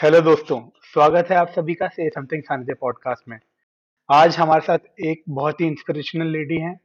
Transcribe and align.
Hello 0.00 0.20
दोस्तों 0.20 0.58
स्वागत 0.82 1.30
है 1.30 1.36
आप 1.36 1.48
सभी 1.48 1.74
का 1.74 1.86
से 1.88 2.08
समथिंग 2.08 2.42
सानिध्य 2.42 2.74
पॉडकास्ट 2.74 3.28
में। 3.28 3.38
आज 4.08 4.36
हमारे 4.36 4.60
साथ 4.60 4.78
एक 5.00 5.22
बहुत 5.28 5.60
ही 5.60 5.66
इंस्पिरेशनल 5.66 6.26
लेडी 6.26 6.60
हैं। 6.60 6.80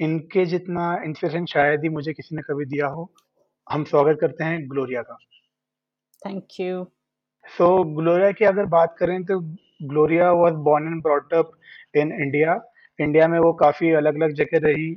इनके 0.00 0.44
जितना 0.44 0.86
इंस्पिरेशन 1.04 1.44
शायद 1.44 1.82
ही 1.82 1.88
मुझे 1.88 2.12
किसी 2.12 2.36
ने 2.36 2.42
कभी 2.42 2.64
दिया 2.64 2.86
हो 2.86 3.12
हम 3.72 3.84
स्वागत 3.84 4.18
करते 4.20 4.44
हैं 4.44 4.70
ग्लोरिया 4.70 5.02
का। 5.02 5.18
थैंक 6.22 6.60
यू 6.60 6.84
सो 7.44 7.84
ग्लोरिया 7.96 8.32
की 8.32 8.44
अगर 8.44 8.66
बात 8.66 8.96
करें 8.98 9.22
तो 9.24 9.40
Gloria 9.82 10.32
was 10.32 10.54
born 10.54 10.86
and 10.86 11.02
brought 11.02 11.34
up 11.34 11.50
in 11.96 12.12
India 12.12 12.60
India 13.00 13.28
में 13.28 13.38
वो 13.38 13.52
काफ़ी 13.52 13.90
अलग 13.92 14.14
अलग 14.14 14.32
जगह 14.32 14.66
रही 14.66 14.92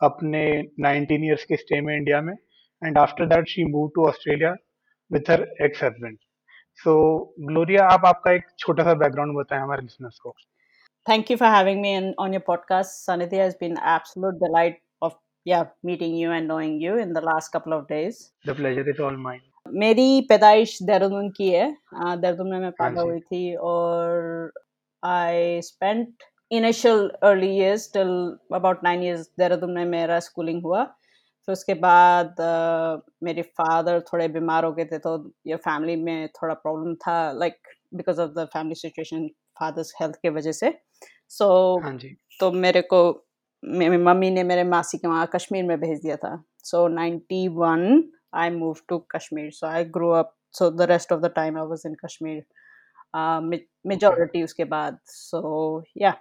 अपने 0.00 0.46
19 0.80 1.24
इयर्स 1.24 1.44
के 1.44 1.56
स्टे 1.56 1.80
में 1.80 1.96
इंडिया 1.96 2.20
में। 2.20 2.34
And 2.82 2.98
after 2.98 3.26
that 3.26 3.48
she 3.48 3.64
move 3.64 3.90
to 3.94 4.06
Australia 4.08 4.56
with 5.10 5.30
her 5.30 5.48
ex 5.62 5.84
husband 5.84 6.18
so 6.78 6.94
Gloria 7.40 7.86
आप 7.92 8.04
आपका 8.06 8.32
एक 8.32 8.44
छोटा 8.58 8.84
सा 8.84 8.94
बैकग्राउंड 9.02 9.36
बताएँ 9.36 9.62
हमारे 9.62 9.82
लिसनर्स 9.82 10.18
को 10.26 10.34
Thank 11.06 11.28
you 11.30 11.36
for 11.40 11.46
having 11.46 11.80
me 11.82 11.90
in, 11.94 12.06
on 12.18 12.32
your 12.32 12.42
podcast. 12.46 12.94
Sanidhi 13.08 13.38
has 13.40 13.54
been 13.54 13.76
absolute 13.90 14.40
delight 14.40 14.78
of 15.00 15.12
yeah 15.44 15.66
meeting 15.84 16.16
you 16.20 16.32
and 16.38 16.48
knowing 16.48 16.80
you 16.80 16.96
in 16.98 17.12
the 17.12 17.20
last 17.20 17.52
couple 17.52 17.72
of 17.72 17.86
days. 17.88 18.32
The 18.44 18.54
pleasure 18.54 18.84
is 18.94 19.02
all 19.08 19.20
mine. 19.26 19.44
मेरी 19.82 20.20
पैदाइश 20.28 20.76
देहरादून 20.82 21.30
की 21.36 21.48
है 21.50 21.66
देहरादून 21.92 22.50
में 22.50 22.58
मैं 22.58 22.68
हाँ 22.68 22.72
पैदा 22.80 23.02
हुई 23.02 23.20
थी 23.20 23.54
और 23.70 24.52
I 25.02 25.60
spent 25.62 26.24
initial 26.50 27.08
early 27.30 27.48
years 27.58 27.86
till 27.96 28.12
about 28.60 28.84
nine 28.88 29.02
years 29.06 29.26
Dehradun 29.38 29.72
में 29.74 29.84
मेरा 29.94 30.18
स्कूलिंग 30.28 30.62
हुआ 30.62 30.84
फिर 31.48 31.52
उसके 31.52 31.74
बाद 31.82 32.36
मेरे 33.22 33.42
फादर 33.58 34.00
थोड़े 34.06 34.28
बीमार 34.28 34.64
हो 34.64 34.72
गए 34.72 34.84
थे 34.84 34.98
तो 34.98 35.12
ये 35.46 35.56
फैमिली 35.58 35.96
में 35.96 36.28
थोड़ा 36.36 36.54
प्रॉब्लम 36.54 36.94
था 37.02 37.16
like 37.32 37.68
because 37.94 38.20
of 38.20 38.30
the 38.30 38.44
family 38.52 38.74
situation 38.74 39.28
father's 39.60 39.92
health 40.00 40.16
के 40.22 40.30
वजह 40.30 40.52
से। 40.52 40.72
सो 41.30 41.46
हाँ 41.82 41.92
जी। 41.98 42.08
तो 42.40 42.50
मेरे 42.52 42.80
को 42.82 42.98
मेरी 43.62 43.96
मम्मी 43.98 44.30
ने 44.30 44.42
मेरे 44.44 44.64
मासी 44.64 44.98
के 44.98 45.08
वहाँ 45.08 45.26
कश्मीर 45.34 45.64
में 45.64 45.78
भेज 45.80 46.00
दिया 46.00 46.16
था। 46.16 46.42
So 46.64 46.86
ninety 46.88 47.46
one 47.48 48.02
I 48.34 48.50
move 48.50 48.76
to 48.88 48.98
Kashmir. 49.10 49.50
So 49.52 49.66
I 49.66 49.84
grow 49.96 50.10
up 50.12 50.34
so 50.54 50.70
the 50.70 50.82
rest 50.90 51.12
of 51.12 51.20
the 51.20 51.32
time 51.36 51.58
I 51.58 51.66
was 51.66 51.82
in 51.86 51.94
Kashmir. 52.04 52.44
Majority 53.86 54.42
उसके 54.42 54.64
बाद। 54.66 54.98
सो 55.06 55.82
या 55.98 56.14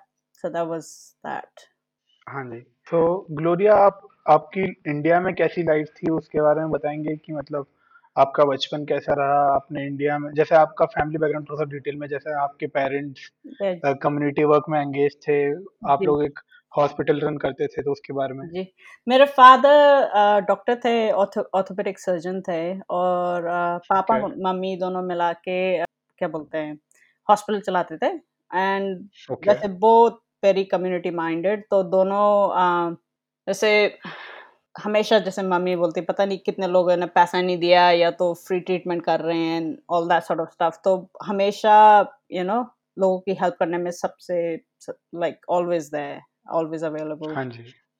सो 0.43 0.49
दैट 0.49 0.67
वाज 0.67 0.85
दैट 1.25 1.69
हाँ 2.27 2.43
जी। 2.45 2.59
तो 2.91 3.25
ग्लोरिया 3.31 3.75
आप 3.75 4.07
आपकी 4.25 4.61
इंडिया 4.89 5.19
में 5.19 5.33
कैसी 5.35 5.63
लाइफ 5.63 5.87
थी? 5.97 6.11
उसके 6.11 6.41
बारे 6.41 6.61
में 6.61 6.69
बताएँगे 6.71 7.15
कि 7.17 7.33
मतलब 7.33 7.65
आपका 8.15 8.43
बचपन 8.45 8.85
कैसा 8.85 9.13
रहा? 9.13 9.39
आपने 9.55 9.85
इंडिया 9.87 10.17
में 10.19 10.29
जैसे 10.35 10.55
आपका 10.55 10.85
फैमिली 10.85 11.17
बैकग्राउंड 11.17 11.49
थोड़ा 11.49 11.59
सा 11.63 11.69
डिटेल 11.71 11.95
में 11.99 12.07
जैसे 12.07 12.33
आपके 12.41 12.67
पेरेंट्स 12.77 13.29
कम्युनिटी 14.03 14.43
वर्क 14.43 14.65
में 14.69 14.79
एंगेज 14.81 15.15
थे 15.27 15.37
आप 15.91 16.03
लोग 16.03 16.23
एक 16.23 16.39
हॉस्पिटल 16.73 17.19
रन 17.19 17.37
करते 17.37 17.67
थे 17.67 17.81
तो 17.81 17.91
उसके 17.91 18.13
बारे 18.13 18.33
में। 18.33 18.47
जी। 18.49 18.65
मेरे 19.07 19.25
फादर 19.35 20.39
डॉक्टर 20.47 20.75
थे 20.85 20.95
ऑर्थोपेडिक 21.13 21.99
सर्जन 21.99 22.41
थे 22.41 22.59
और 22.91 23.45
अ, 23.45 23.77
पापा 23.89 24.17
मम्मी 24.49 24.75
दोनों 24.77 25.01
मिला 25.03 25.31
के 25.33 25.59
अ, 25.77 25.85
क्या 26.21 26.27
बोलते 26.27 26.57
हैं 26.57 26.77
हॉस्पिटल 27.27 27.59
चलाते 27.61 27.97
थे। 27.97 28.07
एंड 28.51 29.07
वैसे 29.47 29.67
बहुत 29.79 30.21
वेरी 30.43 30.63
कम्युनिटी 30.65 31.09
माइंडेड 31.13 31.63
तो 31.71 31.83
दोनों 31.91 32.25
अ, 32.51 32.95
जैसे 33.47 33.97
हमेशा 34.75 35.19
जैसे 35.19 35.41
मम्मी 35.41 35.75
बोलती 35.75 36.01
पता 36.01 36.25
नहीं 36.25 36.37
कितने 36.37 36.67
लोगों 36.67 36.95
ने 36.97 37.05
पैसा 37.05 37.41
नहीं 37.41 37.57
दिया 37.57 37.89
या 37.91 38.11
तो 38.11 38.33
फ्री 38.33 38.59
ट्रीटमेंट 38.59 39.03
कर 39.05 39.19
रहे 39.19 39.37
हैं 39.37 39.77
all 39.89 40.07
that 40.09 40.23
sort 40.23 40.41
of 40.41 40.51
stuff 40.51 40.77
तो 40.83 40.95
हमेशा 41.23 41.75
यू 42.31 42.37
you 42.37 42.47
नो 42.47 42.53
know, 42.53 42.65
लोगों 42.99 43.19
की 43.19 43.33
हेल्प 43.33 43.55
करने 43.59 43.77
में 43.77 43.91
सबसे 43.91 44.55
like 45.15 45.39
always 45.49 45.89
there 45.89 46.21
always 46.51 46.83
available 46.83 47.33
हाँ 47.33 47.49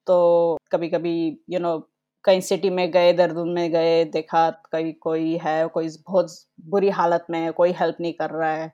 तो 0.07 0.57
कभी 0.71 0.89
कभी 0.89 1.15
यू 1.49 1.59
नो 1.59 1.77
कहीं 2.25 2.41
सिटी 2.41 2.69
में 2.69 2.89
गए 2.91 3.11
देहरादून 3.13 3.49
में 3.49 3.71
गए 3.71 4.03
देखा 4.05 4.49
कहीं 4.71 4.93
कोई 4.93 5.37
है 5.43 5.67
कोई 5.67 5.89
बहुत 6.07 6.31
बुरी 6.69 6.89
हालत 6.89 7.25
में 7.29 7.39
है 7.39 7.51
कोई 7.51 7.71
हेल्प 7.71 7.97
नहीं 8.01 8.13
कर 8.13 8.29
रहा 8.29 8.51
है 8.51 8.67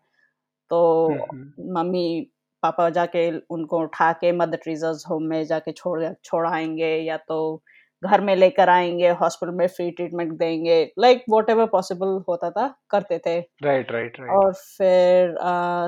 तो 0.70 1.08
हम्म 1.08 1.24
हम्म। 1.32 1.74
मम्मी 1.74 2.31
पापा 2.64 2.90
जाके 2.90 3.30
उनको 3.50 3.80
उठा 3.80 4.12
के 4.14 4.32
मदर 4.32 4.58
ट्रीजर्स 4.58 5.06
होम 5.10 5.24
में 5.24 5.44
जाके 5.46 5.72
छोड़ 5.72 6.14
छोड़ 6.24 6.48
आएँगे 6.48 6.96
या 6.98 7.18
तो 7.18 7.62
घर 8.04 8.22
में 8.22 8.36
लेकर 8.36 8.70
आएँगे 8.70 9.10
हॉस्पिटल 9.10 9.52
में 9.56 9.68
फ्री 9.68 9.92
ट्रीटमेंट 9.92 10.34
देंगे 10.34 10.94
लाइक 11.00 11.24
वॉट 11.30 11.50
एवर 11.50 11.66
पॉसिबल 11.66 12.08
होता 12.30 12.50
था 12.52 12.68
करते 12.90 13.20
थे। 13.20 13.40
राइट 13.40 13.92
राइट 13.92 14.18
राइट 14.20 14.32
और 14.32 14.54
फिर 14.54 15.36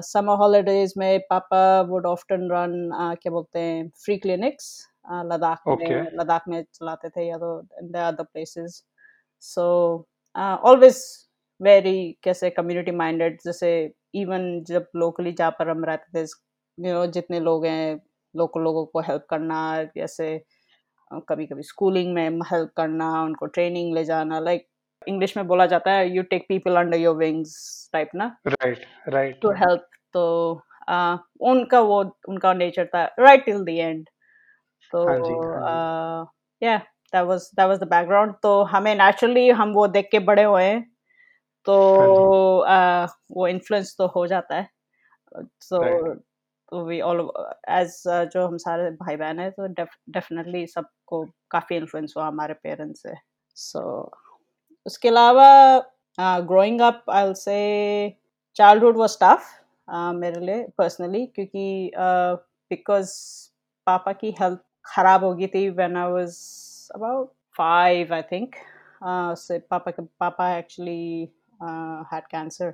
समर 0.03 0.33
uh, 0.33 0.39
हॉलीडेज 0.39 0.93
में 0.97 1.19
पापा 1.29 1.81
वुड 1.81 2.05
ऑफ्टन 2.05 2.49
रन 2.51 2.89
क्या 3.21 3.31
बोलते 3.31 3.59
हैं 3.59 3.89
फ्री 4.05 4.17
क्लिनिक्स 4.17 4.87
लद्दाख 5.11 5.63
में 5.67 6.09
लद्दाख 6.13 6.47
में 6.47 6.63
चलाते 6.73 7.09
थे 7.09 7.27
या 7.27 7.37
तो 7.37 7.57
other 8.07 8.23
places 8.23 8.83
so 9.41 9.65
always 10.35 11.03
very 11.61 12.17
कैसे 12.23 12.49
कम्युनिटी 12.49 12.91
माइंडेड 12.91 13.37
जैसे 13.45 13.71
इवन 14.15 14.63
जब 14.63 14.87
लोकली 14.95 15.31
जहाँ 15.31 15.51
पर 15.51 15.69
हम 15.69 15.85
रहते 15.85 16.21
थे 16.21 16.25
यू 16.79 16.93
नो 16.93 17.05
जितने 17.05 17.39
लोग 17.39 17.65
हैं 17.65 18.01
लोकल 18.35 18.61
लोगों 18.61 18.85
को 18.85 18.99
हेल्प 18.99 19.25
करना 19.29 19.83
जैसे 19.83 20.45
कभी 21.13 21.45
कभी 21.45 21.63
स्कूलिंग 21.63 22.13
में 22.13 22.29
हेल्प 22.29 22.71
करना 22.77 23.23
उनको 23.23 23.45
ट्रेनिंग 23.45 23.93
ले 23.93 24.03
जाना 24.03 24.39
लाइक 24.39 24.67
इंग्लिश 25.07 25.37
में 25.37 25.47
बोला 25.47 25.65
जाता 25.65 25.91
है 25.91 26.15
you 26.15 26.23
take 26.23 26.45
people 26.49 26.75
under 26.75 26.97
your 26.97 27.15
wings 27.15 27.89
type 27.93 28.09
ना? 28.15 28.37
राइट 28.47 28.85
राइट 29.07 29.39
टू 29.41 29.51
हेल्प 29.51 29.87
तो 30.13 30.23
uh, 30.89 31.17
उनका 31.39 31.79
वो 31.79 32.19
उनका 32.29 32.53
नेचर 32.53 32.85
था 32.85 33.15
राइट 33.19 33.45
टिल 33.45 33.63
द 33.63 33.69
एंड 33.69 34.09
तो 34.91 35.07
हाँ 35.07 35.61
हाँ 35.61 36.33
yeah 36.63 36.77
that 36.77 37.25
was 37.25 37.41
that 37.41 37.67
was 37.67 37.79
the 37.79 37.83
background 37.83 38.33
तो 38.43 38.63
हमें 38.63 38.95
नेचुरली 38.95 39.49
हम 39.49 39.73
वो 39.73 39.87
देख 39.87 40.09
के 40.11 40.19
बड़े 40.19 40.43
हुए 40.43 40.63
हैं 40.63 40.91
तो 41.65 41.75
हाँ 41.95 42.07
जी। 42.07 43.07
uh, 43.07 43.19
वो 43.31 43.47
इन्फ्लुएंस 43.47 43.95
तो 43.97 44.07
हो 44.07 44.27
जाता 44.27 44.55
है। 44.55 44.69
सो 45.59 46.13
वी 46.73 46.99
ऑल 47.01 47.19
एज 47.69 48.01
जो 48.33 48.45
हम 48.47 48.57
सारे 48.57 48.89
भाई 48.91 49.15
बहन 49.15 49.39
हैं 49.39 49.51
तो 49.51 49.67
डेफिनेटली 49.67 50.65
सबको 50.67 51.23
काफ़ी 51.51 51.75
इन्फ्लुएंस 51.75 52.13
हुआ 52.17 52.27
हमारे 52.27 52.53
पेरेंट्स 52.53 53.01
से। 53.01 53.13
सो 53.55 53.79
so, 53.79 54.17
उसके 54.85 55.09
अलावा 55.09 55.47
ग्रोइंग 56.47 56.81
अप 56.81 57.03
आई 57.09 57.33
से 57.35 57.57
चाइल्डहुड 58.55 58.97
वाज 58.97 59.17
टफ 59.23 59.49
मेरे 60.15 60.39
लिए 60.45 60.67
पर्सनली 60.77 61.25
क्योंकि 61.25 61.91
बिकॉज़ 61.95 63.09
uh, 63.09 63.51
पापा 63.87 64.11
की 64.13 64.35
हेल्थ 64.41 64.59
खराब 64.85 65.23
हो 65.23 65.33
गई 65.35 65.47
थी 65.47 65.69
when 65.69 65.97
I 65.97 66.11
was 66.11 66.37
about 66.95 67.31
five 67.57 68.13
I 68.13 68.21
think 68.21 68.55
उससे 69.03 69.59
पापा 69.59 69.91
के 69.91 70.01
पापा 70.19 70.57
एक्चुअली 70.57 71.29
हैड 72.13 72.27
कैंसर 72.27 72.73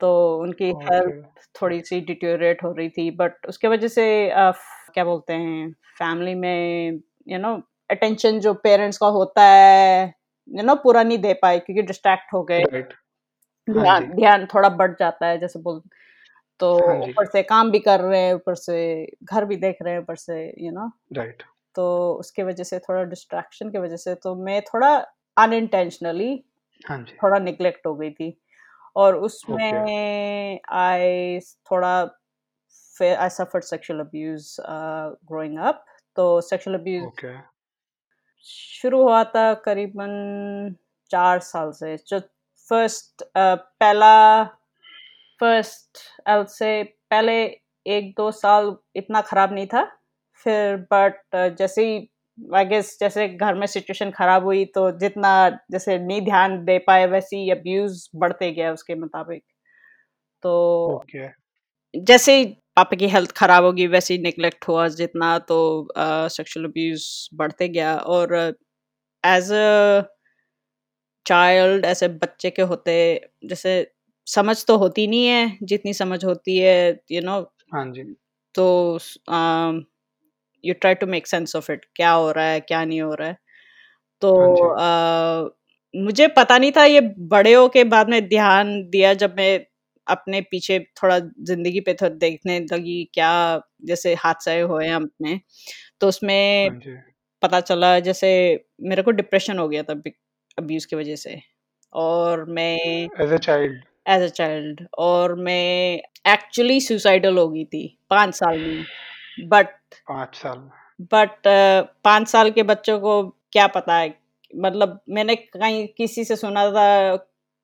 तो 0.00 0.38
उनकी 0.42 0.68
हेल्थ 0.82 1.48
थोड़ी 1.62 1.80
सी 1.80 2.00
डिटेरियोरेट 2.00 2.62
हो 2.64 2.72
रही 2.72 2.88
थी 2.88 3.10
बट 3.10 3.46
उसके 3.48 3.68
वजह 3.68 3.88
से 3.88 4.06
क्या 4.94 5.04
बोलते 5.04 5.32
हैं 5.32 5.70
फैमिली 5.98 6.34
में 6.34 7.00
यू 7.28 7.38
नो 7.38 7.54
अटेंशन 7.90 8.40
जो 8.40 8.54
पेरेंट्स 8.54 8.98
का 8.98 9.06
होता 9.06 9.42
है 9.42 10.14
यू 10.48 10.62
नो 10.62 10.74
पूरा 10.74 11.02
नहीं 11.02 11.18
दे 11.18 11.32
पाए 11.34 11.58
क्योंकि 11.58 11.82
डिस्ट्रैक्ट 11.82 12.32
हो 12.34 12.42
गए। 12.42 12.58
हाँ 12.58 12.82
ध्यान 13.68 14.08
ध्यान 14.16 14.46
थोड़ा 14.46 14.68
बढ़ 14.68 14.92
जाता 14.92 15.26
है 15.26 15.38
जैसे 15.38 15.58
बोल 15.58 15.80
तो 16.60 16.74
हाँ 16.86 16.96
ऊपर 16.96 17.26
से 17.26 17.42
काम 17.42 17.70
भी 17.70 17.78
कर 17.78 18.00
रहे 18.00 18.20
हैं 18.20 18.34
ऊपर 18.34 18.54
से 18.54 19.06
घर 19.24 19.44
भी 19.44 19.56
देख 19.56 19.76
रहे 19.82 19.92
हैं 19.92 20.00
ऊपर 20.00 20.16
से 20.16 20.54
यू 20.66 20.72
नो। 20.72 20.90
राइट। 21.12 21.42
तो 21.74 22.12
उसके 22.12 22.42
वजह 22.42 22.64
से 22.64 22.78
थोड़ा 22.78 23.02
डिस्ट्रैक्शन 23.04 23.70
की 23.70 23.78
वजह 23.78 23.96
से 23.96 24.14
तो 24.14 24.34
मैं 24.34 24.60
थोड़ा 24.62 24.96
अनइंटेंशनली 25.36 26.44
हाँ 26.84 27.04
थोड़ा 27.22 27.38
निग्लेक्ट 27.38 27.86
हो 27.86 27.94
गई 27.94 28.10
थी। 28.10 28.30
और 28.96 29.16
उसमें 29.16 30.60
आई 30.74 31.38
थोड़ा 31.70 31.96
I 33.00 33.28
suffered 33.30 33.64
sexual 33.64 34.00
abuse 34.00 34.56
growing 34.60 35.58
up 35.58 35.84
तो 36.16 36.40
सेक्सुअल 36.40 36.78
अब्यूज 36.78 37.24
शुरू 38.44 39.02
हुआ 39.02 39.22
था 39.24 39.52
करीबन 39.64 40.74
चार 41.10 41.38
साल 41.40 41.70
से। 41.72 41.96
जो 42.08 42.20
फ़र्स्ट 42.70 43.22
पहला 43.36 44.44
फ़र्स्ट 45.40 45.98
आई 46.28 46.44
से 46.48 46.82
पहले 47.10 47.36
एक 47.86 48.12
दो 48.16 48.30
साल 48.32 48.76
इतना 48.96 49.20
खराब 49.20 49.52
नहीं 49.52 49.66
था। 49.66 49.84
फिर 50.46 50.76
बट 50.92 51.36
जैसे 51.58 51.84
ही 51.84 51.98
आई 52.38 52.64
गेस 52.64 52.96
जैसे 53.00 53.28
घर 53.28 53.54
में 53.54 53.66
सिचुएशन 53.66 54.10
खराब 54.10 54.44
हुई 54.44 54.64
तो 54.74 54.90
जितना 54.98 55.32
जैसे 55.72 55.98
नहीं 55.98 56.20
ध्यान 56.22 56.64
दे 56.64 56.78
पाए 56.86 57.06
वैसे 57.06 57.50
अब्यूज 57.50 58.08
बढ़ते 58.16 58.50
गया 58.52 58.72
उसके 58.72 58.94
मुताबिक। 58.94 59.42
तो 60.42 60.52
ओके 60.96 61.28
जैसे 61.94 62.44
पापा 62.76 62.96
की 62.96 63.08
हेल्थ 63.08 63.32
खराब 63.32 63.64
होगी 63.64 63.86
वैसे 63.86 64.14
ही 64.14 64.20
निगलेक्ट 64.22 64.68
हुआ 64.68 64.88
जितना 64.88 65.38
तो 65.48 65.58
सेक्सुअल 65.98 66.66
अब्यूज 66.66 67.06
बढ़ते 67.34 67.68
गया 67.68 67.96
और 67.96 68.34
एज 69.24 69.52
अ 69.52 70.02
चाइल्ड 71.26 71.84
ऐसे 71.84 72.08
बच्चे 72.08 72.50
के 72.50 72.62
होते 72.62 72.94
जैसे 73.44 73.72
समझ 74.26 74.64
तो 74.64 74.76
होती 74.78 75.06
नहीं 75.06 75.26
है 75.26 75.58
जितनी 75.62 75.92
समझ 75.94 76.24
होती 76.24 76.58
है 76.58 76.76
यू 76.90 77.20
you 77.20 77.24
नो 77.26 77.38
know, 77.40 77.46
हाँ 77.72 77.84
जी। 77.92 78.02
तो 78.54 78.98
you 80.66 80.74
try 80.74 80.94
to 80.94 81.06
make 81.06 81.26
sense 81.26 81.56
of 81.56 81.72
it 81.72 81.84
क्या 81.96 82.10
हो 82.10 82.30
रहा 82.30 82.44
है 82.44 82.60
क्या 82.60 82.84
नहीं 82.84 83.00
हो 83.00 83.14
रहा 83.14 83.28
है। 83.28 83.36
तो 84.22 84.32
हाँ 84.74 85.44
uh, 85.44 85.50
मुझे 85.94 86.26
पता 86.28 86.58
नहीं 86.58 86.72
था 86.72 86.84
ये 86.84 87.00
बड़े 87.30 87.52
हो 87.54 87.68
के 87.68 87.84
बाद 87.84 88.08
में 88.10 88.28
ध्यान 88.28 88.72
दिया 88.90 89.12
जब 89.14 89.34
मैं 89.36 89.58
अपने 90.06 90.40
पीछे 90.40 90.78
थोड़ा 91.02 91.18
ज़िंदगी 91.18 91.80
पे 91.80 91.94
थोड़ा 91.94 92.14
देखने 92.16 92.58
लगी 92.72 93.02
क्या 93.14 93.60
जैसे 93.84 94.14
हादसे 94.14 94.58
हुए 94.60 94.86
हैं 94.86 94.94
अपने। 94.94 95.40
तो 96.00 96.08
उसमें 96.08 96.68
हाँ 96.68 96.96
पता 97.42 97.60
चला 97.60 97.98
जैसे 98.00 98.28
मेरे 98.82 99.02
को 99.02 99.10
डिप्रेशन 99.10 99.58
हो 99.58 99.68
गया 99.68 99.82
था 99.82 100.00
अब्यूज 100.58 100.84
की 100.84 100.96
वजह 100.96 101.16
से। 101.16 101.40
और 101.92 102.44
मैं 102.50 102.76
as 103.22 103.32
a 103.32 103.36
child 103.38 103.82
as 104.08 104.22
a 104.22 104.28
child 104.34 104.86
और 104.98 105.34
मैं 105.40 105.96
एक्चुअली 106.28 106.80
सुसाइडल 106.80 107.38
हो 107.38 107.48
गई 107.48 107.64
थी 107.64 107.86
पाँच 108.10 108.34
साल 108.34 108.58
में। 108.58 108.84
बट 109.48 109.85
पाँच 109.92 110.34
साल 110.36 110.58
बट 111.12 111.48
पाँच 112.04 112.28
साल 112.28 112.50
के 112.50 112.62
बच्चों 112.62 112.98
को 113.00 113.22
क्या 113.52 113.66
पता 113.66 113.96
है? 113.96 114.14
मतलब 114.52 115.00
मैंने 115.10 115.34
कहीं 115.36 115.86
किसी 115.88 116.24
से 116.24 116.36
सुना 116.36 116.66
था 116.70 117.16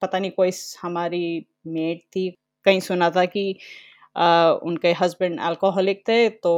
पता 0.03 0.19
नहीं 0.19 0.31
कोई 0.31 0.51
हमारी 0.83 1.47
मेट 1.67 2.03
थी 2.17 2.31
कहीं 2.67 2.81
सुना 2.81 3.11
था 3.11 3.25
कि 3.25 3.57
आ, 4.17 4.51
उनके 4.53 4.93
हस्बैंड 4.93 5.41
अल्कोहलिक 5.41 6.03
थे 6.09 6.29
तो 6.31 6.53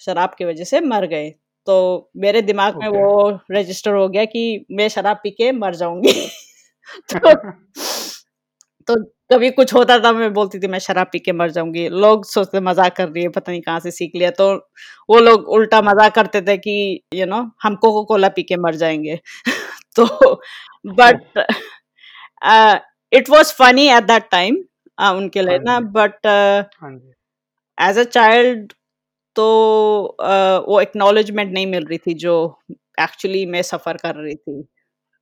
शराब 0.00 0.34
की 0.38 0.44
वजह 0.44 0.64
से 0.64 0.80
मर 0.80 1.06
गए। 1.06 1.30
तो 1.66 2.10
मेरे 2.16 2.42
दिमाग 2.42 2.76
में 2.76 2.88
वो 2.88 3.30
रजिस्टर 3.52 3.94
हो 3.94 4.08
गया 4.08 4.24
कि 4.24 4.66
मैं 4.72 4.88
शराब 4.88 5.16
पी 5.22 5.30
के 5.30 5.52
मर 5.52 5.74
जाऊँगी। 5.74 6.12
तो 7.14 7.34
तो 8.88 8.96
कभी 9.30 9.50
कुछ 9.50 9.72
होता 9.74 9.98
था 9.98 10.12
मैं 10.12 10.32
बोलती 10.34 10.58
थी 10.60 10.66
मैं 10.68 10.78
शराब 10.78 11.06
पी 11.12 11.18
के 11.18 11.32
मर 11.32 11.50
जाऊँगी। 11.50 11.88
लोग 11.88 12.24
सोचते 12.26 12.60
मज़ाक 12.60 12.96
कर 12.96 13.08
रही 13.08 13.22
है 13.22 13.28
पता 13.28 13.52
नहीं 13.52 13.62
कहाँ 13.62 13.80
से 13.80 13.90
सीख 13.90 14.12
लिया। 14.16 14.30
तो 14.30 14.48
वो 15.10 15.20
लोग 15.20 15.48
उल्टा 15.48 15.80
मज़ाक 15.82 16.14
करते 16.14 16.40
थे 16.42 16.56
कि 16.58 16.72
यू 17.14 17.20
you 17.20 17.28
नो 17.30 17.36
know, 17.36 17.50
हम 17.62 17.76
कोको 17.76 18.04
कोला 18.04 18.28
पी 18.28 18.42
के 18.42 18.56
मर 18.56 18.74
जाएँगे। 18.74 19.18
तो 19.96 20.06
but 20.94 21.44
it 23.12 23.30
was 23.30 23.52
funny 23.52 23.88
at 23.88 24.04
that 24.04 24.28
time 24.30 24.56
उनके 25.16 25.42
लिए 25.42 25.58
ना 25.58 25.80
बट 25.98 26.26
एज 27.78 27.98
अ 27.98 28.04
चाइल्ड 28.04 28.72
तो 29.36 29.46
uh, 30.22 30.68
वो 30.68 30.80
एक्नॉलेजमेंट 30.80 31.52
नहीं 31.52 31.66
मिल 31.66 31.84
रही 31.84 31.98
थी 31.98 32.14
जो 32.14 32.34
एक्चुअली 33.00 33.46
मैं 33.46 33.62
सफ़र 33.62 33.96
कर 33.96 34.14
रही 34.16 34.34
थी। 34.34 34.64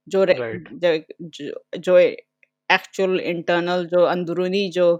जो 0.08 0.24
Right. 0.26 0.68
जो 0.74 0.96
जो- 1.22 1.80
जो 1.80 1.98
एक्चुअल 2.70 3.18
इंटरनल 3.22 3.84
जो 3.86 4.04
अंदरूनी 4.06 4.68
जो 4.70 4.92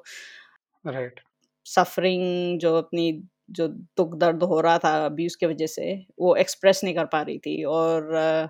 राइट 0.85 1.21
सफरिंग 1.67 2.59
जो 2.61 2.77
अपनी 2.77 3.11
जो 3.51 3.67
दुख 3.69 4.15
दर्द 4.17 4.43
हो 4.45 4.61
रहा 4.61 4.79
था 4.79 4.95
अब्यूज 5.07 5.35
की 5.37 5.47
वजह 5.47 5.67
से 5.67 5.95
वो 6.21 6.35
एक्सप्रेस 6.37 6.81
नहीं 6.85 6.95
कर 6.95 7.05
पा 7.07 7.21
रही 7.23 7.39
थी 7.39 7.63
और 7.73 8.13
अ, 8.15 8.49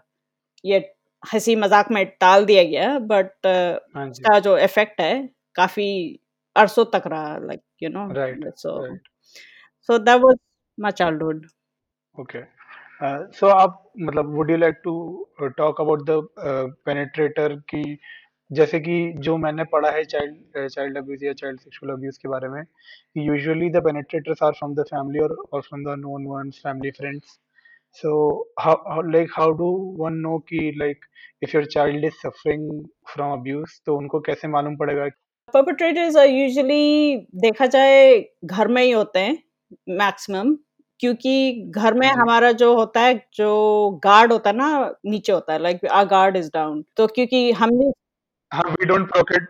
ये 0.65 0.79
हँसी 1.23 1.55
मज़ाक 1.57 1.91
में 1.91 2.05
टाल 2.21 2.45
दिया 2.45 2.63
गया 2.65 2.99
बट 3.09 3.47
हाँ 3.47 4.07
जी। 4.07 4.11
इसका 4.13 4.39
जो 4.39 4.57
इफ़ेक्ट 4.59 5.01
है 5.01 5.15
काफ़ी 5.57 5.89
अरसों 6.57 6.85
तक 6.95 7.03
रहा 7.07 7.37
like 7.39 7.61
you 7.83 7.89
know 7.91 8.07
Right, 8.15 8.49
so. 8.57 8.97
So 9.89 9.99
that 9.99 10.21
was 10.21 10.37
my 10.79 10.93
childhood 10.93 11.47
okay 12.15 12.43
so 13.33 13.47
आप 13.49 13.79
मतलब 14.01 14.35
would 14.35 14.51
you 14.51 14.57
like 14.57 14.81
to 14.85 14.93
talk 15.57 15.81
about 15.81 16.03
the 16.11 16.21
perpetrator 16.87 17.55
की 17.75 17.83
जैसे 18.53 18.79
कि 18.81 18.95
जो 19.19 19.37
मैंने 19.37 19.65
पढ़ा 19.65 19.91
है 19.91 20.03
चाइल्ड 20.05 20.69
चाइल्ड 20.69 20.97
अब्यूज 20.99 21.25
या 21.25 21.33
चाइल्ड 21.33 21.61
सेक्सुअल 21.61 21.93
अब्यूज 21.93 22.19
के 22.19 22.29
बारे 22.29 22.49
में 22.49 22.63
usually 23.17 23.71
the 23.71 23.83
perpetrators 23.85 24.43
are 24.43 24.53
from 24.53 24.75
the 24.75 24.85
family 24.91 25.21
और 25.21 25.37
और 25.53 25.61
from 25.61 25.85
the 25.85 25.99
known 25.99 26.27
ones 26.27 26.61
family 26.65 26.91
friends 26.91 27.39
so 28.03 28.13
how 28.61 29.03
like 29.11 29.31
how 29.37 29.51
do 29.53 29.71
one 29.99 30.15
know 30.27 30.39
कि 30.49 30.73
like 30.79 31.05
if 31.43 31.57
your 31.57 31.67
child 31.67 32.05
is 32.05 32.13
suffering 32.23 32.69
from 33.15 33.33
abuse 33.33 33.81
तो 33.87 33.97
उनको 33.97 34.21
कैसे 34.21 34.49
मालूम 34.49 34.77
पड़ेगा? 34.77 35.07
परपेट्रेटर्स 35.55 36.17
आर 36.17 36.29
यूजुअली 36.29 37.17
देखा 37.37 37.67
जाए 37.67 38.19
घर 38.45 38.69
में 38.69 38.83
ही 38.83 38.91
होते 38.91 39.19
हैं 39.19 39.39
मैक्सिमम 39.99 40.55
क्योंकि 41.01 41.35
घर 41.71 41.95
में 41.95 42.07
हमारा 42.09 42.53
जो 42.53 42.75
होता 42.77 43.01
है 43.01 43.15
जो 43.35 43.51
गार्ड 44.05 44.33
होता 44.33 44.51
है 44.51 44.57
ना 44.57 44.95
नीचे 45.07 45.33
होता 45.33 45.53
है 45.53 45.63
like 45.63 45.85
a 45.93 46.03
guard 46.05 46.37
is 46.37 46.51
down 46.55 46.85
तो 46.97 47.07
क्योंकि 47.07 47.51
हमने 47.53 47.91
हाँ 48.53 48.63
वी 48.71 48.87
डोंट 48.87 49.09
प्रोकेट 49.11 49.49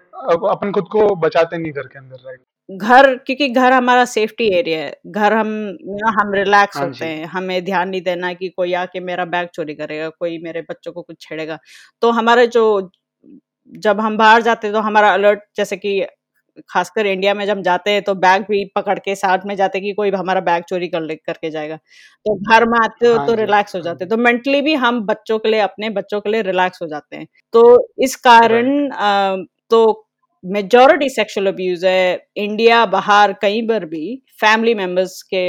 अपन 0.50 0.72
खुद 0.72 0.88
को 0.92 1.14
बचाते 1.16 1.58
नहीं 1.58 1.72
घर 1.72 1.86
के 1.86 1.98
अंदर 1.98 2.16
राइट 2.26 2.40
घर 2.70 3.14
क्योंकि 3.16 3.48
घर 3.48 3.72
हमारा 3.72 4.04
सेफ्टी 4.04 4.46
एरिया 4.58 4.78
है। 4.80 4.92
घर 5.06 5.32
हम 5.32 5.48
हम 6.18 6.32
रिलैक्स 6.34 6.76
हाँ 6.76 6.86
होते। 6.86 7.04
हैं। 7.04 7.24
हमें 7.26 7.64
ध्यान 7.64 7.88
नहीं 7.88 8.02
देना 8.02 8.32
कि 8.32 8.48
कोई 8.48 8.72
आके 8.74 9.00
मेरा 9.00 9.24
बैग 9.24 9.48
चोरी 9.54 9.74
करेगा 9.74 10.08
कोई 10.08 10.38
मेरे 10.38 10.60
बच्चों 10.70 10.92
को 10.92 11.02
कुछ 11.02 11.16
छेड़ेगा। 11.20 11.58
तो 12.02 12.10
हमारे 12.10 12.46
जो 12.48 12.64
जब 13.72 14.00
हम 14.00 14.16
बाहर 14.16 14.42
जाते 14.42 14.66
हैं 14.66 14.74
तो 14.74 14.80
हमारा 14.80 15.12
अलर्ट 15.14 15.40
जैसे 15.56 15.76
कि 15.76 16.00
खासकर 16.68 17.06
इंडिया 17.06 17.34
में 17.34 17.44
जब 17.46 17.56
हम 17.56 17.62
जाते 17.62 17.90
हैं 17.90 18.02
तो 18.02 18.14
बैग 18.16 18.42
भी 18.50 18.64
पकड़ 18.76 18.98
के 18.98 19.14
साथ 19.14 19.46
में 19.46 19.54
जाते 19.56 19.78
हैं 19.78 19.84
कि 19.84 19.92
कोई 19.94 20.10
हमारा 20.12 20.40
बैग 20.42 20.64
चोरी 20.68 20.88
कर 20.88 21.02
ले 21.02 21.14
करके 21.16 21.50
जाएगा। 21.50 21.76
तो 21.76 22.34
घर 22.36 22.64
में 22.66 22.78
आते 22.82 23.06
हो 23.06 23.16
हाँ 23.16 23.26
तो 23.26 23.34
रिलैक्स 23.34 23.74
हो 23.74 23.78
हाँ 23.78 23.84
जाते 23.84 24.04
हैं। 24.04 24.08
तो 24.10 24.16
मेंटली 24.18 24.60
भी 24.60 24.74
हम 24.76 25.00
बच्चों 25.06 25.38
के 25.38 25.48
लिए 25.48 25.60
अपने 25.60 25.90
बच्चों 25.90 26.20
के 26.20 26.30
लिए 26.30 26.42
रिलैक्स 26.42 26.82
हो 26.82 26.88
जाते 26.88 27.16
हैं। 27.16 27.26
तो 27.54 27.92
इस 27.98 28.16
कारण 28.18 28.88
तो 29.70 30.08
मेजोरिटी 30.44 31.08
सेक्सुअल 31.08 31.46
अब्यूज 31.46 31.84
है। 31.84 32.26
इंडिया 32.36 32.84
बाहर 32.86 33.32
कहीं 33.32 33.66
पर 33.68 33.84
भी 33.84 34.22
फैमिली 34.40 34.74
मेंबर्स 34.74 35.20
के 35.34 35.44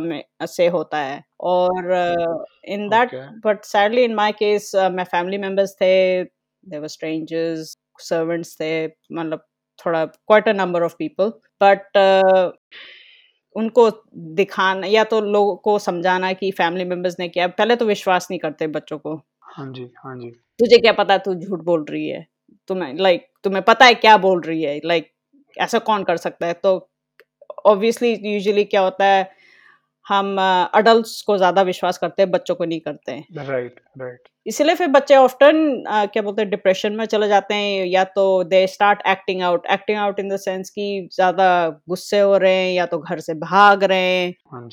में 0.00 0.22
से 0.46 0.66
होता 0.68 0.98
है। 0.98 1.22
और 1.42 1.92
in 2.66 2.88
that 2.88 3.14
but 3.46 3.64
sadly 3.64 4.04
in 4.04 4.14
my 4.14 4.32
case 4.32 4.70
मैं 4.92 5.04
फैमिली 5.04 5.38
मेंबर्स 5.38 5.74
थे 5.74 6.22
देवर 6.22 6.88
स्ट्रेंजर्स 6.88 7.74
सर्वेंट्स 8.00 8.54
थे 8.60 8.86
मतलब 8.86 9.44
थोड़ा 9.78 10.04
quite 10.06 10.48
a 10.48 10.52
number 10.52 10.82
of 10.82 10.94
people 10.98 11.32
but 11.62 11.98
उनको 13.56 13.90
दिखाना 14.36 14.86
या 14.86 15.04
तो 15.04 15.20
लोगों 15.20 15.56
को 15.56 15.78
समझाना 15.78 16.32
कि 16.32 16.50
फैमिली 16.50 16.84
मेंबर्स 16.84 17.16
ने 17.18 17.28
किया। 17.28 17.46
पहले 17.48 17.76
तो 17.76 17.84
विश्वास 17.86 18.26
नहीं 18.30 18.40
करते 18.40 18.66
बच्चों 18.66 18.98
को। 18.98 19.14
हाँ 19.56 19.70
जी 19.72 19.90
हाँ 19.98 20.16
जी। 20.18 20.30
तुझे 20.60 20.78
क्या 20.78 20.92
पता 20.92 21.18
तू 21.18 21.34
झूठ 21.34 21.60
बोल 21.60 21.84
रही 21.84 22.08
है? 22.08 22.26
तुम्हें 22.68 22.94
लाइक 22.94 23.20
like, 23.20 23.42
तुम्हें 23.44 23.62
पता 23.64 23.84
है 23.86 23.94
क्या 23.94 24.16
बोल 24.16 24.40
रही 24.40 24.62
है? 24.62 24.80
लाइक 24.84 25.04
like, 25.04 25.62
ऐसा 25.62 25.78
कौन 25.78 26.04
कर 26.04 26.16
सकता 26.16 26.46
है? 26.46 26.52
तो 26.54 26.88
ऑब्वियसली 27.66 28.12
यूजुअली 28.24 28.64
क्या 28.64 28.80
होता 28.80 29.04
है 29.04 29.30
हम 30.06 30.36
अडल्ट्स 30.74 31.20
को 31.22 31.36
ज़्यादा 31.38 31.62
विश्वास 31.62 31.98
करते 31.98 32.22
हैं 32.22 32.30
बच्चों 32.30 32.54
को 32.54 32.64
नहीं 32.64 32.80
करते 32.80 33.12
हैं। 33.12 33.46
राइट 33.46 33.80
राइट 33.98 34.28
इसलिए 34.46 34.74
फिर 34.74 34.88
बच्चे 34.90 35.16
ऑफ्टन 35.16 35.56
क्या 36.12 36.22
बोलते 36.22 36.42
हैं 36.42 36.50
डिप्रेशन 36.50 36.92
में 36.92 37.04
चले 37.06 37.28
जाते 37.28 37.54
हैं 37.54 37.84
या 37.86 38.04
तो 38.10 38.24
they 38.44 38.66
start 38.66 39.02
acting 39.08 39.42
out 39.42 39.66
acting 39.72 39.98
out 39.98 40.20
in 40.20 40.28
the 40.28 40.36
sense 40.38 40.70
कि 40.70 41.08
ज़्यादा 41.12 41.46
गुस्से 41.88 42.20
हो 42.20 42.36
रहे 42.38 42.54
हैं 42.56 42.72
या 42.74 42.86
तो 42.86 42.98
घर 43.00 43.20
से 43.20 43.34
भाग 43.40 43.84
रहे 43.84 44.00
हैं 44.00 44.34
हाँ 44.52 44.68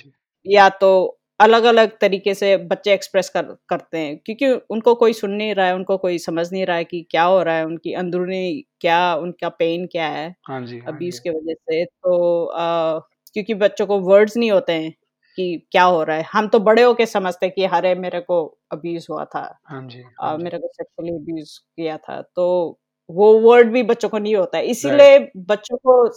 या 0.46 0.68
तो 0.78 0.92
अलग 1.40 1.63
अलग 1.66 1.98
तरीके 2.01 2.34
से 2.34 2.56
बच्चे 2.66 2.94
एक्सप्रेस 2.94 3.30
कर 3.30 3.44
करते 3.70 3.98
हैं। 3.98 4.18
क्योंकि 4.20 4.50
उनको 4.70 4.94
कोई 4.96 5.13
सुन 5.13 5.32
नहीं 5.32 5.54
रहा 5.56 5.66
है 5.68 5.75
उनको 5.75 5.98
कोई 5.98 6.18
समझ 6.20 6.51
नहीं 6.51 6.66
रहा 6.66 6.78
है 6.78 6.84
कि 6.84 7.01
क्या 7.12 7.24
हो 7.24 7.42
रहा 7.44 7.56
है 7.56 7.66
उनकी 7.66 7.94
अंदरूनी 7.96 8.66
क्या 8.82 9.00
उनका 9.18 9.50
पेन 9.51 9.86
क्या 9.88 10.08
है। 10.10 10.28
हाँ 10.44 10.62
जी 10.66 10.80
हाँ 10.80 10.88
अब्यूज 10.88 11.20
की 11.20 11.30
वजह 11.32 11.54
से 11.56 11.84
तो 11.86 12.46
आ, 12.46 13.00
क्योंकि 13.36 13.54
बच्चों 13.56 13.86
को 13.88 14.00
वर्ड्स 14.01 14.38
नहीं 14.38 14.51
होते 14.51 14.74
हैं 14.74 14.92
कि 15.38 15.68
क्या 15.72 15.84
हो 15.86 16.04
रहा 16.04 16.18
है। 16.18 16.24
हम 16.34 16.48
तो 16.50 16.60
बड़े 16.62 16.84
होके 16.84 17.06
समझते 17.08 17.46
हैं 17.46 17.54
कि 17.56 17.66
हरे 17.68 17.94
मेरे 17.98 18.20
को 18.22 18.42
अब्यूज 18.72 19.08
हुआ 19.10 19.25
था। 19.25 19.60
हाँ 19.66 19.88
जी 19.88 20.04
हाँ 20.22 20.38
जी। 20.38 20.44
मेरे 20.44 20.58
को 20.58 20.68
सेक्सुअली 20.68 21.12
अब्यूज 21.12 21.58
किया 21.58 21.98
था। 21.98 22.22
तो 22.36 22.78
वो 23.10 23.40
वर्ड 23.40 23.72
भी 23.72 23.84
बच्चों 23.84 24.10
को 24.10 24.20
नहीं 24.20 24.36
होता 24.36 24.58
है। 24.58 24.66
इसीलिए 24.66 25.32
बच्चों 25.38 25.78
को 25.78 26.10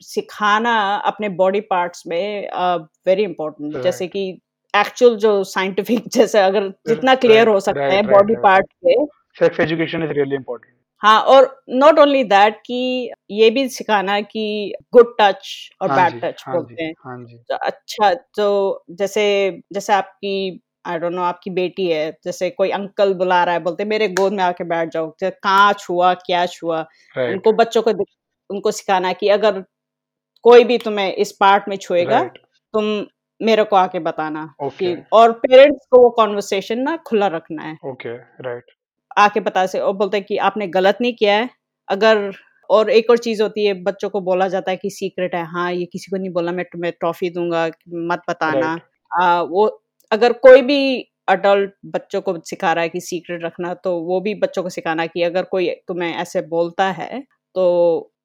सिखाना 0.00 0.96
अपने 0.96 1.28
बॉडी 1.28 1.60
पार्ट्स 1.60 2.06
में 2.06 2.48
वेरी 3.06 3.22
uh, 3.22 3.28
इंपॉर्टेंट 3.28 3.82
जैसे. 3.82 4.06
कि 4.06 4.40
एक्चुअल 4.76 5.16
जो 5.16 5.44
साइंटिफिक 5.44 6.04
जैसे 6.12 6.38
अगर 6.38 6.68
जितना 6.68 7.14
क्लियर 7.14 7.48
हो 7.48 7.60
सकते 7.60 7.80
हैं 7.80 8.06
बॉडी 8.06 8.34
पार्ट 8.36 8.66
के। 8.66 9.06
Sex 9.38 9.60
education 9.60 10.02
is 10.02 10.10
really 10.10 10.34
important 10.34 10.74
हाँ 11.02 11.20
और 11.20 11.62
नॉट 11.68 11.98
ओनली 11.98 12.24
दैट 12.24 12.60
कि 12.66 13.10
ये 13.30 13.50
भी 13.50 13.68
सिखाना 13.68 14.20
कि 14.20 14.74
गुड 14.92 15.16
टच 15.20 15.70
और 15.82 15.90
हाँ 15.90 16.10
बैड 16.10 16.22
टच 16.24 16.44
हाँ 16.46 16.56
बोलते 16.56 16.84
हैं। 16.84 16.94
हाँ 16.98 17.24
जी। 17.24 17.36
तो 17.36 17.54
अच्छा 17.54 18.14
तो 18.14 18.84
जैसे 18.90 19.50
जैसे 19.72 19.92
आपकी 19.92 20.62
आई 20.88 20.98
डोंट 20.98 21.12
नो 21.12 21.22
आपकी 21.22 21.50
बेटी 21.50 21.86
है 21.86 22.10
जैसे 22.24 22.50
कोई 22.50 22.70
अंकल 22.70 23.14
बुला 23.14 23.42
रहा 23.44 23.54
है 23.54 23.60
बोलते 23.60 23.84
मेरे 23.84 24.08
गोद 24.08 24.32
में 24.32 24.42
आके 24.44 24.64
बैठ 24.64 24.92
जाओ। 24.92 25.12
जैसे 25.20 25.36
कहाँ 25.42 25.72
छुआ 25.72 26.12
क्या 26.14 26.44
छुआ? 26.46 26.80
राइट 27.16 27.32
उनको 27.32 27.52
बच्चों 27.52 27.82
को 27.82 27.90
उनको 28.50 28.70
सिखाना 28.70 29.12
कि 29.12 29.28
अगर 29.28 29.62
कोई 30.44 30.64
भी 30.64 30.78
तुम्हें 30.78 31.12
इस 31.14 31.32
पार्ट 31.32 31.68
में 31.68 31.76
छुएगा 31.76 32.18
राइट 32.18 32.38
तुम 32.74 32.84
मेरे 33.40 33.64
को 33.64 33.76
आके 33.76 33.98
बताना 33.98 34.42
ओके 34.62 34.94
कि 34.94 35.02
और 35.12 35.32
पेरेंट्स 35.32 35.86
को 35.90 36.02
वो 36.02 36.10
कॉन्वर्सेशन 36.10 36.78
ना 36.78 36.96
खुला 36.96 37.26
रखना 37.26 37.62
है। 37.62 37.76
ओके 37.86 38.16
राइट 38.42 38.64
आके 39.18 39.40
बता 39.40 39.66
से 39.66 39.80
और 39.80 39.92
बोलते 39.92 40.16
हैं 40.16 40.26
कि 40.26 40.36
आपने 40.36 40.66
गलत 40.68 40.98
नहीं 41.00 41.12
किया 41.14 41.36
है 41.36 41.48
अगर 41.88 42.30
और 42.70 42.90
एक 42.90 43.10
और 43.10 43.18
चीज़ 43.18 43.42
होती 43.42 43.64
है 43.66 43.74
बच्चों 43.82 44.10
को 44.10 44.20
बोला 44.20 44.48
जाता 44.48 44.70
है 44.70 44.76
कि 44.76 44.90
सीक्रेट 44.90 45.34
है 45.34 45.44
हाँ 45.44 45.72
ये 45.72 45.84
किसी 45.84 46.10
को 46.10 46.16
नहीं 46.16 46.30
बोला 46.30 46.52
मैं 46.52 46.64
तुम्हें 46.64 46.92
ट्रॉफी 47.00 47.30
दूँगा 47.30 47.66
मत 47.88 48.22
बताना। 48.30 48.74
Right. 48.74 49.22
आ, 49.22 49.40
वो 49.42 49.82
अगर 50.12 50.32
कोई 50.38 50.62
भी 50.62 50.78
अडल्ट 51.28 51.72
बच्चों 51.86 52.20
को 52.20 52.36
सिखा 52.40 52.72
रहा 52.72 52.82
है 52.82 52.88
कि 52.88 53.00
सीक्रेट 53.00 53.44
रखना 53.44 53.72
तो 53.74 53.98
वो 54.00 54.20
भी 54.20 54.34
बच्चों 54.34 54.62
को 54.62 54.68
सिखाना 54.68 55.06
कि 55.06 55.22
अगर 55.22 55.44
कोई 55.44 55.68
तुम्हें 55.88 56.14
ऐसे 56.14 56.42
बोलता 56.48 56.90
है 56.92 57.20
तो 57.54 57.64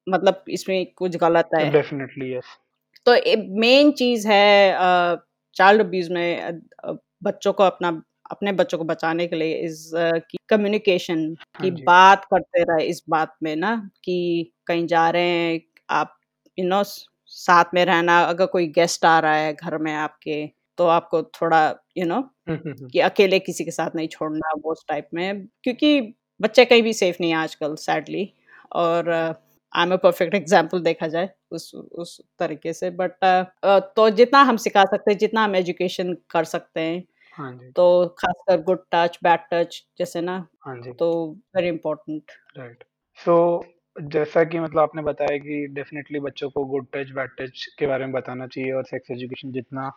मतलब 0.08 0.44
इसमें 0.48 0.86
कुछ 0.96 1.16
गलत 1.16 1.48
है। 1.54 1.70
डेफिनेटली 1.70 2.32
यस 2.34 2.56
तो 3.06 3.12
मेन 3.60 3.90
चीज़ 3.92 4.28
है 4.28 4.76
चाइल्ड 5.56 5.80
अब्यूज 5.80 6.08
में 6.10 6.60
बच्चों 7.24 7.52
को 7.52 7.62
अपना 7.62 7.88
अपने 8.30 8.52
बच्चों 8.52 8.78
को 8.78 8.84
बचाने 8.84 9.26
के 9.26 9.36
लिए 9.36 9.54
इस 9.56 9.90
की 9.96 10.38
कम्युनिकेशन 10.48 11.34
की 11.60 11.70
बात 11.84 12.24
करते 12.24 12.62
रहे 12.62 12.84
इस 12.86 13.02
बात 13.10 13.34
में 13.42 13.54
ना 13.56 13.74
कि 14.04 14.16
कहीं 14.66 14.86
जा 14.86 15.08
रहे 15.10 15.28
हैं 15.30 15.60
आप 15.90 16.16
यू 16.58 16.66
नो 16.68 16.82
साथ 17.28 17.74
में 17.74 17.84
रहना 17.84 18.20
अगर 18.24 18.46
कोई 18.46 18.66
गेस्ट 18.68 19.04
आ 19.04 19.18
रहा 19.18 19.34
है 19.34 19.52
घर 19.54 19.78
में 19.78 19.92
आपके 19.94 20.44
तो 20.78 20.86
आपको 20.88 21.22
थोड़ा 21.40 21.66
यू 21.96 22.04
you 22.04 22.08
नो 22.08 22.20
हम्म। 22.48 22.88
कि 22.88 23.00
अकेले 23.00 23.38
किसी 23.38 23.64
के 23.64 23.70
साथ 23.70 23.96
नहीं 23.96 24.08
छोड़ना 24.08 24.52
वो 24.56 24.72
उस 24.72 24.84
टाइप 24.88 25.08
में 25.14 25.46
क्योंकि 25.64 26.00
बच्चे 26.40 26.64
कहीं 26.64 26.82
भी 26.82 26.92
सेफ़ 26.92 27.16
नहीं 27.20 27.30
है 27.30 27.36
आजकल 27.38 27.74
सैडली 27.78 28.32
और 28.74 29.10
I 29.10 29.82
am 29.82 29.92
a 29.92 29.96
perfect 29.96 30.34
example 30.34 30.80
देखा 30.82 31.06
जाए 31.08 31.30
उस 31.50 31.74
उस 31.74 32.20
तरीके 32.38 32.72
से 32.72 32.90
बट 32.92 33.12
uh, 33.12 33.80
तो 33.96 34.08
जितना 34.12 34.42
हम 34.42 34.56
सिखा 34.58 34.84
सकते 34.84 35.10
हैं 35.10 35.18
जितना 35.18 35.44
हम 35.44 35.56
एजुकेशन 35.56 36.16
कर 36.30 36.44
सकते 36.46 36.80
हैं 36.80 37.02
हाँ 37.38 37.52
जी। 37.52 37.70
तो 37.70 38.06
खासकर 38.18 38.60
गुड 38.62 38.84
टच 38.92 39.18
बैड 39.22 39.40
टच 39.52 39.82
जैसे 39.98 40.20
ना 40.20 40.36
हाँ 40.66 40.76
जी। 40.80 40.92
तो 40.92 41.10
वेरी 41.56 41.68
इंपॉर्टेंट 41.68 42.32
राइट 42.56 42.84
सो 43.18 43.36
जैसा 43.96 44.42
कि 44.44 44.58
मतलब 44.60 44.78
आपने 44.80 45.02
बताया 45.02 45.36
कि 45.38 45.66
डेफिनेटली 45.72 46.20
बच्चों 46.20 46.48
को 46.50 46.64
गुड 46.66 46.86
टच 46.94 47.10
बैड 47.10 47.30
टच 47.40 47.64
के 47.78 47.86
बारे 47.86 48.04
में 48.04 48.12
बताना 48.12 48.46
चाहिए 48.46 48.72
और 48.72 48.84
सेक्स 48.84 49.10
एजुकेशन 49.10 49.52
जितना 49.52 49.88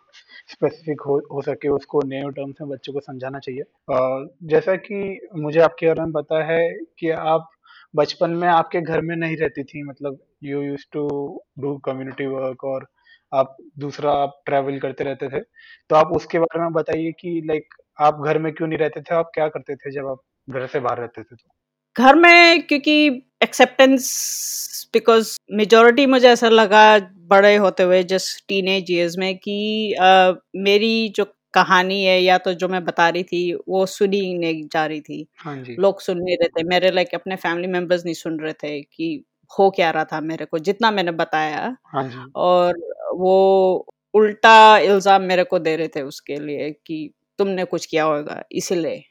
स्पेसिफिक 0.48 1.00
हो 1.00 1.16
हो 1.32 1.42
सके 1.42 1.68
उसको 1.68 2.02
नए 2.06 2.30
टर्म्स 2.30 2.60
में 2.60 2.70
बच्चों 2.70 2.92
को 2.92 3.00
समझाना 3.00 3.38
चाहिए। 3.38 3.62
जैसा 4.48 4.76
कि 4.78 5.00
मुझे 5.36 5.60
आपके 5.60 5.86
बारे 5.86 6.02
में 6.02 6.12
पता 6.12 6.42
है 6.44 6.60
कि 6.98 7.10
आप 7.10 7.48
बचपन 7.94 8.30
में 8.36 8.48
आपके 8.48 8.80
घर 8.82 9.00
में 9.00 9.14
नहीं 9.16 9.36
रहती 9.36 9.64
थी 9.64 9.82
मतलब 9.82 10.18
you 10.44 10.62
use 10.62 10.84
to 10.92 11.06
do 11.58 11.76
community 11.86 12.26
work 12.26 12.64
और 12.64 12.86
आप 13.32 13.56
दूसरा 13.78 14.12
आप 14.14 14.40
ट्रैवल 14.46 14.78
करते 14.80 15.04
रहते 15.04 15.28
थे। 15.28 15.40
तो 15.90 15.96
आप 15.96 16.12
उसके 16.16 16.38
बारे 16.38 16.60
में 16.62 16.72
बताइए 16.72 17.12
कि 17.20 17.40
लाइक 17.46 17.74
आप 18.00 18.20
घर 18.24 18.38
में 18.38 18.52
क्यों 18.54 18.68
नहीं 18.68 18.78
रहते 18.78 19.00
थे? 19.00 19.14
आप 19.14 19.30
क्या 19.34 19.48
करते 19.48 19.76
थे 19.76 19.90
जब 19.92 20.06
आप 20.08 20.20
घर 20.48 20.66
से 20.66 20.80
बाहर 20.80 20.98
रहते 21.00 21.22
थे 21.22 21.36
तो? 21.36 21.48
घर 21.98 22.14
में 22.16 22.62
क्योंकि 22.62 22.94
एक्सेप्टेंस 23.42 24.88
बिकॉज़ 24.94 25.36
मेजोरिटी 25.52 26.06
मुझे 26.06 26.28
ऐसा 26.28 26.48
लगा 26.48 26.82
बड़े 27.30 27.54
होते 27.56 27.82
हुए 27.82 28.02
जस्ट 28.04 28.44
टीनेज 28.48 28.90
ईयर्स 28.90 29.16
में 29.18 29.36
कि 29.38 29.92
अ, 29.94 30.32
मेरी 30.58 31.08
जो 31.16 31.24
कहानी 31.54 32.02
है 32.04 32.20
या 32.22 32.36
तो 32.38 32.52
जो 32.54 32.68
मैं 32.68 32.84
बता 32.84 33.08
रही 33.08 33.22
थी 33.24 33.42
वो 33.68 33.84
सुनी 33.86 34.20
नहीं 34.34 34.64
जा 34.72 34.84
रही 34.86 35.00
थी। 35.00 35.26
हाँ 35.38 35.56
जी। 35.58 35.76
लोग 35.78 36.00
सुन 36.00 36.18
नहीं 36.18 36.36
रहे 36.36 36.48
थे। 36.58 36.64
मेरे 36.68 36.90
लाइक 36.90 37.14
अपने 37.14 37.36
फैमिली 37.36 37.68
मेंबर्स 37.68 38.04
नहीं 38.04 38.14
सुन 38.14 38.38
रहे 38.40 38.52
थे 38.54 38.80
कि 38.82 39.24
हो 39.50 39.70
क्या 39.70 39.90
रहा 39.90 40.04
था 40.04 40.20
मेरे 40.22 40.44
को 40.44 40.58
जितना 40.60 40.90
मैंने 40.90 41.12
बताया। 41.14 41.76
हाँ 41.86 42.08
जी। 42.08 42.30
और 42.36 42.78
वो 43.16 43.34
उल्टा 44.14 44.56
इल्ज़ाम 44.80 45.22
मेरे 45.24 45.44
को 45.44 45.58
दे 45.58 45.76
रहे 45.76 45.88
थे 45.88 46.02
उसके 46.04 46.36
लिए 46.40 46.70
कि 46.86 47.10
तुमने 47.38 47.64
कुछ 47.66 47.86
किया 47.86 48.04
होगा 48.04 48.42
इसीलिए। 48.52 49.02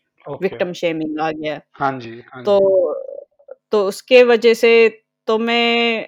विक्टिम 0.41 0.73
शेमिंग 0.73 1.19
आ 1.19 1.31
गया। 1.31 1.59
हाँ 1.73 1.91
जी 1.99 2.21
हाँ 2.33 2.43
तो 2.43 2.59
जी। 2.59 3.55
तो 3.71 3.83
उसके 3.87 4.23
वजह 4.23 4.53
से 4.53 4.71
तो 5.27 5.37
मैं 5.37 6.07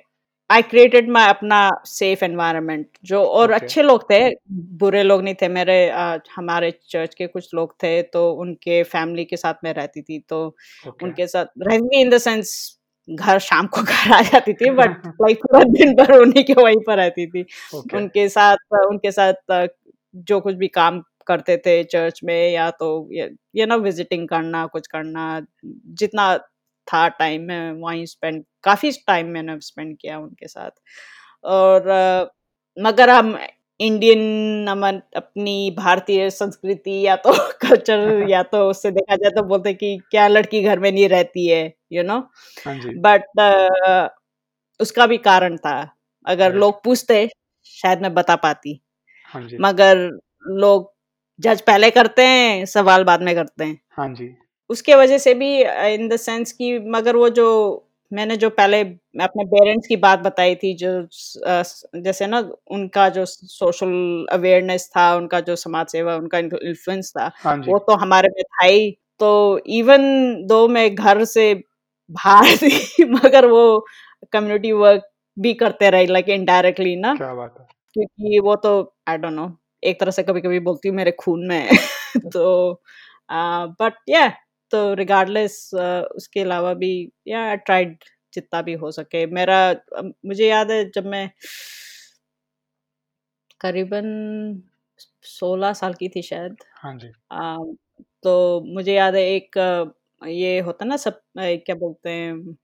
आई 0.50 0.62
क्रिएटेड 0.62 1.10
माई 1.10 1.28
अपना 1.30 1.58
सेफ़ 1.86 2.24
एनवायरनमेंट 2.26 2.88
जो 3.04 3.24
और 3.24 3.46
ओके 3.46 3.54
अच्छे 3.56 3.82
लोग 3.82 4.04
थे 4.12 4.20
बुरे 4.80 5.04
लोग 5.04 5.22
नहीं 5.24 5.36
थे। 5.42 5.48
मेरे 5.48 5.76
अ, 5.90 6.18
हमारे 6.36 6.72
चर्च 6.90 7.14
के 7.16 7.28
कुछ 7.28 7.54
लोग 7.54 7.74
थे 7.84 8.02
तो 8.04 8.32
उनके 8.34 8.82
फैमिली 8.84 9.26
के 9.26 9.38
साथ 9.38 9.54
मैं 9.64 9.74
रहती 9.74 10.02
थी 10.02 10.20
तो 10.30 10.46
ओके 10.88 11.06
उनके 11.06 11.28
साथ 11.28 11.46
रहती 11.62 12.02
इन 12.02 12.10
द 12.10 12.18
सेंस 12.18 12.78
घर 13.08 13.40
शाम 13.40 13.68
को 13.68 13.82
घर 13.82 14.12
आ 14.14 14.22
जाती 14.22 14.54
थी 14.54 14.70
बट 14.72 15.06
लाइक 15.22 15.38
पूरा 15.46 15.64
दिन 15.64 15.94
भर 15.96 16.14
उन्हीं 16.20 16.44
के 16.44 16.54
वहीं 16.54 16.80
पर 16.88 16.98
रहती 16.98 17.28
थी। 17.28 17.46
ओके 17.76 17.98
उनके 17.98 18.28
साथ 18.30 18.58
उनके 18.88 19.12
साथ 19.12 19.68
जो 20.16 20.40
कुछ 20.40 20.56
भी 20.56 20.68
काम 20.70 21.02
करते 21.29 21.57
थे 21.57 21.83
चर्च 21.86 22.19
में 22.24 22.51
या 22.51 22.69
तो 22.71 22.89
ये 23.13 23.65
ना 23.65 23.75
विजिटिंग 23.77 24.27
करना 24.29 24.65
कुछ 24.67 24.88
करना 24.88 25.25
जितना 25.95 26.38
था 26.88 27.07
टाइम 27.19 27.41
में 27.43 27.71
वहीं 27.81 28.05
स्पेंड 28.05 28.43
काफ़ी 28.63 28.91
टाइम 29.07 29.27
मैंने 29.29 29.59
स्पेंड 29.62 29.98
किया 29.98 30.19
उनके 30.19 30.48
साथ। 30.48 30.71
और 31.45 31.89
मगर 32.77 33.09
हम 33.09 33.38
इंडियन 33.79 34.67
अमन 34.69 35.01
अपनी 35.15 35.53
भारतीय 35.77 36.29
संस्कृति 36.29 37.01
या 37.01 37.15
तो 37.17 37.31
कल्चर 37.63 38.00
या 38.29 38.43
तो 38.43 38.69
उससे 38.69 38.91
देखा 38.91 39.15
जाए 39.15 39.31
तो 39.31 39.43
बोलते 39.43 39.74
कि 39.74 39.98
क्या 40.12 40.27
लड़की 40.27 40.62
घर 40.63 40.79
में 40.79 40.91
नहीं 40.91 41.07
रहती 41.09 41.48
है 41.48 41.63
यू 41.93 42.03
नो 42.03 42.19
बट 43.05 43.24
उसका 44.79 45.07
भी 45.07 45.17
कारण 45.19 45.57
था। 45.57 45.75
अगर 46.27 46.53
लोग 46.55 46.83
पूछते 46.83 47.27
शायद 47.65 48.01
मैं 48.01 48.13
बता 48.13 48.36
पाती। 48.38 48.79
हाँ 49.33 49.48
मगर 49.62 49.98
लोग 50.48 50.91
जज 51.39 51.62
पहले 51.62 51.89
करते 51.91 52.24
हैं 52.24 52.65
सवाल 52.65 53.03
बाद 53.03 53.22
में 53.22 53.36
करते 53.36 53.63
हैं। 53.63 53.79
हाँ 53.91 54.08
जी। 54.13 54.36
उसके 54.69 54.96
वजह 54.96 55.17
से 55.17 55.34
भी 55.34 55.62
इन 55.93 56.08
द 56.10 56.15
सेंस 56.17 56.51
कि 56.51 56.79
मगर 56.79 57.15
वो 57.15 57.29
जो 57.29 57.46
मैंने 58.12 58.36
जो 58.38 58.50
पहले 58.50 58.81
अपने 59.24 59.43
पेरेंट्स 59.46 59.88
की 59.88 59.96
बात 59.96 60.19
बताई 60.19 60.55
थी 60.55 60.74
जो 60.75 60.91
स- 61.12 61.84
जैसे 61.96 62.27
ना 62.27 62.39
उनका 62.72 63.10
जो 63.10 63.25
सोशल 63.25 64.25
अवेयरनेस 64.31 64.89
था 64.98 65.15
उनका 65.15 65.39
जो 65.39 65.55
समाज 65.55 65.88
सेवा 65.88 66.15
उनका 66.15 66.38
इन्फ्लुएंस 66.38 67.12
था 67.17 67.31
हाँ 67.36 67.55
वो 67.67 67.79
तो 67.79 67.96
हमारे 67.96 68.29
में 68.29 68.43
था 68.43 68.65
ही। 68.65 68.91
तो 69.19 69.29
इवन 69.67 70.01
दो 70.48 70.67
मैं 70.67 70.96
घर 70.96 71.24
से 71.25 71.53
बाहर 72.10 72.43
थी 72.58 73.05
मगर 73.05 73.46
वो 73.46 73.63
कम्युनिटी 74.34 74.72
वर्क 74.72 75.10
भी 75.38 75.53
करते 75.53 75.89
रहे 75.89 76.05
लाइक 76.05 76.29
इनडायरेक्टली 76.29 76.96
ना। 76.96 77.15
क्या 77.15 77.34
बात 77.34 77.55
है। 77.60 77.65
क्योंकि 77.93 78.39
वो 78.39 78.55
तो 78.55 78.72
आई 79.08 79.17
डोंट 79.17 79.34
नो 79.34 79.48
एक 79.83 80.00
तरह 80.00 80.12
से 80.12 80.24
कभी 80.24 80.41
कभी 80.41 80.59
बोलती 80.62 80.89
हूँ 80.89 80.95
मेरे 80.95 81.12
खून 81.19 81.48
में 81.48 81.69
तो 82.33 82.45
बट 83.79 83.93
या 84.09 84.27
तो 84.74 84.93
रिगार्डलेस 84.93 85.69
उसके 85.75 86.39
अलावा 86.39 86.74
भी 86.75 86.91
या 87.27 87.41
आई 87.45 87.57
ट्राइड 87.59 87.98
जितना 88.33 88.62
भी 88.62 88.74
हो 88.75 88.91
सके। 88.91 89.25
मेरा 89.29 89.59
मुझे 90.25 90.48
याद 90.48 90.71
है 90.71 90.83
जब 90.91 91.05
मैं 91.07 91.29
करीबन 93.62 94.07
सोलह 95.29 95.74
साल 95.74 95.93
की 95.93 96.09
थी 96.09 96.21
शायद। 96.21 96.55
हाँ 96.75 96.95
जी। 96.98 97.12
आ, 97.31 97.57
तो 98.24 98.62
मुझे 98.67 98.93
याद 98.93 99.15
है 99.15 99.21
एक 99.25 99.57
अ, 99.57 100.27
ये 100.27 100.59
होता 100.62 100.86
ना 100.86 100.98
सब 101.00 101.13
अ, 101.13 101.41
क्या 101.59 101.75
बोलते 101.77 102.09
हैं 102.12 102.55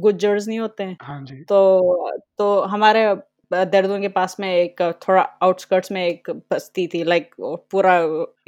गुज्जर्स 0.00 0.48
नहीं 0.48 0.58
होते 0.60 0.84
हैं? 0.84 0.96
हाँ 1.02 1.24
जी। 1.24 1.42
तो 1.44 2.10
तो 2.38 2.60
हमारे 2.66 3.04
देहरादून 3.52 4.00
के 4.00 4.08
पास 4.08 4.36
में 4.40 4.48
एक 4.48 4.82
थोड़ा 5.02 5.20
आउटस्कर्ट्स 5.42 5.92
में 5.92 6.06
एक 6.06 6.30
बस्ती 6.52 6.86
थी 6.86 7.02
लाइक 7.04 7.30
पूरा 7.40 7.96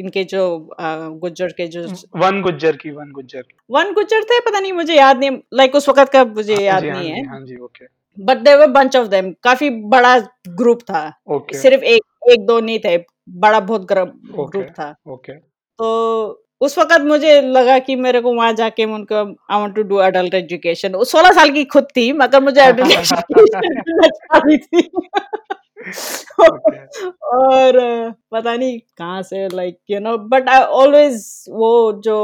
इनके 0.00 0.24
जो 0.24 0.42
गुज्जर 1.22 1.52
के 1.56 1.66
जो 1.68 1.86
वन 2.16 2.40
गुज्जर 2.42 2.76
की 2.76 2.90
वन 2.90 3.10
गुज्जर 3.12 3.42
की। 3.42 3.54
वन 3.70 3.92
गुज्जर 3.94 4.22
थे 4.30 4.38
पता 4.40 4.60
नहीं 4.60 4.72
मुझे 4.72 4.94
याद 4.94 5.18
नहीं 5.18 5.38
लाइक 5.54 5.74
उस 5.74 5.88
वक्त 5.88 6.12
का 6.12 6.24
मुझे 6.24 6.54
हाँ 6.54 6.62
याद 6.62 6.82
जी 6.82 6.88
हाँ 6.88 6.98
नहीं 6.98 7.10
है। 7.10 7.26
हाँ 7.28 7.40
जी 7.40 7.56
okay 7.56 7.86
but 8.18 8.38
there were 8.44 8.66
bunch 8.70 8.96
of 8.96 9.08
them 9.08 9.32
काफ़ी 9.42 9.70
बड़ा 9.90 10.18
ग्रुप 10.56 10.82
था। 10.90 11.06
ओके 11.36 11.58
सिर्फ़ 11.58 11.84
एक 11.84 12.30
एक 12.30 12.46
दो 12.46 12.58
नहीं 12.60 12.78
थे 12.78 12.96
बड़ा 13.28 13.60
बहुत 13.60 13.84
ग्रुप 13.92 14.38
ओके 14.40 14.62
था। 14.72 14.94
ओके 15.08 15.32
तो 15.32 16.41
उस 16.62 16.78
वक्त 16.78 17.00
मुझे 17.02 17.40
लगा 17.42 17.78
कि 17.78 17.94
मेरे 17.96 18.20
को 18.20 18.32
वहाँ 18.34 18.52
जाके 18.52 18.84
उनको 18.84 19.16
I 19.52 19.60
want 19.60 19.74
to 19.76 19.82
do 19.82 19.96
adult 20.06 20.34
education 20.34 20.94
वो 20.94 21.04
सोलह 21.04 21.30
साल 21.32 21.50
की 21.50 21.64
खुद 21.74 21.86
थी 21.96 22.12
मगर 22.12 22.40
मुझे 22.40 22.60
अडल्ट 22.60 22.92
एजुकेशन 22.92 24.56
थी। 24.56 24.88
और 27.24 27.78
पता 28.32 28.54
नहीं 28.56 28.78
कहाँ 28.98 29.22
से 29.22 29.46
like 29.48 29.78
you 29.90 30.00
know 30.00 30.16
but 30.28 30.48
I 30.48 30.60
always 30.80 31.24
वो 31.50 31.70
जो 32.04 32.16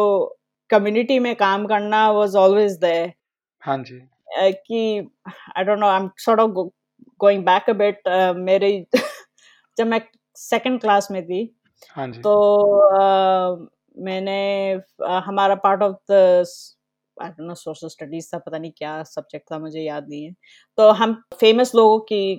कम्युनिटी 0.71 1.18
में 1.18 1.35
काम 1.37 1.66
करना 1.66 2.11
वाज 2.11 2.37
ऑलवेज 2.37 2.73
देयर 2.78 3.12
हाँ 3.62 3.78
जी। 3.78 4.00
कि 4.38 5.09
I 5.57 5.64
don't 5.64 5.78
know 5.78 5.87
I 5.87 6.00
am 6.00 6.11
sort 6.18 6.40
of 6.40 6.50
going 7.21 7.45
back 7.45 7.71
a 7.71 7.73
bit 7.73 8.09
मेरे 8.38 8.71
जब 9.76 9.87
मैं 9.87 10.00
सेकंड 10.37 10.80
क्लास 10.80 11.09
में 11.11 11.23
थी 11.26 11.40
हाँ 11.97 12.07
जी। 12.09 12.21
तो 12.21 12.35
अ, 12.88 13.68
मैंने 13.99 14.38
हमारा 15.26 15.55
part 15.55 15.83
of 15.83 15.97
the 16.11 16.45
I 17.17 17.28
don't 17.28 17.47
know 17.49 17.55
social 17.55 17.88
studies 17.88 18.28
था 18.35 18.38
पता 18.38 18.59
नहीं 18.59 18.71
क्या 18.76 19.02
सब्जेक्ट 19.02 19.50
था 19.52 19.59
मुझे 19.59 19.81
याद 19.81 20.09
नहीं 20.09 20.25
है। 20.25 20.35
तो 20.78 20.90
हम 20.90 21.14
फ़ेमस 21.40 21.75
लोगों 21.75 21.99
की 22.12 22.37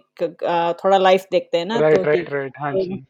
थोड़ा 0.84 0.98
लाइफ 0.98 1.26
देखते 1.32 1.58
हैं 1.58 1.66
ना 1.66 1.80
राइट 1.80 1.98
तो 1.98 2.04
राइट 2.04 2.32
राइट 2.34 2.54
हाँ 2.60 2.72
जी। 2.74 3.04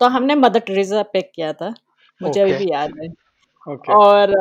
तो 0.00 0.06
हमने 0.06 0.34
मदर 0.34 0.60
टेरेसा 0.60 1.02
पिक 1.02 1.30
किया 1.34 1.52
था 1.52 1.74
मुझे 2.20 2.40
अभी 2.40 2.52
भी 2.52 2.70
याद 2.70 2.98
है। 3.02 3.08
ओके 3.66 3.92
और 3.92 4.34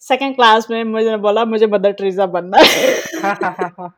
सेकंड 0.00 0.34
क्लास 0.34 0.70
में 0.70 0.82
मुझे 0.84 1.16
बोला 1.16 1.44
मुझे 1.44 1.66
मदर 1.66 1.92
ट्रीजा 1.92 2.26
बनना 2.26 2.58
है। 2.58 2.94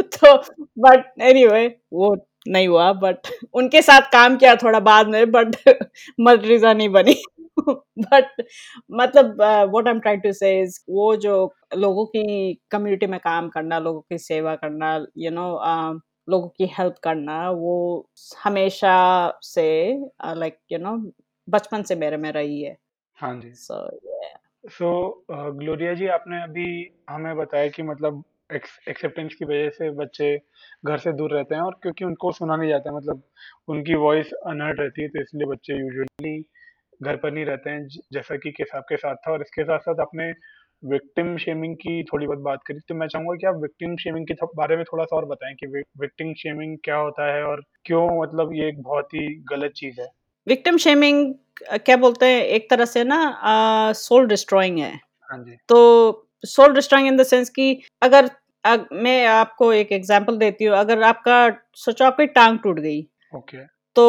तो 0.16 0.36
बट 0.78 1.12
एनीवे 1.22 1.66
वो 1.92 2.14
नहीं 2.48 2.68
हुआ 2.68 2.92
बट 2.92 3.16
उनके 3.54 3.82
साथ 3.82 4.00
काम 4.00 4.36
किया 4.36 4.54
थोड़ा 4.56 4.80
बाद 4.80 5.08
में 5.08 5.30
बट 5.30 5.56
मदर 6.20 6.42
ट्रीजा 6.42 6.72
नहीं 6.72 6.88
बनी। 6.88 7.22
बट 7.98 8.42
मतलब 8.90 9.36
what 9.42 9.88
I 9.88 9.94
am 9.94 10.00
trying 10.00 10.22
to 10.22 10.32
say 10.32 10.60
is 10.62 10.78
वो 10.90 11.16
जो 11.16 11.54
लोगों 11.76 12.06
की 12.06 12.54
कम्युनिटी 12.70 13.06
में 13.06 13.20
काम 13.20 13.48
करना 13.48 13.78
लोगों 13.78 14.00
की 14.00 14.18
सेवा 14.18 14.54
करना 14.54 14.96
you 14.96 15.30
you 15.30 15.34
know 15.34 15.42
know, 15.42 15.94
uh, 15.94 16.00
लोगों 16.28 16.48
की 16.48 16.66
हेल्प 16.66 16.94
करना 17.02 17.50
वो 17.50 17.74
हमेशा 18.44 18.96
से 19.42 19.66
लाइक 20.34 20.58
यू 20.72 20.78
नो 20.78 21.12
बचपन 21.48 21.82
से 21.82 21.94
मेरे 21.94 22.16
में 22.16 22.32
रही 22.32 22.62
है। 22.62 22.76
हाँ 23.18 23.40
जी। 23.40 23.52
सो 23.54 23.98
सो 24.68 25.24
ग्लोरिया 25.28 25.94
जी 25.94 26.06
आपने 26.06 26.42
अभी 26.42 26.90
हमें 27.10 27.36
बताया 27.36 27.68
कि 27.68 27.82
मतलब 27.82 28.24
एक्सेप्टेंस 28.50 29.34
की 29.34 29.44
वजह 29.44 29.68
से 29.68 29.90
बच्चे 29.90 30.40
घर 30.86 30.98
से 30.98 31.12
दूर 31.12 31.32
रहते 31.32 31.54
हैं 31.54 31.62
और 31.62 31.78
क्योंकि 31.82 32.04
उनको 32.04 32.32
सुना 32.32 32.56
नहीं 32.56 32.68
जाता 32.68 32.96
मतलब 32.96 33.22
उनकी 33.68 33.94
वॉइस 33.94 34.32
अनहर्ड 34.32 34.80
रहती 34.80 35.02
है 35.02 35.08
तो 35.08 35.20
इसलिए 35.20 35.46
बच्चे 35.46 35.80
यूजुअली 35.80 36.44
घर 37.02 37.16
पर 37.16 37.32
नहीं 37.32 37.44
रहते 37.44 37.70
हैं 37.70 37.88
जैसा 38.12 38.36
कि 38.36 38.50
केस 38.50 38.70
आपके 38.74 38.96
साथ 38.96 39.14
था 39.14 39.32
और 39.32 39.40
इसके 39.40 39.64
साथ 39.64 39.78
साथ 39.78 40.00
आपने 40.00 40.32
विक्टिम 40.84 41.36
शेमिंग 41.36 41.76
की 41.76 42.04
थोड़ी 42.04 42.26
बहुत 42.26 42.38
बात 42.38 42.58
करी 42.66 42.78
तो 42.78 42.94
मैं 42.94 43.06
चाहूँगा 43.06 43.34
कि 43.34 43.46
आप 43.46 43.54
विक्टिम 43.54 43.96
शेमिंग 43.96 44.26
के 44.26 44.34
बारे 44.56 44.76
में 44.76 44.84
थोड़ा 44.84 45.04
सा 45.04 45.16
और 45.16 45.24
बताएँ 45.24 45.54
कि 45.54 45.66
विक्टिम 46.00 46.34
शेमिंग 46.34 46.78
क्या 46.84 46.96
होता 46.96 47.36
है 47.36 47.42
और 47.42 47.62
क्यों 47.84 48.22
मतलब 48.22 48.54
ये 48.54 48.68
एक 48.68 48.82
बहुत 48.82 49.04
ही 49.04 49.34
गलत 49.36 49.72
चीज़ 49.76 50.00
है। 50.00 50.08
विक्टिम 50.48 50.76
शेमिंग 50.76 51.34
क्या 51.72 51.96
बोलते 51.96 52.26
हैं 52.26 52.42
एक 52.42 52.70
तरह 52.70 52.84
से 52.84 53.04
ना 53.04 53.92
सोल 53.92 54.26
डिस्ट्रॉइंग 54.26 54.78
है। 54.78 55.00
हाँ 55.30 55.44
जी। 55.44 55.56
तो 55.68 56.25
soul 56.46 56.74
destroying 56.74 57.08
in 57.08 57.16
the 57.16 57.22
sense 57.22 57.48
कि 57.50 57.82
अगर 58.02 58.30
अग, 58.64 58.86
मैं 58.92 59.26
आपको 59.26 59.72
एक 59.72 59.92
एग्जांपल 59.92 60.36
देती 60.36 60.64
हूँ 60.64 60.76
अगर 60.76 61.02
आपका 61.02 61.48
सोचो 61.74 62.04
आपकी 62.04 62.26
टांग 62.26 62.58
टूट 62.58 62.80
गई 62.80 63.00
ओके 63.34 63.58
तो 63.96 64.04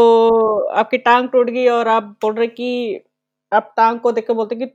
आपकी 0.76 0.98
टांग 0.98 1.30
टूट 1.30 1.50
गई 1.50 1.68
और 1.68 1.88
आप 1.88 2.04
बोल 2.22 2.34
रहे 2.34 2.48
कि 2.48 3.00
आप 3.52 3.74
टांग 3.78 4.00
को 4.00 4.12
देख 4.12 4.28
के 4.28 4.34
बोलते 4.34 4.56
कि 4.56 4.66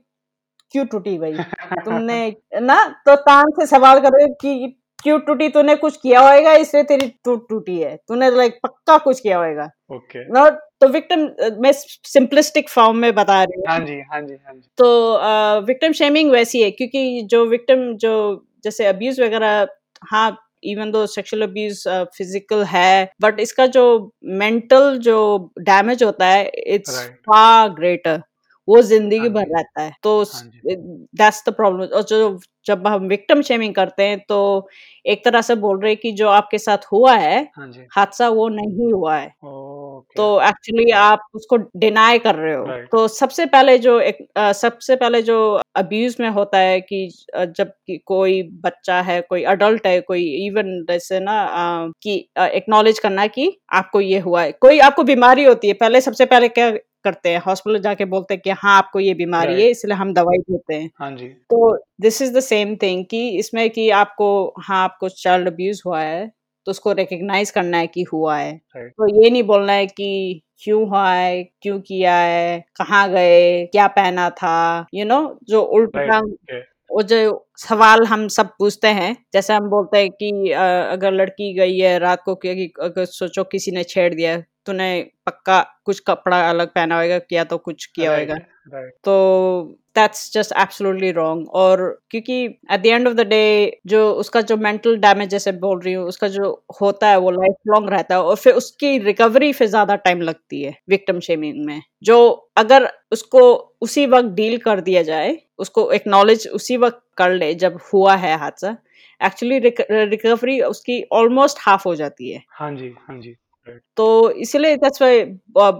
क्यों 0.73 0.85
टूटी 0.85 1.17
भाई? 1.17 1.33
तुमने 1.85 2.35
ना 2.61 2.77
तो 3.05 3.15
टांग 3.15 3.53
से 3.59 3.65
सवाल 3.65 3.99
करे 3.99 4.27
कि 4.41 4.75
क्यों 5.03 5.19
टूटी? 5.19 5.49
तूने 5.49 5.75
कुछ 5.75 5.97
किया 5.97 6.21
होएगा 6.21 6.53
इसलिए 6.53 6.83
तेरी 6.83 7.07
टूट 7.25 7.47
टूटी 7.49 7.77
है। 7.79 7.95
तूने 8.07 8.29
लाइक 8.31 8.59
पक्का 8.63 8.97
कुछ 8.97 9.19
किया 9.19 9.37
होएगा। 9.37 9.69
ओके 9.93 10.23
ना 10.33 10.49
तो 10.81 10.87
विक्टिम 10.89 11.19
मैं 11.61 11.71
सिंपलिस्टिक 11.73 12.69
फॉर्म 12.69 12.97
में 12.97 13.13
बता 13.15 13.43
रही 13.43 13.59
हूँ। 13.59 13.65
हाँ 13.69 13.79
जी 13.79 13.99
हाँ 14.11 14.21
जी 14.21 14.33
हाँ 14.35 14.53
जी। 14.53 14.61
तो 14.77 15.65
विक्टिम 15.67 15.91
शेमिंग 15.93 16.31
वैसी 16.31 16.61
है 16.61 16.71
क्योंकि 16.71 17.21
जो 17.31 17.45
विक्टिम 17.47 17.93
जो 17.97 18.13
जैसे 18.63 18.85
अब्यूज 18.85 19.21
वगैरह 19.21 19.67
हाँ 20.11 20.37
even 20.65 20.91
though 20.91 21.05
sexual 21.07 21.41
abuse 21.43 21.83
physical 22.17 22.63
है 22.65 23.09
बट 23.21 23.39
इसका 23.39 23.65
जो 23.69 23.85
मेंटल 24.41 24.97
जो 24.99 25.17
डैमेज 25.61 26.03
होता 26.03 26.27
है 26.27 26.45
इट्स 26.67 26.99
फार 27.27 27.69
ग्रेटर 27.71 28.21
वो 28.67 28.81
ज़िंदगी 28.81 29.17
हाँ 29.17 29.29
भर 29.29 29.47
रहता 29.47 29.81
है। 29.81 29.91
तो 30.03 30.23
दैट्स 30.65 31.43
द 31.47 31.53
प्रॉब्लम 31.53 31.85
और 31.87 32.03
जो 32.03 32.39
जब 32.65 32.87
हम 32.87 33.07
विक्टिम 33.07 33.41
शेमिंग 33.41 33.73
करते 33.75 34.03
हैं 34.03 34.19
तो 34.29 34.37
एक 35.05 35.23
तरह 35.25 35.41
से 35.41 35.55
बोल 35.55 35.79
रहे 35.81 35.91
हैं 35.91 35.99
कि 36.01 36.11
जो 36.13 36.27
आपके 36.29 36.57
साथ 36.57 36.85
हुआ 36.91 37.15
है 37.15 37.41
हाँ 37.57 37.67
हादसा 37.95 38.29
वो 38.29 38.47
नहीं 38.49 38.91
हुआ 38.93 39.15
है। 39.15 39.27
ओके। 40.03 40.13
तो 40.15 40.41
एक्चुअली 40.41 40.89
आप 40.91 41.19
उसको 41.35 41.57
डिनाई 41.77 42.19
कर 42.19 42.35
रहे 42.35 42.53
हो। 42.55 42.65
राइट। 42.65 42.87
तो 42.91 43.07
सबसे 43.09 43.45
पहले 43.45 43.77
जो 43.79 43.99
एक 44.01 44.17
अ, 44.37 44.51
सबसे 44.53 44.95
पहले 44.95 45.21
जो 45.21 45.37
अब्यूज 45.75 46.15
में 46.19 46.29
होता 46.29 46.57
है 46.59 46.79
कि 46.81 47.05
अ, 47.35 47.45
जब 47.47 47.71
कि 47.87 47.97
कोई 48.05 48.41
बच्चा 48.63 49.01
है 49.01 49.19
कोई 49.21 49.43
अडल्ट 49.45 49.87
है 49.87 49.99
कोई 50.01 50.23
इवन 50.47 50.73
जैसे 50.89 51.19
ना 51.19 51.41
अ, 51.43 51.91
कि 52.03 52.15
एक्नॉलेज 52.39 52.99
करना 52.99 53.27
कि 53.27 53.51
आपको 53.73 54.01
ये 54.01 54.19
हुआ 54.19 54.41
है। 54.43 54.51
कोई 54.51 54.79
आपको 54.79 55.03
बीमारी 55.03 55.43
होती 55.43 55.67
है 55.67 55.73
पहले 55.73 56.01
सबसे 56.01 56.25
पहले 56.25 56.47
क्या 56.49 56.71
करते 57.03 57.29
हैं 57.29 57.39
हॉस्पिटल 57.39 57.79
जाके 57.79 58.05
बोलते 58.05 58.33
हैं 58.33 58.41
कि 58.43 58.49
हाँ 58.49 58.77
आपको 58.77 58.99
ये 58.99 59.13
बीमारी 59.13 59.51
है 59.53 59.59
राइट। 59.59 59.71
इसलिए 59.71 59.95
हम 59.95 60.13
दवाई 60.13 60.37
देते 60.49 60.73
हैं। 60.73 60.89
हाँ 60.99 61.11
जी। 61.11 61.27
तो 61.27 61.77
this 62.01 62.21
is 62.21 62.33
the 62.33 62.39
same 62.39 62.75
thing 62.75 63.05
कि 63.05 63.27
इसमें 63.29 63.69
कि 63.69 63.89
आपको 63.89 64.27
हाँ 64.59 64.83
आपको 64.83 65.09
चाइल्ड 65.09 65.47
अब्यूज 65.47 65.81
हुआ 65.85 66.01
है 66.01 66.31
तो 66.65 66.71
उसको 66.71 66.91
रिकग्नाइज 66.91 67.51
करना 67.51 67.77
है 67.77 67.87
कि 67.87 68.03
हुआ 68.03 68.37
है। 68.37 68.57
तो 68.77 69.23
ये 69.23 69.29
नहीं 69.29 69.43
बोलना 69.43 69.73
है 69.73 69.87
कि 69.87 70.41
क्यों 70.63 70.87
हुआ 70.89 71.09
है 71.11 71.43
क्यों 71.61 71.79
किया 71.79 72.15
है 72.15 72.59
कहाँ 72.75 73.09
गए 73.09 73.65
क्या 73.65 73.87
पहना 73.87 74.29
था 74.29 74.87
यू 74.93 75.03
you 75.05 75.09
नो 75.09 75.21
know, 75.21 75.37
जो 75.43 75.61
उल्टा 75.61 76.19
वो 76.91 77.01
जो 77.01 77.47
सवाल 77.57 78.05
हम 78.05 78.27
सब 78.27 78.49
पूछते 78.59 78.87
हैं 78.87 79.15
जैसे 79.33 79.53
हम 79.53 79.69
बोलते 79.69 79.97
हैं 79.97 80.09
कि 80.09 80.51
अगर 80.51 81.11
लड़की 81.11 81.53
गई 81.53 81.77
है 81.77 81.97
रात 81.99 82.21
को 82.25 82.35
कि 82.35 82.73
अगर 82.81 83.05
सोचो 83.05 83.43
किसी 83.43 83.71
ने 83.71 83.83
छेड़ 83.83 84.13
दिया 84.13 84.37
तूने 84.65 84.89
पक्का 85.25 85.61
कुछ 85.85 85.99
कपड़ा 85.99 86.49
अलग 86.49 86.67
पहना 86.67 87.01
होगा 87.01 87.19
किया 87.19 87.43
तो 87.43 87.57
कुछ 87.57 87.85
किया 87.85 88.17
होगा। 88.17 88.37
तो 89.03 89.79
दैट्स 89.95 90.31
जस्ट 90.33 90.51
एब्सोल्युटली 90.57 91.11
रॉन्ग 91.11 91.49
और 91.55 91.81
क्योंकि 92.11 92.43
at 92.45 92.81
the 92.81 92.85
end 92.85 93.07
of 93.07 93.13
the 93.15 93.25
day 93.27 93.79
जो 93.87 94.09
उसका 94.13 94.41
जो 94.43 94.57
मेंटल 94.59 94.97
डैमेज 94.99 95.29
जैसे 95.29 95.51
बोल 95.53 95.79
रही 95.79 95.93
हूँ, 95.93 96.05
उसका 96.05 96.27
जो 96.29 96.51
होता 96.81 97.07
है 97.07 97.17
वो 97.19 97.31
लाइफ 97.31 97.55
लॉन्ग 97.67 97.89
रहता 97.89 98.15
है 98.15 98.21
और 98.21 98.35
फिर 98.37 98.53
उसकी 98.55 98.97
रिकवरी 98.99 99.51
फिर 99.53 99.67
ज़्यादा 99.67 99.95
टाइम 99.97 100.21
लगती 100.21 100.61
है 100.63 100.75
विक्टिम 100.89 101.19
शेमिंग 101.21 101.65
में। 101.65 101.81
जो 102.03 102.17
अगर 102.57 102.89
उसको 103.11 103.41
उसी 103.81 104.05
वक्त 104.07 104.29
डील 104.31 104.57
कर 104.59 104.81
दिया 104.81 105.03
जाए, 105.03 105.37
उसको 105.59 105.91
एक्नॉलेज 105.91 106.47
उसी 106.53 106.77
वक्त 106.77 107.01
कर 107.17 107.33
ले 107.33 107.53
जब 107.55 107.79
हुआ 107.93 108.15
है 108.17 108.37
हादसा 108.37 108.75
एक्चुअली 109.21 109.59
रिकवरी 110.05 110.59
उसकी 110.63 111.01
ऑलमोस्ट 111.13 111.57
हाफ़ 111.61 111.87
हो 111.87 111.95
जाती 111.95 112.31
है। 112.31 112.43
हाँ 112.51 112.71
जी 112.75 112.93
हाँ 112.99 113.19
जी। 113.19 113.35
राइट 113.67 113.81
तो 113.97 114.31
इसलिए 114.31 114.75
that's 114.75 115.01
why 115.01 115.19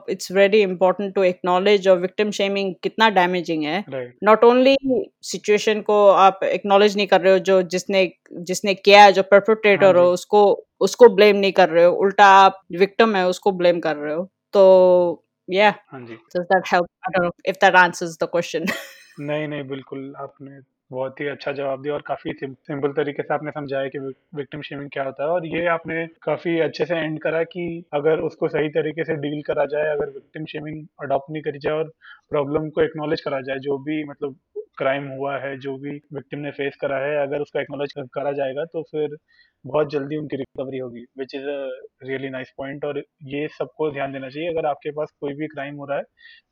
it's 0.09 0.31
very 0.31 0.61
important 0.61 1.13
to 1.15 1.23
acknowledge 1.23 1.87
और 1.87 1.99
विक्टिम 1.99 2.31
शेमिंग 2.31 2.75
कितना 2.83 3.09
डैमेजिंग 3.09 3.63
है। 3.63 3.83
राइट 3.89 4.15
नॉट 4.23 4.43
ओनली 4.43 4.75
सिचुएशन 5.21 5.81
को 5.81 6.07
आप 6.07 6.39
एक्नॉलेज 6.43 6.97
नहीं 6.97 7.07
कर 7.07 7.21
रहे 7.21 7.33
हो 7.33 7.39
जो 7.39 7.61
जिसने 7.61 8.11
जिसने 8.33 8.73
किया 8.73 9.03
है 9.03 9.11
जो 9.13 9.21
हाँ 9.21 9.39
परपेट्रेटर 9.39 9.95
हो 9.95 10.05
जी 10.05 10.13
उसको 10.13 10.65
उसको 10.79 11.09
ब्लेम 11.15 11.35
नहीं 11.35 11.51
कर 11.51 11.69
रहे 11.69 11.83
हो। 11.85 11.91
उल्टा 11.93 12.25
आप 12.25 12.61
विक्टिम 12.71 13.15
है 13.15 13.27
उसको 13.27 13.51
ब्लेम 13.51 13.79
कर 13.79 13.95
रहे 13.95 14.13
हो। 14.13 14.29
तो 14.53 15.25
या 15.49 15.73
हाँ 15.87 16.01
जी। 16.01 16.17
Does 16.35 16.45
that 16.51 16.67
help? 16.73 16.87
I 17.07 17.11
don't 17.11 17.25
know 17.25 17.31
if 17.45 17.59
that 17.59 17.75
answers 17.75 18.17
the 18.17 18.27
question. 18.27 18.65
नहीं 19.19 19.47
नहीं 19.47 19.63
बिल्कुल 19.63 20.13
आपने 20.17 20.59
बहुत 20.91 21.19
ही 21.21 21.27
अच्छा 21.27 21.51
जवाब 21.51 21.81
दिया 21.81 21.93
और 21.93 22.01
काफ़ी 22.07 22.31
सिंपल 22.41 22.91
तरीके 22.93 23.23
से 23.23 23.33
आपने 23.33 23.51
समझाया 23.51 23.87
कि 23.89 23.99
विक्टिम 24.35 24.61
शेमिंग 24.61 24.89
क्या 24.93 25.03
होता 25.03 25.23
है। 25.23 25.29
और 25.29 25.45
ये 25.47 25.65
आपने 25.67 26.05
काफ़ी 26.23 26.59
अच्छे 26.59 26.85
से 26.85 26.95
एंड 26.97 27.19
करा 27.21 27.43
कि 27.45 27.65
अगर 27.93 28.19
उसको 28.21 28.47
सही 28.49 28.69
तरीके 28.71 29.03
से 29.03 29.15
डील 29.17 29.41
करा 29.47 29.65
जाए, 29.65 29.91
अगर 29.91 30.09
विक्टिम 30.09 30.45
शेमिंग 30.45 30.85
अडॉप्ट 31.03 31.31
नहीं 31.31 31.41
करी 31.43 31.59
जाए 31.59 31.73
और 31.73 31.91
प्रॉब्लम 32.31 32.69
को 32.69 32.81
एक्नॉलेज 32.81 33.21
करा 33.21 33.41
जाए, 33.41 33.59
जो 33.59 33.77
भी 33.79 34.03
मतलब 34.05 34.35
क्राइम 34.77 35.07
हुआ 35.09 35.37
है, 35.39 35.57
जो 35.59 35.77
भी 35.77 35.91
विक्टिम 36.13 36.39
ने 36.39 36.51
फेस 36.51 36.75
करा 36.81 36.97
है, 36.99 37.15
अगर 37.21 37.41
उसको 37.41 37.59
एक्नोलेज 37.59 37.93
करा 38.13 38.31
जाएगा 38.33 38.65
तो 38.73 38.81
फिर 38.91 39.17
बहुत 39.65 39.91
जल्दी 39.91 40.15
उनकी 40.17 40.37
रिकवरी 40.37 40.77
होगी 40.77 41.01
which 41.19 41.35
is 41.35 41.43
a 41.45 41.57
really 42.03 42.29
nice 42.29 42.51
point 42.57 42.85
और 42.85 42.97
ये 43.27 43.47
सबको 43.49 43.89
ध्यान 43.91 44.11
देना 44.13 44.29
चाहिए। 44.29 44.49
अगर 44.49 44.65
आपके 44.67 44.91
पास 44.91 45.11
कोई 45.21 45.33
भी 45.33 45.47
क्राइम 45.47 45.75
हो 45.75 45.85
रहा 45.85 45.97
है 45.97 46.03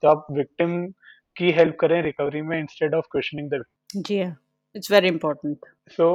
तो 0.03 0.07
आप 0.09 0.25
विक्टिम 0.33 0.77
की 1.41 1.51
हेल्प 1.51 1.77
करें 1.79 2.01
रिकवरी 2.03 2.41
में 2.41 2.59
इंस्टेड 2.59 2.95
ऑफ़ 2.95 3.05
क्वेश्चनिंग 3.11 3.49
द 3.49 3.63
जी 3.97 4.21
हाँ 4.21 4.35
it's 4.75 4.91
very 4.91 5.07
important 5.07 5.65
so 5.89 6.09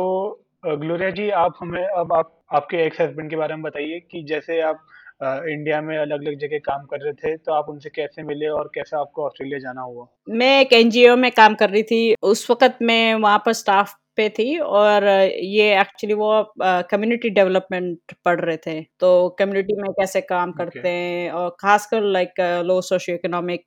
Gloria 0.67 1.11
ji 1.11 1.31
आप 1.31 1.55
हमें 1.61 1.87
अब 1.87 2.12
आप 2.12 2.33
आपके 2.55 2.77
एक्स 2.77 3.01
हस्बैंड 3.01 3.31
के 3.31 3.37
बारे 3.37 3.55
में 3.55 3.62
बताइए 3.62 3.99
कि 4.11 4.23
जैसे 4.29 4.61
आप 4.61 4.87
इंडिया 5.23 5.81
में 5.81 5.97
अलग 5.99 6.27
अलग 6.27 6.39
जगह 6.39 6.59
काम 6.59 6.85
कर 6.87 7.01
रहे 7.01 7.12
थे 7.12 7.37
तो 7.37 7.53
आप 7.53 7.69
उनसे 7.69 7.91
कैसे 7.91 8.23
मिले 8.23 8.49
और 8.49 8.71
कैसे 8.75 8.97
आपको 8.97 9.25
ऑस्ट्रेलिया 9.27 9.59
जाना 9.59 9.83
हुआ? 9.83 10.07
मैं 10.29 10.61
एक 10.61 10.73
एनजीओ 10.73 11.17
में 11.17 11.31
काम 11.33 11.55
कर 11.55 11.71
रही 11.71 11.83
थी 11.83 12.15
उस 12.23 12.51
वक्त 12.51 12.79
मैं 12.83 13.15
वहाँ 13.15 13.39
पर 13.47 13.53
स्टाफ 13.53 13.95
पे 14.17 14.29
थी 14.29 14.59
और 14.59 15.05
ये 15.05 15.81
एक्चुअली 15.81 16.15
वो 16.15 16.53
कम्युनिटी 16.62 17.31
डेवलपमेंट 17.31 18.12
पढ़ 18.25 18.41
रहे 18.41 18.57
थे। 18.57 18.81
तो 19.01 19.29
कम्युनिटी 19.29 19.75
में 19.83 19.91
कैसे 19.93 20.21
काम 20.21 20.51
ओके 20.51 20.65
करते 20.65 20.89
हैं 20.89 21.31
और 21.31 21.57
खासकर 21.61 22.03
like 22.03 22.41
low 22.65 22.81
socio 22.81 23.17
economic 23.17 23.67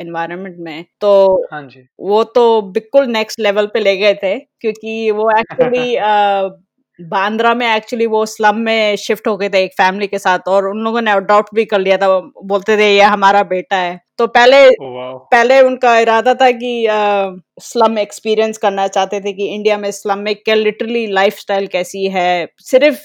environment 0.00 0.56
में 0.58 0.84
तो 1.00 1.46
हाँ 1.52 1.62
जी। 1.62 1.88
वो 2.00 2.24
तो 2.24 2.62
बिल्कुल 2.62 3.06
नेक्स्ट 3.06 3.40
लेवल 3.40 3.66
पे 3.66 3.80
ले 3.80 3.96
गए 3.96 4.14
थे 4.14 4.38
क्योंकि 4.38 5.10
वो 5.10 5.30
एक्चुअली 5.30 5.96
बांद्रा 7.00 7.54
में 7.54 7.66
एक्चुअली 7.76 8.06
वो 8.06 8.26
स्लम 8.26 8.56
में 8.56 8.96
शिफ्ट 8.96 9.28
हो 9.28 9.36
गए 9.36 9.48
थे 9.48 9.62
एक 9.64 9.72
फैमिली 9.72 10.06
के 10.06 10.18
साथ 10.18 10.38
और 10.48 10.68
उन 10.68 10.78
लोगों 10.78 11.00
ने 11.02 11.10
अडॉप्ट 11.10 11.54
भी 11.54 11.64
कर 11.64 11.80
लिया 11.80 11.96
था। 11.96 12.08
वो 12.08 12.42
बोलते 12.44 12.76
थे 12.76 12.94
ये 12.96 13.02
हमारा 13.02 13.42
बेटा 13.42 13.76
है। 13.76 14.00
तो 14.18 14.26
पहले 14.26 14.70
पहले 14.80 15.60
उनका 15.60 15.98
इरादा 15.98 16.34
था 16.34 16.50
कि 16.50 16.86
आ, 16.86 17.30
स्लम 17.60 17.98
एक्सपीरियंस 17.98 18.58
करना 18.58 18.86
चाहते 18.88 19.20
थे 19.20 19.32
कि 19.32 19.46
इंडिया 19.46 19.78
में 19.78 19.90
स्लम 19.90 20.18
में 20.18 20.34
क्या 20.36 20.54
लिटरली 20.54 21.06
लाइफस्टाइल 21.06 21.66
कैसी 21.66 22.06
है। 22.08 22.48
सिर्फ़ 22.60 23.00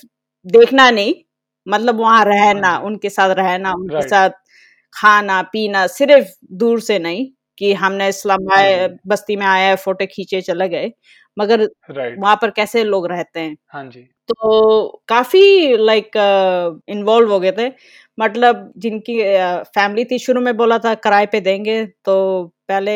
देखना 0.45 0.91
नहीं 0.91 1.13
मतलब 1.67 1.99
वहाँ 1.99 2.17
हाँ। 2.17 2.25
रहना 2.25 2.77
उनके 2.77 3.09
साथ 3.09 3.35
रहना 3.35 3.73
उनके 3.73 4.07
साथ 4.07 4.29
खाना 4.93 5.41
पीना 5.53 5.85
सिर्फ़ 5.89 6.29
दूर 6.55 6.79
से 6.81 6.99
नहीं 6.99 7.27
कि 7.57 7.73
हमने 7.75 8.07
इस्लाम 8.09 8.51
आए 8.53 8.87
बस्ती 9.07 9.35
में 9.35 9.45
आए 9.47 9.75
फ़ोटो 9.77 10.05
खींचे 10.13 10.41
चले 10.41 10.67
गए 10.69 10.91
मगर 11.37 11.67
वहाँ 11.91 12.35
पर 12.41 12.51
कैसे 12.51 12.83
लोग 12.83 13.07
रहते 13.07 13.39
हैं? 13.39 13.55
हाँ 13.69 13.85
जी। 13.85 14.01
तो 14.29 15.03
काफ़ी 15.09 15.77
लाइक 15.77 16.11
इन्वॉल्व 16.89 17.31
हो 17.33 17.39
गए 17.39 17.51
थे। 17.53 17.69
मतलब 18.17 18.71
जिनकी 18.77 19.17
फैमिली 19.69 20.05
थी 20.05 20.19
शुरू 20.19 20.41
में 20.41 20.55
बोला 20.57 20.77
था 20.79 20.93
किराए 20.97 21.25
पे 21.27 21.41
देंगे। 21.41 21.85
तो 22.05 22.43
पहले 22.69 22.93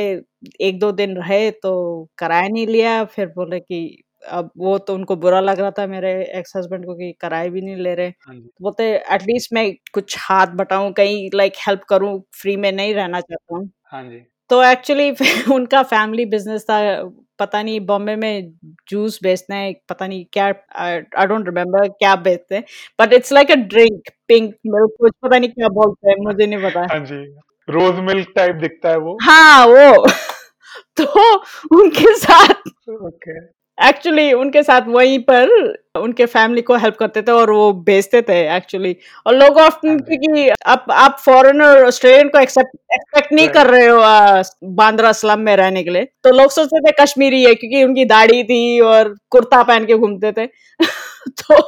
एक 0.61 0.79
दो 0.79 0.91
दिन 0.93 1.15
रहे 1.17 1.49
तो 1.53 1.73
किराया 2.19 2.47
नहीं 2.49 2.67
लिया 2.67 3.03
फिर 3.07 3.27
बोले 3.35 3.59
कि 3.59 3.79
अब 4.27 4.51
वो 4.57 4.77
तो 4.77 4.93
उनको 4.93 5.15
बुरा 5.15 5.39
लग 5.39 5.59
रहा 5.59 5.71
था 5.71 5.85
मेरे 5.87 6.11
एक्स 6.35 6.55
हस्बैंड 6.57 6.85
को 6.85 6.95
कि 6.95 7.11
किराए 7.21 7.49
भी 7.49 7.61
नहीं 7.61 7.75
ले 7.75 7.93
रहे। 7.95 8.07
हाँ 8.07 8.35
तो 8.35 8.49
बोलते 8.61 8.83
एटलीस्ट 9.13 9.53
मैं 9.53 9.71
कुछ 9.93 10.15
हाथ 10.19 10.47
बटाऊं 10.55 10.91
कहीं 10.93 11.29
लाइक 11.35 11.53
हेल्प 11.67 11.83
करूँ 11.89 12.19
फ्री 12.41 12.55
में 12.57 12.71
नहीं 12.71 12.93
रहना 12.95 13.21
चाहता 13.21 13.55
हूँ। 13.55 13.69
हाँ 13.85 14.03
जी। 14.03 14.23
तो 14.49 14.63
एक्चुअली 14.63 15.09
उनका 15.53 15.81
फैमिली 15.83 16.25
बिज़नेस 16.25 16.63
था 16.63 16.79
पता 17.39 17.61
नहीं 17.63 17.79
बॉम्बे 17.85 18.15
में 18.15 18.51
जूस 18.89 19.19
बेचते 19.23 19.53
हैं 19.53 19.73
पता 19.89 20.07
नहीं 20.07 20.25
क्या 20.33 20.45
आई 20.77 21.25
डोंट 21.27 21.45
रिमेम्बर 21.47 21.87
क्या 21.89 22.15
बेचते 22.17 22.55
हैं 22.55 22.63
but 23.01 23.13
it's 23.13 23.31
like 23.33 23.51
a 23.51 23.55
drink 23.55 24.09
pink 24.27 24.53
milk 24.67 24.95
कुछ 24.99 25.13
पता 25.23 25.37
नहीं 25.39 25.49
क्या 25.49 25.67
बोलते 25.69 26.09
हैं 26.09 26.15
मुझे 26.25 26.45
नहीं 26.45 26.63
पता। 26.63 26.87
हाँ 26.91 26.99
जी 27.05 27.23
रोज 27.67 27.99
मिल्क 28.05 28.31
टाइप 28.35 28.55
दिखता 28.55 28.89
है 28.89 28.97
वो। 28.97 29.17
हाँ 29.21 29.65
वो। 29.67 30.05
तो 30.97 31.33
उनके 31.77 32.15
साथ 32.17 32.69
ओके। 32.89 33.39
एक्चुअली 33.77 34.31
उनके 34.33 34.61
साथ 34.63 34.87
वहीं 34.87 35.19
पर 35.29 35.49
उनके 35.97 36.25
फैमिली 36.25 36.61
को 36.61 36.75
हेल्प 36.75 36.95
करते 36.95 37.21
थे 37.21 37.31
और 37.31 37.51
वो 37.51 37.71
भेजते 37.87 38.21
थे 38.21 38.35
एक्चुअली 38.55 38.95
और 39.27 39.35
लोग 39.35 39.57
ऑफ्टन 39.57 39.89
हाँ 39.89 39.97
क्योंकि 39.99 40.47
आप 40.65 40.85
आप 40.91 41.17
फॉरेनर 41.25 41.83
ऑस्ट्रेलियन 41.85 42.29
को 42.29 42.39
एक्सेप्ट 42.39 42.75
एक्सपेक्ट 42.93 43.33
नहीं 43.33 43.47
कर 43.47 43.67
रहे 43.67 43.87
हो 43.87 44.01
बांद्रा 44.75 45.11
स्लम 45.11 45.39
में 45.39 45.55
रहने 45.55 45.83
के 45.83 45.89
लिए। 45.89 46.03
तो 46.23 46.31
लोग 46.31 46.51
सोचते 46.51 46.79
थे 46.79 46.91
कश्मीरी 47.01 47.43
है 47.43 47.53
क्योंकि 47.55 47.83
उनकी 47.83 48.05
दाढ़ी 48.05 48.43
थी 48.43 48.79
और 48.81 49.15
कुर्ता 49.29 49.63
पहन 49.63 49.85
के 49.85 49.93
घूमते 49.93 50.31
थे। 50.31 50.45
तो 51.41 51.61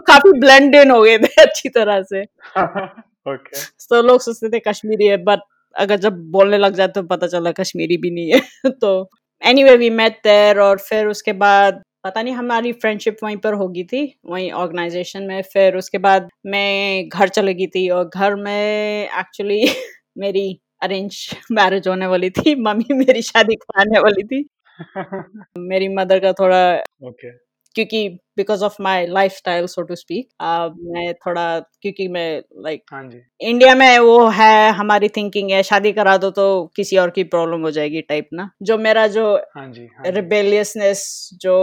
काफ़ी 0.00 0.32
ब्लेंड 0.40 0.74
इन 0.74 0.90
हो 0.90 1.02
गए 1.02 1.18
थे 1.18 1.42
अच्छी 1.42 1.68
तरह 1.68 2.02
से। 2.02 2.24
तो 3.90 4.02
लोग 4.02 4.20
सोचते 4.20 4.48
थे 4.48 4.58
कश्मीरी 4.60 5.06
है 5.06 5.16
बट 5.24 5.40
अगर 5.76 5.96
जब 5.96 6.18
बोलने 6.30 6.58
लग 6.58 6.74
जाए 6.74 6.88
तो 6.88 7.02
पता 7.02 7.26
चला 7.26 7.52
कश्मीरी 7.52 7.96
भी 7.96 8.10
नहीं 8.10 8.32
है। 8.32 8.70
तो 8.80 9.10
any 9.42 9.64
way 9.64 9.76
we 9.76 9.90
met 9.90 10.18
there 10.24 10.58
और 10.60 10.78
फिर 10.78 11.06
उसके 11.06 11.32
बाद 11.32 11.82
पता 12.04 12.22
नहीं 12.22 12.34
हमारी 12.34 12.72
फ्रेंडशिप 12.72 13.16
वहीं 13.22 13.36
पर 13.36 13.54
होगी 13.54 13.84
थी 13.84 14.02
वहीं 14.24 14.50
ऑर्गेनाइजेशन 14.52 15.22
में 15.22 15.42
फिर 15.42 15.76
उसके 15.76 15.98
बाद 15.98 16.28
मैं 16.46 17.08
घर 17.08 17.28
चले 17.28 17.54
गई 17.54 17.66
थी 17.66 17.88
और 17.88 18.04
घर 18.04 18.34
में 18.34 19.08
एक्चुअली 19.20 19.62
मेरी 20.18 20.46
अरेंज 20.82 21.18
मैरिज 21.52 21.88
होने 21.88 22.06
वाली 22.06 22.30
थी 22.30 22.54
मम्मी 22.62 22.94
मेरी 22.94 23.22
शादी 23.22 23.56
कराने 23.56 24.00
वाली 24.00 24.22
थी 24.24 24.44
मेरी 25.58 25.88
मदर 25.88 26.18
का 26.18 26.32
थोड़ा 26.32 26.62
okay. 27.08 27.30
क्योंकि 27.78 28.08
because 28.36 28.64
of 28.64 28.76
my 28.82 29.06
lifestyle 29.32 29.66
so 29.66 29.82
to 29.82 29.94
speak 29.94 30.28
मैं 30.42 31.12
थोड़ा 31.16 31.44
क्योंकि 31.82 32.06
मैं 32.08 32.42
लाइक 32.62 32.82
हाँ 32.92 33.02
जी। 33.04 33.20
इंडिया 33.40 33.74
में 33.74 33.98
वो 34.00 34.26
है 34.30 34.70
हमारी 34.72 35.08
थिंकिंग 35.08 35.50
है 35.50 35.62
शादी 35.62 35.92
करा 35.92 36.16
दो 36.16 36.30
तो 36.30 36.46
किसी 36.76 36.96
और 36.96 37.10
की 37.10 37.24
प्रॉब्लम 37.26 37.62
हो 37.62 37.70
जाएगी 37.70 38.00
टाइप 38.02 38.28
ना। 38.32 38.50
जो 38.62 38.78
मेरा 38.78 39.06
जो 39.08 39.26
हाँ 39.56 39.66
जी, 39.72 39.86
हाँ 39.98 40.10
रिबेलियसनेस 40.10 41.30
जो 41.42 41.54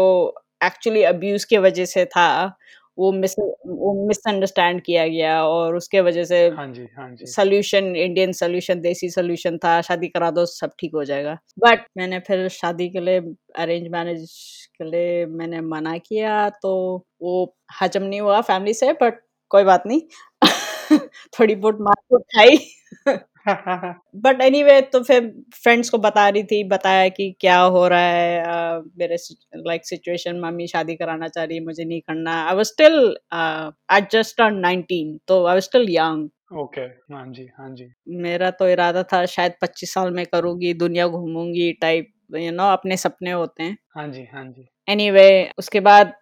एक्चुअली 0.65 1.03
अब्यूज 1.05 1.43
की 1.45 1.57
वजह 1.59 1.85
से 1.85 2.05
था 2.07 2.27
वो 2.97 3.11
मिस 3.11 3.35
वो 3.39 3.93
मिसअंडरस्टैंड 4.07 4.81
किया 4.81 5.07
गया 5.07 5.43
और 5.45 5.75
उसके 5.75 6.01
वजह 6.01 6.23
से 6.23 6.37
हाँ 6.49 6.67
जी 6.73 6.87
हाँ 6.97 7.09
जी। 7.11 7.25
Solution 7.25 7.95
Indian 7.95 8.31
solution 8.33 8.81
desi 8.81 9.09
solution 9.09 9.57
था 9.57 9.79
शादी 9.81 10.07
करा 10.07 10.29
दो 10.31 10.45
सब 10.45 10.71
ठीक 10.79 10.91
हो 10.95 11.03
जाएगा। 11.03 11.37
बट 11.59 11.85
मैंने 11.97 12.19
फिर 12.19 12.47
शादी 12.49 12.89
के 12.89 12.99
लिए 12.99 13.19
अरेंज 13.55 13.87
मैरिज 13.87 14.29
के 14.81 14.83
लिए 14.83 15.25
मैंने 15.25 15.61
मना 15.61 15.97
किया 15.97 16.49
तो 16.49 17.05
वो 17.21 17.55
हजम 17.81 18.03
नहीं 18.03 18.21
हुआ 18.21 18.41
फैमिली 18.41 18.73
से 18.73 18.93
बट 18.93 19.21
कोई 19.49 19.63
बात 19.63 19.83
नहीं। 19.87 20.01
थोड़ी 21.39 21.55
बहुत 21.55 21.77
मार 21.81 22.17
खाई। 22.19 22.57
बट 24.15 24.41
एनी 24.41 24.63
anyway, 24.63 24.81
तो 24.91 25.03
फिर 25.03 25.43
फ्रेंड्स 25.63 25.89
को 25.89 25.97
बता 25.97 26.29
रही 26.29 26.43
थी 26.43 26.63
बताया 26.63 27.09
कि 27.09 27.35
क्या 27.39 27.59
हो 27.59 27.87
रहा 27.87 27.99
है 27.99 28.43
uh, 28.43 28.91
मेरे 28.97 29.17
लाइक 29.55 29.87
सिचुएशन 29.87 30.39
मम्मी 30.39 30.67
शादी 30.67 30.95
कराना 30.95 31.27
चाह 31.27 31.43
रही 31.43 31.57
है 31.57 31.63
मुझे 31.63 31.85
नहीं 31.85 32.01
करना। 32.01 32.47
I 32.49 32.55
was 32.55 32.65
still 32.65 33.17
I 33.33 34.01
just 34.11 34.37
turn 34.37 34.61
19 34.61 35.19
तो 35.27 35.45
I 35.45 35.53
was 35.53 35.63
still 35.63 35.85
young 35.89 36.29
okay 36.59 36.81
हाँ 36.81 37.25
जी 37.27 37.47
हाँ 37.57 37.69
जी। 37.75 37.93
मेरा 38.09 38.51
तो 38.51 38.67
इरादा 38.69 39.03
था 39.03 39.25
शायद 39.25 39.53
25 39.63 39.93
साल 39.93 40.11
में 40.11 40.25
करूँगी 40.25 40.73
दुनिया 40.73 41.07
घूमूँगी 41.07 41.73
टाइप 41.73 42.11
यू 42.31 42.51
नो 42.51 42.63
अपने 42.63 42.97
सपने 42.97 43.31
होते 43.31 43.63
हैं। 43.63 43.77
हाँ 43.95 44.07
जी 44.07 44.27
हाँ 44.33 44.43
जी। 44.45 44.67
एनीवे 44.87 45.21
anyway, 45.21 45.57
उसके 45.57 45.79
बाद 45.79 46.13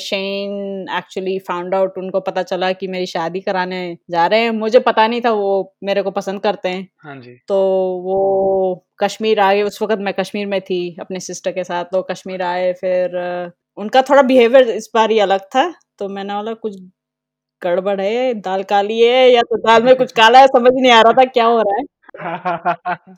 शेन 0.00 0.86
एक्चुअली 0.96 1.38
फाउंड 1.38 1.74
आउट 1.74 1.98
उनको 1.98 2.20
पता 2.20 2.42
चला 2.42 2.72
कि 2.72 2.86
मेरी 2.86 3.06
शादी 3.06 3.40
कराने 3.40 3.96
जा 4.10 4.26
रहे 4.26 4.40
हैं। 4.40 4.50
मुझे 4.50 4.78
पता 4.78 5.06
नहीं 5.06 5.20
था 5.20 5.30
वो 5.30 5.74
मेरे 5.84 6.02
को 6.02 6.10
पसंद 6.10 6.40
करते 6.40 6.68
हैं। 6.68 6.88
हाँ 6.98 7.16
जी। 7.16 7.34
तो 7.48 7.56
वो 8.04 8.86
कश्मीर 8.98 9.40
आए 9.40 9.62
उस 9.62 9.82
वक्त 9.82 9.98
मैं 9.98 10.14
कश्मीर 10.14 10.46
में 10.46 10.60
थी 10.60 10.96
अपने 11.00 11.20
सिस्टर 11.20 11.52
के 11.52 11.64
साथ 11.64 11.84
तो 11.84 12.02
कश्मीर 12.02 12.42
आए 12.42 12.72
फिर 12.72 13.16
उनका 13.76 14.02
थोड़ा 14.02 14.22
बिहेवियर 14.22 14.68
इस 14.70 14.90
बार 14.94 15.10
ही 15.10 15.18
अलग 15.18 15.40
था। 15.40 15.72
तो 15.98 16.08
मैंने 16.08 16.34
बोला 16.34 16.54
कुछ 16.54 16.76
गड़बड़ 17.62 18.00
है 18.00 18.34
दाल 18.34 18.62
काली 18.62 19.00
है 19.00 19.30
या 19.30 19.42
तो 19.42 19.56
दाल 19.56 19.82
में 19.82 19.94
कुछ 19.96 20.12
काला 20.20 20.38
है 20.38 20.46
समझ 20.46 20.72
नहीं 20.74 20.92
आ 20.92 21.00
रहा 21.02 21.12
था 21.12 21.24
क्या 21.24 21.44
हो 21.44 21.58
रहा 21.58 21.76
है। 21.76 21.84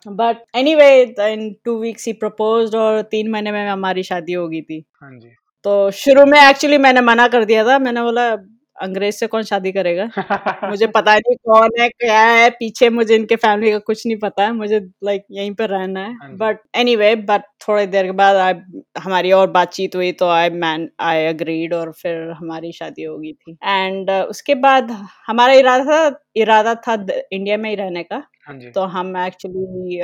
But 0.08 0.36
anyway 0.74 1.02
in 1.02 1.56
two 1.64 1.78
weeks 1.80 2.06
he 2.06 2.12
propose 2.12 2.74
और 2.74 3.02
तीन 3.02 3.30
महीने 3.30 3.52
में 3.52 3.68
हमारी 3.68 4.02
शादी 4.02 4.32
हो 4.32 4.48
गई 4.48 4.62
थी। 4.62 4.84
हाँ 5.02 5.18
जी। 5.18 5.28
तो 5.64 5.90
शुरू 5.90 6.26
में 6.26 6.40
एक्चुअली 6.40 6.78
मैंने 6.78 7.00
मना 7.00 7.28
कर 7.28 7.44
दिया 7.44 7.64
था। 7.64 7.78
मैंने 7.78 8.02
बोला 8.02 8.36
अंग्रेज़ 8.82 9.14
से 9.14 9.26
कौन 9.26 9.42
शादी 9.42 9.72
करेगा? 9.72 10.04
मुझे 10.70 10.86
पता 10.86 11.14
नहीं 11.16 11.36
कौन 11.36 11.70
है 11.80 11.88
क्या 11.88 12.20
है। 12.20 12.50
पीछे 12.50 12.90
मुझे 12.90 13.14
इनके 13.14 13.36
फैमिली 13.36 13.72
का 13.72 13.78
कुछ 13.78 14.06
नहीं 14.06 14.18
पता 14.18 14.42
है। 14.42 14.52
मुझे 14.52 14.80
लाइक 15.04 15.22
like, 15.22 15.38
यहीं 15.38 15.54
पर 15.54 15.68
रहना 15.68 16.00
है। 16.00 16.36
बट 16.36 16.58
एनी 16.74 16.96
वे 16.96 17.16
बट 17.16 17.42
थोड़ी 17.68 17.86
देर 17.86 18.04
के 18.04 18.10
बाद 18.10 18.36
आई 18.36 18.54
हमारी 18.98 19.32
और 19.32 19.50
बातचीत 19.50 19.96
हुई 19.96 20.12
तो 20.12 20.28
आई 20.28 20.50
मैन 20.50 20.90
आई 21.00 21.26
अग्रीड 21.26 21.74
और 21.74 21.92
फिर 21.92 22.30
हमारी 22.30 22.72
शादी 22.72 23.02
हो 23.02 23.18
गई 23.18 23.32
थी। 23.32 23.56
एंड 23.64 24.10
uh, 24.10 24.22
उसके 24.22 24.54
बाद 24.54 24.90
हमारा 25.26 25.52
इरादा 25.52 25.84
था 25.84 26.20
इरादा 26.36 26.74
था 26.74 27.06
इंडिया 27.32 27.56
में 27.56 27.70
ही 27.70 27.76
रहने 27.76 28.02
का। 28.02 28.22
जी 28.50 28.70
तो 28.70 28.80
हम 28.80 29.16
एक्चुअली 29.16 30.02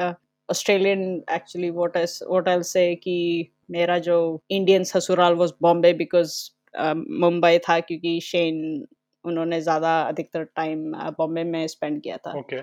ऑस्ट्रेलियन 0.49 1.23
एक्चुअली 1.31 1.71
वोट 1.71 1.99
से 2.63 2.95
कि 2.95 3.51
मेरा 3.71 3.99
जो 3.99 4.43
इंडियन 4.51 4.85
ससुराल 4.85 5.35
वॉज़ 5.35 5.53
बॉम्बे 5.63 5.93
बिकॉज़ 5.93 6.51
मुंबई 6.97 7.59
था 7.59 7.81
क्योंकि 7.81 8.21
शेन 8.21 8.87
उन्होंने 9.25 9.61
ज़्यादा 9.61 10.01
अधिकतर 10.03 10.45
टाइम 10.45 10.93
बॉम्बे 11.19 11.45
में 11.45 11.67
स्पेंड 11.67 12.03
किया 12.03 12.17
था 12.17 12.33
okay. 12.33 12.63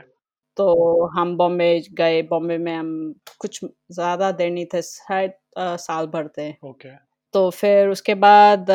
तो 0.58 1.06
हम 1.06 1.38
बॉम्बे 1.38 1.84
गए 1.92 2.22
बॉम्बे 2.22 2.58
में 2.58 2.74
हम 2.76 3.16
कुछ 3.40 3.66
ज़्यादा 3.92 4.32
देर 4.32 4.52
नहीं 4.52 4.66
थे 4.66 4.82
शायद 4.82 5.34
साल 5.58 6.08
भर 6.08 6.28
थे 6.28 6.52
okay. 6.52 6.96
तो 7.34 7.50
फिर 7.50 7.90
उसके 7.90 8.16
बाद 8.16 8.72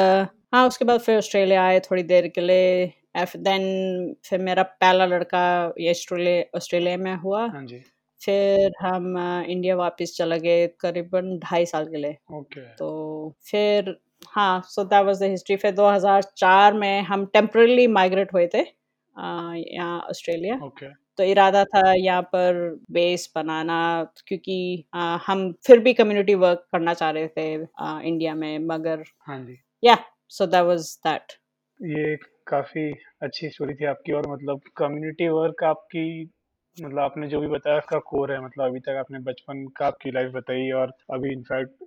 हाँ 0.55 0.67
उसके 0.69 0.85
बाद 0.85 1.01
फिर 1.01 1.19
ऑस्ट्रेलिया 1.19 1.65
आए 1.65 1.81
थोड़ी 1.81 2.03
देर 2.03 2.29
के 2.29 2.41
लिए 2.41 2.93
देन 3.17 4.15
फिर 4.25 4.41
मेरा 4.43 4.63
पहला 4.63 5.07
लड़का 5.07 5.43
ये 5.81 5.91
ऑस्ट्रेलिया 5.91 6.45
ऑस्ट्रेलिया 6.57 6.97
में 6.97 7.15
हुआ। 7.17 7.47
हाँ 7.47 7.65
जी। 7.67 7.83
फिर 8.21 8.73
हम 8.81 9.19
इंडिया 9.19 9.77
वापस 9.77 10.15
चले 10.17 10.39
गए 10.41 10.67
करीबन 10.81 11.39
ढाई 11.39 11.67
साल 11.67 11.87
के 11.87 11.97
लिए। 11.97 12.17
okay. 12.35 12.65
तो 12.79 13.35
फिर 13.51 13.97
हाँ 14.31 14.63
so 14.67 14.85
that 14.85 15.05
was 15.05 15.21
the 15.21 15.31
history 15.31 15.57
फिर 15.57 15.75
2004 15.75 16.75
में 16.75 17.03
हम 17.03 17.25
टेम्परली 17.33 17.87
माइग्रेट 17.89 18.33
हुए 18.35 18.47
थे 18.55 18.59
यहाँ 18.59 19.99
ऑस्ट्रेलिया। 20.01 20.59
okay. 20.61 20.91
तो 21.19 21.25
इरादा 21.25 21.65
था 21.65 21.93
यहाँ 21.95 22.23
पर 22.35 22.55
बेस 22.91 23.31
बनाना 23.37 23.79
क्योंकि 24.27 24.85
आ, 24.95 25.17
हम 25.27 25.53
फिर 25.67 25.79
भी 25.79 25.93
कम्युनिटी 25.95 26.35
वर्क 26.37 26.67
करना 26.73 26.95
चाह 26.95 27.11
रहे 27.11 27.29
थे 27.29 27.65
आ, 27.79 28.01
इंडिया 28.01 28.35
में 28.35 28.59
मगर 28.67 29.03
हाँ 29.27 29.39
जी। 29.45 29.59
या 29.83 29.97
सो 30.29 30.47
दैट 30.47 30.65
वाज 30.65 30.97
दैट 31.07 31.33
ये 31.81 32.17
काफ़ी 32.47 32.93
अच्छी 33.23 33.49
स्टोरी 33.49 33.75
थी 33.75 33.85
आपकी 33.85 34.13
और 34.13 34.29
मतलब 34.29 34.61
कम्युनिटी 34.77 35.29
वर्क 35.29 35.65
आपकी 35.65 36.31
मतलब 36.77 36.99
आपने 36.99 37.29
जो 37.29 37.41
भी 37.41 37.47
बताया 37.47 37.79
उसका 37.79 37.99
कोर 37.99 38.33
है 38.33 38.45
मतलब 38.45 38.65
अभी 38.65 38.81
तक 38.81 38.89
आपने 38.89 39.19
बचपन 39.19 39.67
का 39.67 39.87
आपकी 39.87 40.11
लाइफ 40.11 40.33
बताई 40.33 40.71
और 40.71 40.93
अभी 41.11 41.33
इनफैक्ट 41.33 41.83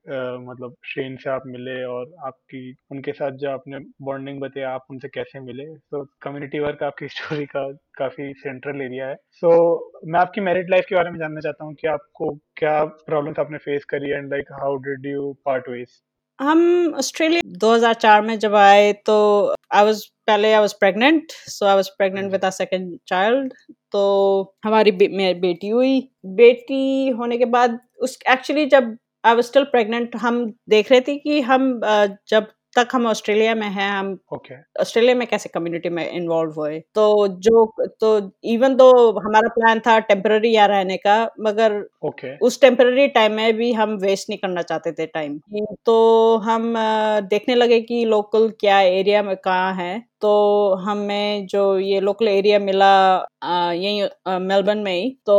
मतलब 0.50 0.76
शेन 0.86 1.16
से 1.18 1.30
आप 1.30 1.44
मिले 1.46 1.84
और 1.84 2.14
आपकी 2.26 2.76
उनके 2.92 3.12
साथ 3.12 3.32
जो 3.32 3.50
आपने 3.50 3.80
बॉन्डिंग 4.02 4.42
बताया 4.42 4.70
आप 4.70 4.86
उनसे 4.90 5.08
कैसे 5.08 5.40
मिले? 5.40 5.66
तो 5.76 6.06
कम्युनिटी 6.22 6.60
वर्क 6.60 6.84
आपकी 6.84 7.08
स्टोरी 7.16 7.46
का 7.46 7.72
काफ़ी 7.98 8.34
सेंट्रल 8.34 8.82
एरिया 8.82 9.08
है। 9.08 9.16
सो 9.32 9.50
so, 9.50 10.12
मैं 10.12 10.20
आपकी 10.20 10.42
मैरिड 10.42 10.70
लाइफ 10.70 10.86
के 10.90 10.96
बारे 10.96 11.12
में 11.12 11.20
जानना 11.20 11.40
चाहता 11.40 11.66
हूँ 11.66 11.74
कि 11.74 11.88
आपको 11.88 12.36
क्या 12.58 12.84
प्रॉब्लम्स 12.86 13.40
आपने 13.40 13.58
फेस 13.58 13.86
करी 13.86 14.12
and 14.12 14.30
like 14.30 14.52
how 14.52 14.76
did 14.78 15.06
you 15.06 15.34
part 15.46 15.70
ways 15.70 16.02
हम 16.40 16.94
ऑस्ट्रेलिया 16.98 17.42
2004 17.60 18.22
में 18.22 18.38
जब 18.40 18.56
आए 18.56 18.92
तो 19.06 19.16
आई 19.74 19.86
वाज 19.86 20.06
पहले 20.28 20.52
I 20.54 20.60
was 20.60 20.74
pregnant 20.74 21.32
so 21.32 21.66
I 21.66 21.76
was 21.76 21.90
pregnant 21.90 22.32
with 22.32 22.46
a 22.46 22.50
second 22.50 22.98
child 23.08 23.54
तो 23.92 24.02
हमारी 24.66 24.92
बे, 24.92 25.08
मेरी 25.08 25.40
बेटी 25.40 25.70
हुई। 25.70 26.00
बेटी 26.36 27.10
होने 27.10 27.38
के 27.38 27.46
बाद 27.56 27.80
उस 28.00 28.18
एक्चुअली 28.30 28.66
जब 28.66 28.98
आई 29.26 29.36
वाज 29.36 29.46
स्टिल 29.46 29.64
प्रेग्नेंट 29.64 30.16
हम 30.16 30.46
देख 30.70 30.92
रहे 30.92 31.02
थे 31.02 31.16
कि 31.18 31.42
हम 31.42 31.80
जब 32.30 32.48
तक 32.76 32.88
हम 32.94 33.06
ऑस्ट्रेलिया 33.08 33.56
में 33.56 33.68
हैं 33.68 33.90
हम 33.90 34.12
ओके 34.34 34.56
ऑस्ट्रेलिया 34.82 35.16
में 35.16 35.26
कैसे 35.28 35.50
कम्युनिटी 35.50 35.90
में 35.90 36.10
इन्वॉल्व 36.10 36.52
हुए? 36.52 36.80
तो 36.96 37.28
जो 37.40 37.66
तो 38.02 38.10
इवन 38.44 38.76
दो 38.76 38.90
हमारा 39.20 39.50
प्लान 39.50 39.80
था 39.80 39.98
टेम्पररी 40.10 40.50
यहाँ 40.50 40.68
रहने 40.68 40.98
का 40.98 41.18
मगर 41.40 41.80
ओके 42.06 42.36
उस 42.38 42.60
टेम्पररी 42.62 43.08
टाइम 43.08 43.34
में 43.36 43.54
भी 43.58 43.72
हम 43.74 43.96
वेस्ट 43.98 44.30
नहीं 44.30 44.40
करना 44.40 44.62
चाहते 44.62 44.92
थे 44.92 45.06
टाइम 45.06 45.40
तो 45.86 45.96
हम 46.38 46.74
देखने 47.30 47.56
लगे 47.56 47.82
कि 47.82 48.04
लोकल 48.06 48.50
क्या 48.60 48.80
एरिया 48.82 49.24
में 49.24 49.36
कहाँ 49.36 49.74
है 49.76 50.04
तो 50.22 50.76
हमें 50.76 51.46
जो 51.48 51.64
ये 51.80 52.00
लोकल 52.00 52.28
एरिया 52.28 52.60
मिला 52.60 52.94
यही 53.46 54.02
मेलबर्न 54.42 54.78
में 54.78 54.94
ही 54.94 55.10
तो 55.26 55.36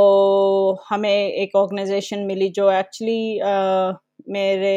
हमें 0.90 1.11
एक 1.11 1.57
ऑर्गेनाइजेशन 1.57 2.25
मिली 2.27 2.49
जो 2.51 2.70
एक्चुअली 2.72 3.18
मेरे 4.29 4.71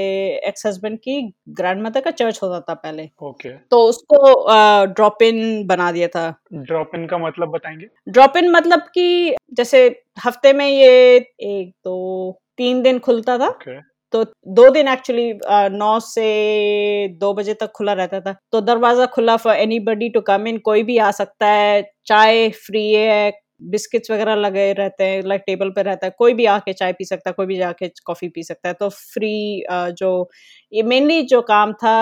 एक्स 0.47 0.65
हस्बैंड 0.65 0.97
की 0.99 1.21
ग्रैंड 1.49 1.81
मदर 1.83 2.01
का 2.01 2.11
चर्च 2.11 2.39
होता 2.43 2.59
था 2.59 2.73
पहले। 2.75 3.03
Okay 3.03 3.49
okay. 3.49 3.59
तो 3.71 3.81
उसको 3.89 4.85
ड्रॉप 4.87 5.23
इन 5.23 5.67
बना 5.67 5.91
दिया 5.91 6.07
था। 6.07 6.29
ड्रॉप 6.53 6.91
इन 6.95 7.05
का 7.07 7.17
मतलब 7.17 7.49
बताएँगे? 7.51 7.87
ड्रॉप 8.09 8.37
इन 8.37 8.49
मतलब 8.51 8.81
कि 8.93 9.35
जैसे 9.53 9.85
हफ़्ते 10.25 10.53
में 10.53 10.67
ये 10.67 11.15
एक 11.17 11.69
दो 11.85 12.39
तीन 12.57 12.81
दिन 12.81 12.99
खुलता 12.99 13.37
था। 13.37 13.47
ओके 13.47 13.79
तो 14.13 14.23
दो 14.49 14.69
दिन 14.69 14.87
एक्चुअली 14.87 15.31
नौ 15.71 15.99
से 15.99 17.07
दो 17.19 17.33
बजे 17.33 17.53
तक 17.53 17.71
खुला 17.75 17.93
रहता 17.93 18.19
था। 18.21 18.35
तो 18.51 18.61
दरवाज़ा 18.61 19.05
खुला 19.07 19.35
for 19.37 19.55
anybody 19.81 20.09
to 20.09 20.21
come 20.21 20.47
in 20.47 20.57
कोई 20.65 20.83
भी 20.83 20.97
आ 20.97 21.09
सकता 21.11 21.47
है 21.47 21.81
चाय 22.07 22.49
फ्री 22.57 22.91
है 22.91 23.31
बिस्किट्स 23.61 24.11
वगैरह 24.11 24.35
लगे 24.35 24.71
रहते 24.73 25.03
हैं 25.03 25.21
लाइक 25.23 25.41
टेबल 25.47 25.69
पर 25.71 25.85
रहता 25.85 26.07
है, 26.07 26.13
कोई 26.17 26.33
भी 26.33 26.45
आके 26.47 26.73
चाय 26.73 26.93
पी 26.93 27.05
सकता 27.05 27.29
है, 27.29 27.33
कोई 27.33 27.45
भी 27.47 27.57
जाके 27.57 27.87
कॉफ़ी 28.05 28.29
पी 28.29 28.43
सकता 28.43 28.69
है 28.69 28.73
तो 28.75 28.89
फ्री 28.89 29.63
जो, 29.93 30.29
ये 30.71 30.83
मेनली 30.85 31.21
जो 31.25 31.41
काम 31.43 31.73
था 31.75 31.93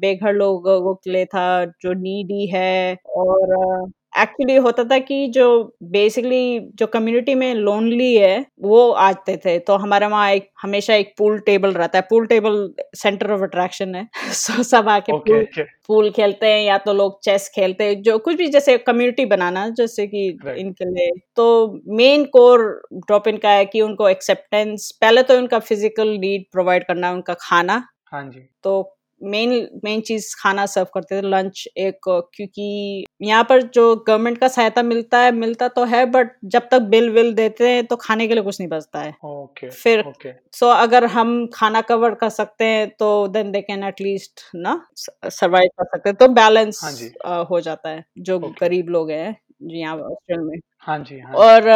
बेघर 0.00 0.32
लोगों 0.34 0.94
के 0.96 1.10
लिए 1.12 1.24
था, 1.26 1.64
जो 1.64 1.92
नीडी 1.94 2.46
है 2.48 2.96
और 3.16 3.90
एक्चुअली 4.12 4.56
होता 4.56 4.84
था 4.84 4.98
कि 5.00 5.26
जो 5.28 5.44
बेसिकली 5.92 6.58
जो 6.76 6.86
कम्युनिटी 6.86 7.34
में 7.34 7.54
लोनली 7.54 8.14
है 8.16 8.44
वो 8.62 8.90
आते 9.02 9.36
थे। 9.44 9.58
तो 9.60 9.76
हमारे 9.76 10.06
वहाँ 10.06 10.30
एक 10.30 10.48
हमेशा 10.62 10.94
एक 10.94 11.14
पूल 11.18 11.38
टेबल 11.46 11.72
रहता 11.72 11.98
है। 11.98 12.02
Pool 12.10 12.26
table 12.26 12.58
centre 12.96 13.30
of 13.32 13.42
attraction 13.42 13.94
है। 13.94 14.06
सो 14.34 14.62
सब 14.62 14.88
आके 14.88 15.12
ओके 15.12 15.32
पूल 15.32 15.42
ओके 15.42 15.62
पूल 15.88 16.10
खेलते 16.10 16.46
हैं 16.46 16.60
या 16.64 16.76
तो 16.78 16.92
लोग 16.92 17.18
चेस 17.24 17.50
खेलते 17.54 17.84
हैं। 17.84 18.00
जो 18.02 18.18
कुछ 18.18 18.36
भी 18.36 18.46
जैसे 18.48 18.76
कम्युनिटी 18.80 19.24
बनाना 19.26 19.68
जैसे 19.70 20.06
कि 20.06 20.28
Right. 20.44 20.58
इनके 20.58 20.84
लिए। 20.84 21.10
तो 21.36 21.46
मेन 21.96 22.24
कोर 22.32 22.60
ड्रॉप 22.96 23.28
इन 23.28 23.36
का 23.38 23.50
है 23.50 23.64
कि 23.66 23.80
उनको 23.80 24.08
एक्सेप्टेंस 24.08 24.90
पहले 25.00 25.22
तो 25.22 25.38
उनका 25.38 25.58
फ़िज़िकल 25.60 26.08
नीड 26.18 26.44
प्रोवाइड 26.52 26.84
करना 26.86 27.10
उनका 27.12 27.34
खाना। 27.40 27.82
हाँ 28.06 28.22
जी। 28.30 28.48
तो 28.64 28.80
मेन 29.24 29.50
मेन 29.84 30.00
चीज़ 30.00 30.34
खाना 30.38 30.66
सर्व 30.66 30.86
करते 30.94 31.16
थे 31.16 31.28
लंच 31.28 31.66
एक 31.78 32.08
क्योंकि 32.08 33.04
यहाँ 33.22 33.44
पर 33.44 33.62
जो 33.68 33.84
गवर्नमेंट 33.98 34.38
का 34.38 34.48
सहायता 34.48 34.82
मिलता 34.82 35.18
है 35.18 35.32
मिलता 35.32 35.68
तो 35.68 35.84
है 35.84 36.04
बट 36.06 36.32
जब 36.46 36.68
तक 36.70 36.82
बिल 36.90 37.10
विल 37.10 37.32
देते 37.34 37.68
हैं 37.68 37.84
तो 37.86 37.96
खाने 37.96 38.28
के 38.28 38.34
लिए 38.34 38.42
कुछ 38.42 38.60
नहीं 38.60 38.68
बचता 38.68 39.00
है 39.00 39.14
ओके 39.24 39.70
फिर 39.70 40.04
सो 40.52 40.66
अगर 40.68 41.04
हम 41.08 41.46
खाना 41.54 41.80
कवर 41.82 42.14
कर 42.14 42.28
सकते 42.30 42.64
हैं 42.64 42.88
तो 42.98 43.10
then 43.28 43.52
they 43.52 43.60
can 43.62 43.84
at least 43.84 44.40
ना 44.56 44.80
सर्वाइव 44.96 45.68
कर 45.78 45.84
सकते 45.86 46.08
हैं 46.08 46.16
तो 46.16 46.28
बैलेंस 46.34 46.80
हाँ। 46.84 47.44
हो 47.44 47.60
जाता 47.60 47.88
है 47.88 48.04
जो 48.18 48.40
Okay. 48.42 48.60
गरीब 48.60 48.88
लोग 48.88 49.10
हैं 49.10 49.36
जो 49.62 49.76
यहाँ 49.76 49.96
ऑस्ट्रेलिया 49.96 50.44
में 50.46 50.58
हाँ 50.86 50.98
जी 51.00 51.18
हाँ 51.20 51.34
और 51.36 51.66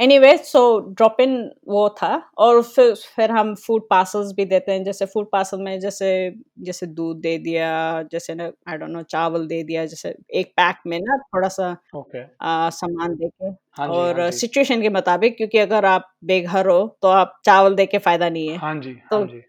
एनीवे 0.00 0.36
सो 0.38 0.60
ड्रॉप 0.90 1.16
इन 1.20 1.34
वो 1.68 1.88
था 2.02 2.08
और 2.38 2.62
फिर 2.64 2.94
फिर 3.16 3.30
हम 3.30 3.54
फ़ूड 3.56 3.82
पार्सल्स 3.90 4.32
भी 4.36 4.44
देते 4.44 4.72
हैं। 4.72 4.82
जैसे 4.84 5.06
फ़ूड 5.06 5.28
पार्सल 5.32 5.60
में 5.62 5.78
जैसे 5.80 6.08
जैसे 6.60 6.86
दूध 6.88 7.20
दे 7.20 7.36
दिया 7.38 7.68
जैसे 8.12 8.34
ना 8.34 8.50
आई 8.68 8.76
डोंट 8.76 8.90
नो 8.90 9.02
चावल 9.04 9.46
दे 9.48 9.62
दिया 9.62 9.84
जैसे 9.86 10.14
एक 10.34 10.52
पैक 10.56 10.76
में 10.86 10.98
ना 11.00 11.16
थोड़ा 11.18 11.48
सा 11.48 11.70
ओके 11.96 12.22
आ, 12.42 12.70
सामान 12.70 13.14
दे 13.14 13.28
के 13.28 13.46
हाँ 13.78 13.86
जी 13.88 13.94
और 13.94 14.20
हाँ 14.20 14.30
सिचुएशन 14.30 14.82
के 14.82 14.88
मुताबिक 14.88 15.36
क्योंकि 15.36 15.58
अगर 15.58 15.84
आप 15.84 16.10
बेघर 16.24 16.68
हो 16.68 16.78
तो 17.02 17.08
आप 17.08 17.38
चावल 17.44 17.74
दे 17.74 17.86
के 17.86 17.98
फ़ायदा 17.98 18.28
नहीं 18.28 18.48
है। 18.48 18.56
हाँ 18.58 18.74
जी 18.80 18.92
तो 19.10 19.16
हाँ 19.16 19.26
जी। 19.26 19.42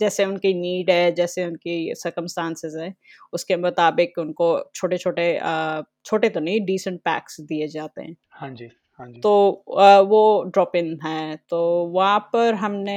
जैसे 0.00 0.24
उनकी 0.24 0.52
नीड 0.54 0.90
है 0.90 1.12
जैसे 1.12 1.44
उनकी 1.46 1.92
सर्कमस्टांसेस 1.96 2.74
है 2.78 2.92
उसके 3.32 3.56
मुताबिक 3.56 4.18
उनको 4.18 4.48
छोटे 4.74 4.98
छोटे 4.98 5.32
छोटे 6.06 6.28
तो 6.28 6.40
नहीं 6.40 6.60
डिसेंट 6.66 7.00
पैक्स 7.00 7.40
दिए 7.40 7.68
जाते 7.68 8.02
हैं। 8.02 8.16
हाँ 8.36 8.50
जी 8.50 8.68
हाँ 9.00 9.06
जी। 9.08 9.20
तो 9.20 9.50
अ, 9.78 10.00
वो 10.00 10.42
ड्रॉप 10.46 10.76
इन 10.76 10.98
है। 11.04 11.36
तो 11.50 11.58
वहाँ 11.94 12.18
पर 12.32 12.54
हमने 12.54 12.94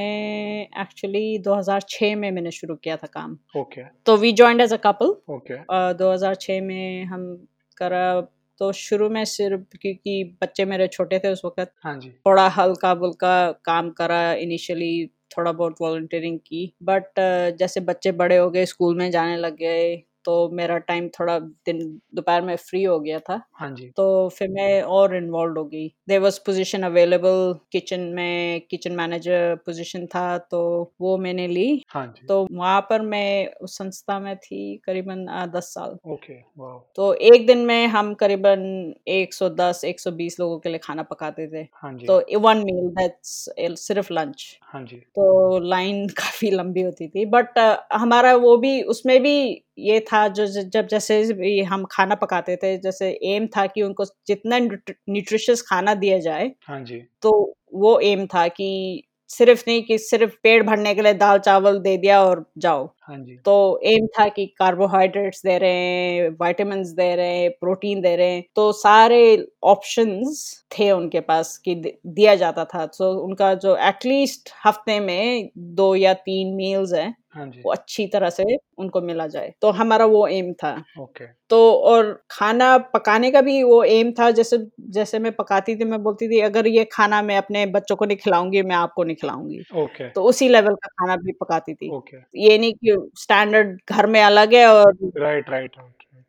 एक्चुअली 0.81 1.37
2006 1.39 2.15
में 2.15 2.29
मैंने 2.31 2.51
शुरू 2.51 2.75
किया 2.75 2.95
था 2.97 3.07
काम। 3.07 3.37
ओके 3.57 3.83
तो 4.05 4.15
we 4.17 4.31
joined 4.33 4.61
as 4.61 4.73
a 4.73 4.77
couple 4.77 5.15
okay 5.29 5.57
2006 5.93 6.61
में 6.61 7.03
हम 7.05 7.25
करा। 7.77 8.19
तो 8.61 8.71
शुरू 8.71 9.09
में 9.09 9.23
सिर्फ़ 9.25 9.77
क्योंकि 9.81 10.23
बच्चे 10.41 10.65
मेरे 10.65 10.87
छोटे 10.87 11.19
थे 11.19 11.31
उस 11.31 11.41
वक्त। 11.45 11.71
हाँ 11.83 11.97
जी। 11.99 12.09
थोड़ा 12.25 12.47
हल्का 12.49 12.93
बुल्का 12.95 13.33
काम 13.65 13.89
करा। 13.91 14.21
इनिशियली 14.35 15.05
थोड़ा 15.37 15.51
बहुत 15.51 15.75
वॉल्टियरिंग 15.81 16.39
की। 16.39 16.73
बट 16.83 17.19
जैसे 17.59 17.79
बच्चे 17.81 18.11
बड़े 18.13 18.37
हो 18.37 18.49
गए 18.49 18.65
स्कूल 18.65 18.97
में 18.97 19.09
जाने 19.11 19.37
लग 19.37 19.55
गए 19.57 19.95
तो 20.29 20.49
मेरा 20.49 20.77
टाइम 20.77 21.07
थोड़ा 21.09 21.39
दिन 21.39 21.79
दोपहर 22.15 22.41
में 22.41 22.55
फ्री 22.55 22.83
हो 22.83 22.99
गया 22.99 23.19
था। 23.19 23.41
हाँ 23.53 23.69
जी। 23.71 23.87
तो 23.89 24.29
फिर 24.29 24.49
मैं 24.49 24.81
और 24.81 25.15
इन्वॉल्व 25.15 25.57
हो 25.57 25.63
गई। 25.65 25.87
There 26.07 26.19
was 26.19 26.39
position 26.45 26.83
available 26.83 27.53
kitchen 27.71 27.99
में 27.99 28.61
किचन 28.61 28.91
मैनेजर 28.91 29.55
पोजीशन 29.55 30.05
था 30.05 30.37
तो 30.37 30.61
वो 31.01 31.17
मैंने 31.17 31.47
ली। 31.47 31.83
हाँ 31.89 32.05
जी। 32.07 32.25
तो 32.27 32.47
वहाँ 32.51 32.81
पर 32.81 33.01
मैं 33.01 33.53
उस 33.61 33.77
संस्था 33.77 34.19
में 34.19 34.35
थी 34.37 34.77
करीबन 34.77 35.25
दस 35.55 35.73
साल। 35.73 35.97
ओके 36.11 36.33
तो 36.95 37.13
एक 37.13 37.47
दिन 37.47 37.65
में 37.65 37.87
हम 37.87 38.13
करीबन 38.13 38.93
110 39.07 39.83
120 39.85 40.39
लोगों 40.39 40.59
के 40.59 40.69
लिए 40.69 40.77
खाना 40.77 41.03
पकाते 41.03 41.47
थे। 41.47 41.67
हाँ 41.73 41.93
जी। 41.93 42.07
तो 42.07 42.39
वन 42.39 42.57
मील 42.57 42.89
दैट्स 42.89 43.49
सिर्फ़ 43.59 44.13
लंच 44.13 44.59
हाँ 44.61 44.83
जी। 44.83 44.95
तो 44.95 45.59
लाइन 45.59 46.07
काफ़ी 46.19 46.51
लंबी 46.51 46.81
होती 46.81 47.07
थी 47.07 47.25
बट 47.25 47.59
हमारा 47.93 48.35
वो 48.35 48.57
भी 48.57 48.81
उसमें 48.81 49.21
भी 49.23 49.63
ये 49.81 49.99
था 50.03 50.27
जो 50.29 50.45
जब 50.47 50.87
जैसे 50.87 51.21
हम 51.65 51.85
खाना 51.91 52.15
पकाते 52.17 52.55
थे 52.57 52.77
जैसे 52.79 53.09
एम 53.25 53.47
था 53.57 53.65
कि 53.67 53.81
उनको 53.81 54.05
जितना 54.27 54.59
न्यूट्रिशियस 54.59 55.61
खाना 55.63 55.93
दिया 55.95 56.17
जाए 56.21 56.51
हाँ 56.63 56.79
जी। 56.83 57.01
तो 57.23 57.31
वो 57.75 57.99
एम 58.01 58.25
था 58.27 58.47
कि 58.49 59.03
सिर्फ़ 59.29 59.63
नहीं 59.67 59.81
कि 59.83 59.97
सिर्फ़ 59.99 60.31
पेट 60.43 60.63
भरने 60.65 60.93
के 60.95 61.01
लिए 61.01 61.13
दाल 61.15 61.39
चावल 61.39 61.79
दे 61.79 61.95
दिया 61.97 62.21
और 62.23 62.43
जाओ। 62.57 62.85
हाँ 63.01 63.17
जी। 63.19 63.35
तो 63.45 63.53
एम 63.85 64.07
था 64.19 64.27
कि 64.29 64.45
कार्बोहाइड्रेट्स 64.59 65.41
दे 65.45 65.57
रहे 65.57 65.71
हैं 65.73 66.29
वाइटामिन 66.39 66.83
दे 66.95 67.15
रहे 67.15 67.37
हैं 67.37 67.49
प्रोटीन 67.61 68.01
दे 68.01 68.15
रहे 68.15 68.31
हैं 68.31 68.43
तो 68.55 68.71
सारे 68.73 69.21
ऑप्शंस 69.65 70.41
थे 70.71 70.89
उनके 70.91 71.19
पास 71.21 71.57
कि 71.59 71.75
दिया 71.75 72.35
जाता 72.35 72.65
था। 72.65 72.85
तो 72.89 73.11
उनका 73.19 73.53
जो 73.57 73.75
एटलीस्ट 73.87 74.49
हफ़्ते 74.65 74.99
में 74.99 75.49
दो 75.75 75.93
या 75.95 76.13
तीन 76.21 76.55
मील्स 76.55 76.93
हैं 76.93 77.13
हाँ 77.35 77.45
जी। 77.47 77.61
वो 77.61 77.71
अच्छी 77.71 78.05
तरह 78.07 78.29
से 78.29 78.43
उनको 78.77 79.01
मिला 79.01 79.25
जाए। 79.27 79.51
तो 79.61 79.69
हमारा 79.71 80.05
वो 80.05 80.25
एम 80.27 80.51
था। 80.53 80.71
ओके। 80.99 81.25
तो 81.49 81.59
और 81.83 82.11
खाना 82.31 82.77
पकाने 82.93 83.31
का 83.31 83.41
भी 83.41 83.61
वो 83.63 83.83
एम 83.85 84.11
था। 84.19 84.29
जैसे 84.31 84.57
जैसे 84.91 85.19
मैं 85.19 85.31
पकाती 85.35 85.75
थी 85.75 85.83
मैं 85.85 86.01
बोलती 86.03 86.27
थी 86.29 86.39
अगर 86.41 86.67
ये 86.67 86.85
खाना 86.93 87.21
मैं 87.21 87.37
अपने 87.37 87.65
बच्चों 87.67 87.95
को 87.95 88.05
नहीं 88.05 88.17
खिलाऊँगी 88.17 88.61
मैं 88.63 88.75
आपको 88.75 89.03
नहीं 89.03 89.15
खिलाऊँगी। 89.15 89.61
ओके। 89.75 90.09
तो 90.09 90.23
उसी 90.23 90.49
लेवल 90.49 90.75
का 90.75 90.87
खाना 90.89 91.15
भी 91.17 91.31
पकाती 91.41 91.73
थी। 91.73 91.89
ओके। 91.97 92.17
ये 92.41 92.57
नहीं 92.57 92.73
कि 92.75 92.97
स्टैंडर्ड 93.17 93.77
घर 93.91 94.07
में 94.07 94.21
अलग 94.21 94.53
है 94.53 94.65
और 94.67 94.93
राइट 95.17 95.49
राइट 95.49 95.75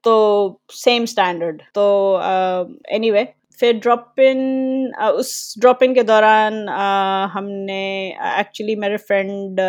तो 0.05 0.61
सेम 0.73 1.05
स्टैंडर्ड 1.07 1.63
तो 1.75 1.83
एनीवे 2.91 3.25
फिर 3.59 3.79
ड्रॉप 3.79 4.21
इन 4.21 4.93
उस 5.05 5.55
ड्रॉप 5.61 5.83
इन 5.83 5.95
के 5.95 6.03
दौरान 6.03 6.69
हमने 7.33 7.81
एक्चुअली 8.41 8.77
मेरे 8.77 8.97
फ्रेंड 8.99 9.61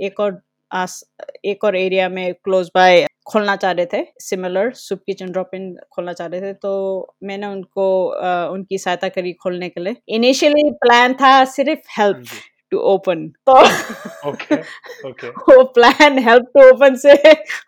एक 0.00 0.20
और 0.20 0.40
आस, 0.72 1.02
एक 1.44 1.64
और 1.64 1.76
एरिया 1.76 2.08
में 2.08 2.34
क्लोज 2.34 2.70
बाय 2.74 3.06
खोलना 3.26 3.54
चाह 3.56 3.72
रहे 3.72 3.86
थे 3.92 4.04
similar 4.20 4.72
soup 4.74 5.00
kitchen 5.06 5.30
drop 5.32 5.50
in 5.54 5.74
खोलना 5.92 6.12
चाह 6.12 6.26
रहे 6.26 6.40
थे 6.42 6.52
तो 6.54 7.14
मैंने 7.22 7.46
उनको 7.46 7.86
आ, 8.08 8.46
उनकी 8.46 8.78
सहायता 8.78 9.08
करी 9.08 9.32
खोलने 9.32 9.68
के 9.68 9.80
लिए। 9.80 9.96
इनिशियली 10.08 10.70
प्लान 10.84 11.14
था 11.14 11.44
सिर्फ़ 11.46 12.00
हेल्प 12.00 12.18
जी। 12.18 12.40
टू 12.70 12.78
ओपन 12.92 13.28
तो 13.48 13.52
ओके 14.28 14.54
ओके 15.08 15.28
वो 15.48 15.62
प्लान 15.74 16.18
हेल्प 16.18 16.50
टू 16.54 16.68
ओपन 16.68 16.96
से 16.96 17.12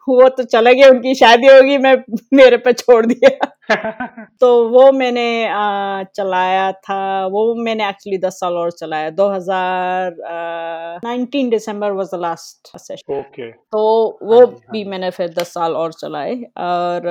वो 0.08 0.28
तो 0.28 0.44
चला 0.44 0.72
गया 0.72 0.88
उनकी 0.88 1.14
शादी 1.14 1.46
होगी 1.46 1.78
मैं 1.78 1.96
मेरे 2.34 2.56
पे 2.56 2.72
छोड़ 2.72 3.06
दिया। 3.06 3.46
तो 4.40 4.68
वो 4.68 4.90
मैंने 4.92 5.46
आ, 5.48 6.02
चलाया 6.02 6.70
था 6.72 7.26
वो 7.26 7.54
मैंने 7.54 7.88
एक्चुअली 7.88 8.18
दस 8.18 8.40
साल 8.40 8.54
और 8.54 8.70
चलाया। 8.70 9.10
2019 9.10 11.50
December 11.50 11.92
was 11.92 12.08
the 12.14 12.18
last 12.20 12.78
session 12.78 13.18
okay 13.18 13.50
तो 13.52 14.18
वो 14.22 14.38
हाँ 14.38 14.46
हाँ 14.46 14.56
भी। 14.72 14.84
मैंने 14.84 15.10
फिर 15.10 15.28
दस 15.38 15.54
साल 15.54 15.76
और 15.76 15.92
चलाए 15.92 16.34
और 16.58 17.08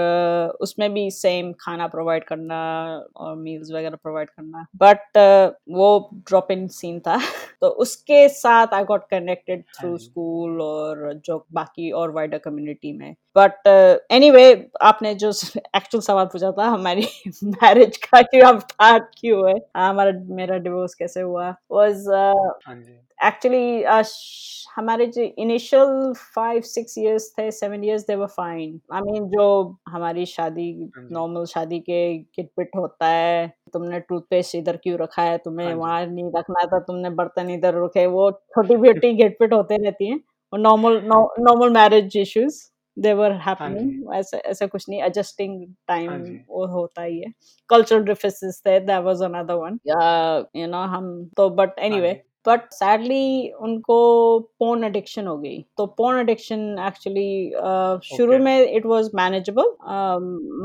उसमें 0.61 0.93
भी 0.93 1.09
सेम 1.11 1.53
खाना 1.59 1.87
प्रोवाइड 1.87 2.23
करना 2.23 2.59
और 3.15 3.35
मील्स 3.35 3.71
वगैरह 3.71 3.95
प्रोवाइड 4.03 4.29
करना। 4.29 4.65
बट 4.75 5.17
वो 5.75 6.09
ड्रॉप 6.27 6.51
इन 6.51 6.67
सीन 6.67 6.99
था। 6.99 7.17
तो 7.61 7.67
उसके 7.79 8.27
साथ 8.29 8.73
आई 8.73 8.83
गॉट 8.83 9.03
कनेक्टेड 9.09 9.59
हाँ 9.59 9.81
थ्रू 9.81 9.97
स्कूल 9.97 10.61
और 10.61 11.13
जो 11.25 11.45
बाकी 11.53 11.91
और 11.91 12.11
वाइडर 12.11 12.37
कम्युनिटी 12.37 12.93
में। 12.93 13.15
बट 13.37 13.67
एनी 14.11 14.31
वे 14.31 14.45
आपने 14.83 15.13
जो 15.15 15.29
एक्चुअल 15.75 16.01
सवाल 16.01 16.25
पूछा 16.25 16.51
था 16.51 16.65
हमारी 16.67 17.07
मैरिज 17.43 17.97
का 17.97 18.21
कि 18.21 18.39
अब 18.41 18.61
क्यों 19.19 19.49
है? 19.49 19.55
हमारा 19.77 20.11
मेरा 20.35 20.57
डिवोर्स 20.57 20.95
कैसे 20.95 21.21
हुआ? 21.21 21.53
वाज 21.71 22.07
हाँ 22.09 22.75
एक्चुअली 23.19 23.83
हमारे 24.75 25.05
जो 25.05 25.21
इनिशियल 25.37 26.13
फाइव 26.35 26.61
सिक्स 26.61 26.97
इयर्स 26.97 27.29
थे 27.37 27.49
seven 27.51 27.83
years 27.83 28.01
they 28.07 28.15
were 28.15 28.27
fine 28.27 28.79
I 28.93 29.01
mean 29.01 29.25
जो 29.29 29.45
हमारी 29.89 30.25
शादी 30.25 30.69
हाँ 30.97 31.07
नॉर्मल 31.11 31.45
शादी 31.45 31.79
के 31.79 32.01
किटपिट 32.35 32.71
होता 32.75 33.07
है 33.07 33.47
तुमने 33.73 33.99
टूथपेस्ट 33.99 34.55
इधर 34.55 34.77
क्यों 34.83 34.97
रखा 34.99 35.21
है 35.21 35.37
तुम्हें 35.37 35.67
हाँ 35.67 35.75
वहाँ 35.75 36.05
नहीं 36.05 36.31
रखना 36.35 36.65
था 36.73 36.79
तुमने 36.79 37.09
बर्तन 37.19 37.49
इधर 37.49 37.83
रखे 37.83 38.05
वो 38.07 38.29
छोटी 38.31 38.75
छोटी 38.77 39.13
गिटपिट 39.13 39.53
होते 39.53 39.77
रहती 39.77 40.07
हैं। 40.09 40.19
और 40.53 40.59
normal 40.59 41.01
normal 41.05 41.69
marriage 41.73 42.17
issues 42.17 42.61
they 42.97 43.13
were 43.13 43.31
happening 43.47 44.13
ऐसा 44.15 44.37
ऐसा 44.45 44.65
कुछ 44.67 44.85
नहीं 44.89 45.01
एडजस्टिंग 45.03 45.65
टाइम 45.87 46.09
हाँ 46.11 46.19
वो 46.49 46.65
होता 46.67 47.01
ही 47.01 47.19
है। 47.19 47.31
कल्चरल 47.69 48.03
डिफरेंसेस 48.03 48.61
थे 48.65 48.79
that 48.79 49.03
was 49.03 49.21
another 49.23 49.53
one 49.55 49.79
you 50.55 50.67
know 50.67 50.81
हम 50.95 51.13
तो 51.37 51.49
बट 51.49 51.79
हाँ 51.79 51.85
एनीवे। 51.87 52.11
बट 52.49 52.69
सैडली 52.73 53.49
उनको 53.61 53.97
पोर्न 54.59 54.83
एडिक्शन 54.83 55.27
हो 55.27 55.37
गई। 55.39 55.61
तो 55.77 55.85
पोर्न 55.97 56.19
एडिक्शन 56.19 56.61
एक्चुअली 56.87 57.51
शुरू 58.07 58.39
में 58.43 58.55
इट 58.61 58.85
वाज 58.85 59.09
मैनेजेबल 59.15 59.75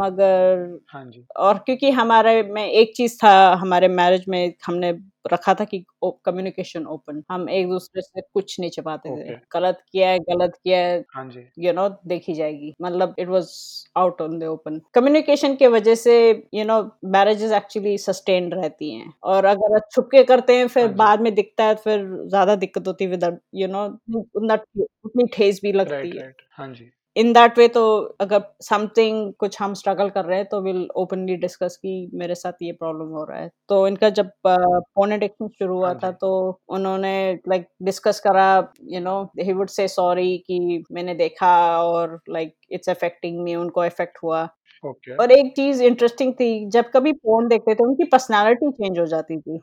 मगर 0.01 0.79
हाँ 0.91 1.05
जी। 1.07 1.25
और 1.39 1.59
क्योंकि 1.67 1.91
हमारे 1.93 2.43
में 2.45 2.67
एक 2.67 2.93
चीज़ 2.97 3.17
था 3.25 3.35
हमारे 3.61 3.89
मैरिज 3.91 4.25
में 4.29 4.53
हमने 4.67 4.93
रखा 5.27 5.55
था 5.55 5.65
कि 5.65 5.85
कम्युनिकेशन 6.05 6.87
ओपन 6.89 7.23
हम 7.31 7.49
एक 7.51 7.69
दूसरे 7.69 8.03
से 8.03 8.21
कुछ 8.25 8.59
नहीं 8.61 8.71
छिपाते 8.71 9.11
थे। 9.19 9.35
गलत 9.55 9.83
किया 9.93 10.09
है 10.09 10.19
गलत 10.21 10.59
किया 10.65 10.79
है 10.79 11.03
हाँ 11.11 11.29
यू 11.59 11.73
नो 11.73 11.89
देखी 12.07 12.35
जाएगी। 12.35 12.75
मतलब 12.83 13.15
it 13.19 13.29
was 13.29 13.49
out 13.97 14.21
on 14.23 14.39
the 14.39 14.45
open 14.47 14.81
communication 14.95 15.55
के 15.57 15.69
वजह 15.69 15.95
से 15.97 16.17
you 16.55 16.65
know 16.65 16.81
marriages 17.11 17.53
actually 17.55 17.97
sustain 18.01 18.51
रहती 18.53 18.93
हैं। 18.93 19.13
और 19.25 19.45
अगर 19.47 19.79
छुपके 19.93 20.23
करते 20.25 20.57
हैं 20.57 20.67
फिर 20.69 20.87
हाँ 20.87 20.95
बाद 20.97 21.21
में 21.21 21.35
दिखता 21.35 21.65
है 21.65 21.75
फिर 21.77 22.07
ज़्यादा 22.27 22.57
दिक्कत 22.57 22.87
होती 22.89 23.05
है 23.05 23.11
विद 23.11 23.39
यू 23.55 23.69
नो 23.69 23.85
उतना 24.19 24.55
उतनी 24.81 25.27
ठेस 25.35 25.61
भी 25.63 25.73
लगती 25.73 25.93
राइट 25.93 26.15
है। 26.15 26.21
राइट 26.21 26.43
हाँ 26.53 26.69
जी। 26.75 26.91
इन 27.17 27.33
दैट 27.33 27.59
वे 27.59 27.67
तो 27.69 27.83
अगर 28.21 28.43
समथिंग 28.63 29.33
कुछ 29.39 29.61
हम 29.61 29.75
स्ट्रगल 29.75 30.09
कर 30.11 30.25
रहे 30.25 30.39
हैं 30.39 30.47
तो 30.49 30.61
विल 30.63 30.87
ओपनली 30.97 31.37
डिस्कस 31.37 31.77
कि 31.77 32.11
मेरे 32.15 32.35
साथ 32.35 32.63
ये 32.63 32.73
प्रॉब्लम 32.73 33.11
हो 33.11 33.25
रहा 33.25 33.39
है। 33.41 33.51
तो 33.69 33.87
इनका 33.89 34.11
जब 34.11 34.31
फ़ोन 34.47 35.13
एडिक्शन 35.13 35.49
शुरू 35.49 35.77
हुआ 35.77 35.89
हाँ 35.89 35.99
था 36.03 36.11
तो 36.13 36.33
उन्होंने 36.71 37.15
लाइक 37.49 37.67
डिस्कस 37.83 38.21
करा 38.21 38.49
you 38.91 39.01
know 39.01 39.23
he 39.41 39.53
would 39.53 39.69
say 39.69 39.89
sorry 39.91 40.37
कि 40.47 40.83
मैंने 40.93 41.15
देखा 41.15 41.55
और 41.83 42.19
लाइक 42.31 42.55
इट्स 42.71 42.89
अफेक्टिंग 42.91 43.43
मी 43.45 43.55
उनको 43.57 43.85
इफ़ेक्ट 43.85 44.19
हुआ। 44.23 44.49
ओके 44.85 45.15
और 45.17 45.31
एक 45.33 45.53
चीज़ 45.57 45.83
इंटरेस्टिंग 45.83 46.33
थी 46.35 46.69
जब 46.71 46.91
कभी 46.95 47.13
फ़ोन 47.13 47.47
देखते 47.49 47.75
थे 47.75 47.85
उनकी 47.85 48.05
पर्सनालिटी 48.05 48.71
चेंज 48.73 48.99
हो 48.99 49.05
जाती 49.07 49.39
थी। 49.39 49.59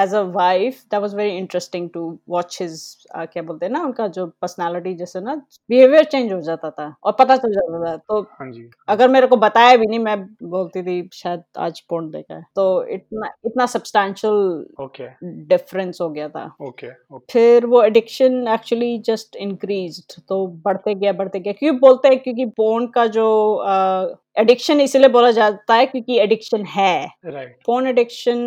As 0.00 0.14
a 0.14 0.20
wife 0.34 0.82
that 0.90 1.00
was 1.02 1.14
very 1.14 1.36
interesting 1.36 1.88
to 1.90 2.02
watch 2.28 2.58
his 2.60 2.82
क्या 3.14 3.42
बोलते 3.42 3.66
हैं 3.66 3.72
ना 3.72 3.82
उनका 3.84 4.06
जो 4.08 4.26
पर्सनालिटी 4.40 4.94
जैसे 4.94 5.20
ना 5.20 5.34
बिहेवियर 5.70 6.04
चेंज 6.04 6.32
हो 6.32 6.40
जाता 6.42 6.70
था 6.72 6.94
और 7.04 7.12
पता 7.18 7.36
चल 7.36 7.52
जाता 7.52 7.84
था 7.86 7.96
तो 7.98 8.20
हाँ 8.32 8.50
जी। 8.50 8.68
अगर 8.88 9.08
मेरे 9.08 9.26
को 9.26 9.36
बताया 9.36 9.76
भी 9.76 9.86
नहीं 9.86 9.98
मैं 9.98 10.16
बोलती 10.44 10.82
थी 10.82 11.08
शायद 11.12 11.42
आज 11.58 11.80
पोर्ट 11.80 12.06
देखा 12.06 12.34
है। 12.34 12.44
तो 12.56 12.84
इतना 12.86 13.30
इतना 13.46 13.66
सब्सटैंशियल 13.66 14.32
ओके। 14.80 15.08
डिफरेंस 15.46 15.98
हो 16.00 16.08
गया 16.10 16.28
था। 16.28 16.44
Okay 16.62 16.90
okay. 16.90 17.24
फिर 17.32 17.66
वो 17.66 17.82
एडिक्शन 17.82 18.46
एक्चुअली 18.48 18.98
जस्ट 19.06 19.36
इंक्रीज 19.36 20.04
तो 20.28 20.46
बढ़ते 20.64 20.94
गया 20.94 21.12
बढ़ते 21.12 21.40
गया। 21.40 21.52
क्यों 21.52 21.76
बोलते 21.78 22.08
हैं? 22.08 22.18
क्योंकि 22.18 22.46
पोर्न 22.56 22.86
का 22.86 23.06
जो 23.08 23.26
एडिक्शन 24.36 24.80
इसलिए 24.80 25.08
बोला 25.08 25.30
जाता 25.30 25.74
है 25.74 25.86
क्योंकि 25.86 26.18
एडिक्शन 26.20 26.64
है। 26.66 27.06
फ़ोन 27.66 27.86
एडिक्शन 27.86 28.38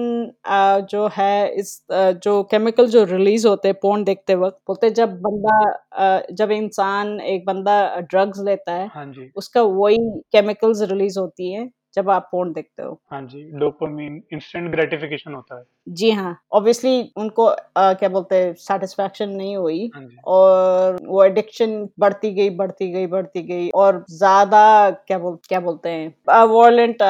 जो 0.91 1.07
है 1.13 1.47
इस 1.55 1.77
जो 1.91 2.41
केमिकल 2.51 2.87
जो 2.89 3.03
रिलीज़ 3.05 3.47
होते 3.47 3.67
हैं 3.67 3.77
पोर्न 3.81 4.03
देखते 4.03 4.35
वक्त 4.35 4.57
बोलते 4.67 4.89
जब 4.91 5.13
बंदा 5.21 6.21
जब 6.33 6.51
इंसान 6.51 7.19
एक 7.23 7.45
बंदा 7.45 7.77
ड्रग्स 8.01 8.39
लेता 8.45 8.73
है 8.73 8.87
हाँ 8.95 9.05
जी। 9.07 9.31
उसका 9.37 9.61
वही 9.61 9.97
केमिकल्स 10.31 10.81
रिलीज़ 10.83 11.19
होती 11.19 11.51
है। 11.53 11.69
जब 11.95 12.09
आप 12.09 12.27
पोर्न 12.31 12.51
देखते 12.53 12.83
हो। 12.83 12.99
हाँ 13.11 13.21
जी 13.27 13.43
डोपामिन 13.59 14.21
इंस्टेंट 14.33 14.69
ग्रेटिफिकेशन 14.71 15.33
होता 15.33 15.57
है। 15.57 15.63
जी 15.87 16.11
हाँ 16.11 16.37
ऑब्वियसली 16.53 17.11
उनको 17.17 17.45
आ, 17.45 17.93
क्या 17.93 18.09
बोलते 18.09 18.35
हैं 18.35 18.53
सेटिस्फेक्शन 18.59 19.29
नहीं 19.29 19.55
हुई 19.57 19.91
हाँ 19.95 20.07
और 20.27 20.99
वो 21.05 21.23
एडिक्शन 21.23 21.87
बढ़ती 21.99 22.31
गई 22.33 22.49
बढ़ती 22.57 22.91
गई 22.91 23.07
बढ़ती 23.07 23.41
गई 23.43 23.69
और 23.75 24.03
ज़्यादा 24.11 24.89
क्या 25.07 25.19
बोल 25.19 25.37
क्या 25.47 25.59
बोलते 25.59 25.89
हैं 25.89 26.45
वॉयलेंट 26.47 27.01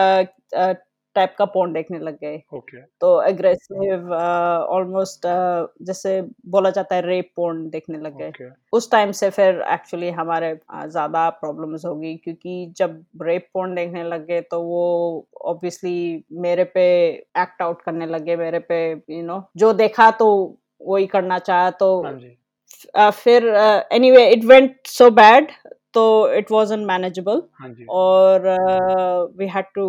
टाइप 1.16 1.36
का 1.38 1.46
पोर्न 1.46 1.74
देखने 1.74 2.00
लग 2.00 2.18
गए। 2.22 2.42
ओके। 2.54 2.82
तो 3.02 3.22
एग्रेसिव 3.22 4.12
ऑलमोस्ट 4.14 5.28
जैसे 5.82 6.22
बोला 6.48 6.70
जाता 6.70 6.96
है 6.96 7.02
रेप 7.02 7.30
पोर्न 7.36 7.70
देखने 7.70 7.98
लग 7.98 8.18
गए। 8.18 8.30
ओके। 8.30 8.50
उस 8.74 8.90
टाइम 8.92 9.12
से 9.12 9.30
फिर 9.30 9.62
एक्चुअली 9.74 10.10
हमारे 10.12 10.54
ज़्यादा 10.74 11.30
प्रॉब्लम्स 11.30 11.86
हो 11.86 11.96
गई 11.96 12.16
क्योंकि 12.18 12.74
जब 12.78 13.04
रेप 13.22 13.48
पोर्न 13.54 13.76
देखने 13.76 14.04
लग 14.04 14.26
गए 14.28 14.42
तो 14.42 14.62
वो 14.62 14.84
ऑब्वियसली 15.46 16.24
मेरे 16.42 16.64
पे 16.64 16.86
एक्ट 17.38 17.62
आउट 17.62 17.82
करने 17.82 18.06
लगे 18.06 18.36
मेरे 18.36 18.60
पे 18.60 18.80
यू 18.92 19.18
you 19.18 19.26
नो 19.26 19.34
know, 19.34 19.44
जो 19.58 19.74
देखा 19.74 20.10
तो 20.12 20.58
वही 20.82 21.06
करना 21.08 21.40
चाहा 21.40 21.70
तो 21.72 22.04
हाँ 22.04 22.14
जी। 22.14 22.38
अ, 22.96 23.10
फिर 23.10 23.48
anyway 23.92 24.28
it 24.30 24.44
went 24.46 24.76
so 24.88 25.10
bad 25.12 25.52
तो 25.96 26.04
इट 26.34 26.52
वाज 26.52 26.72
मैनेजेबल 26.82 27.42
हाँ 27.60 27.70
और 27.90 28.48
वी 29.38 29.48
हैड 29.48 29.66
टू 29.76 29.86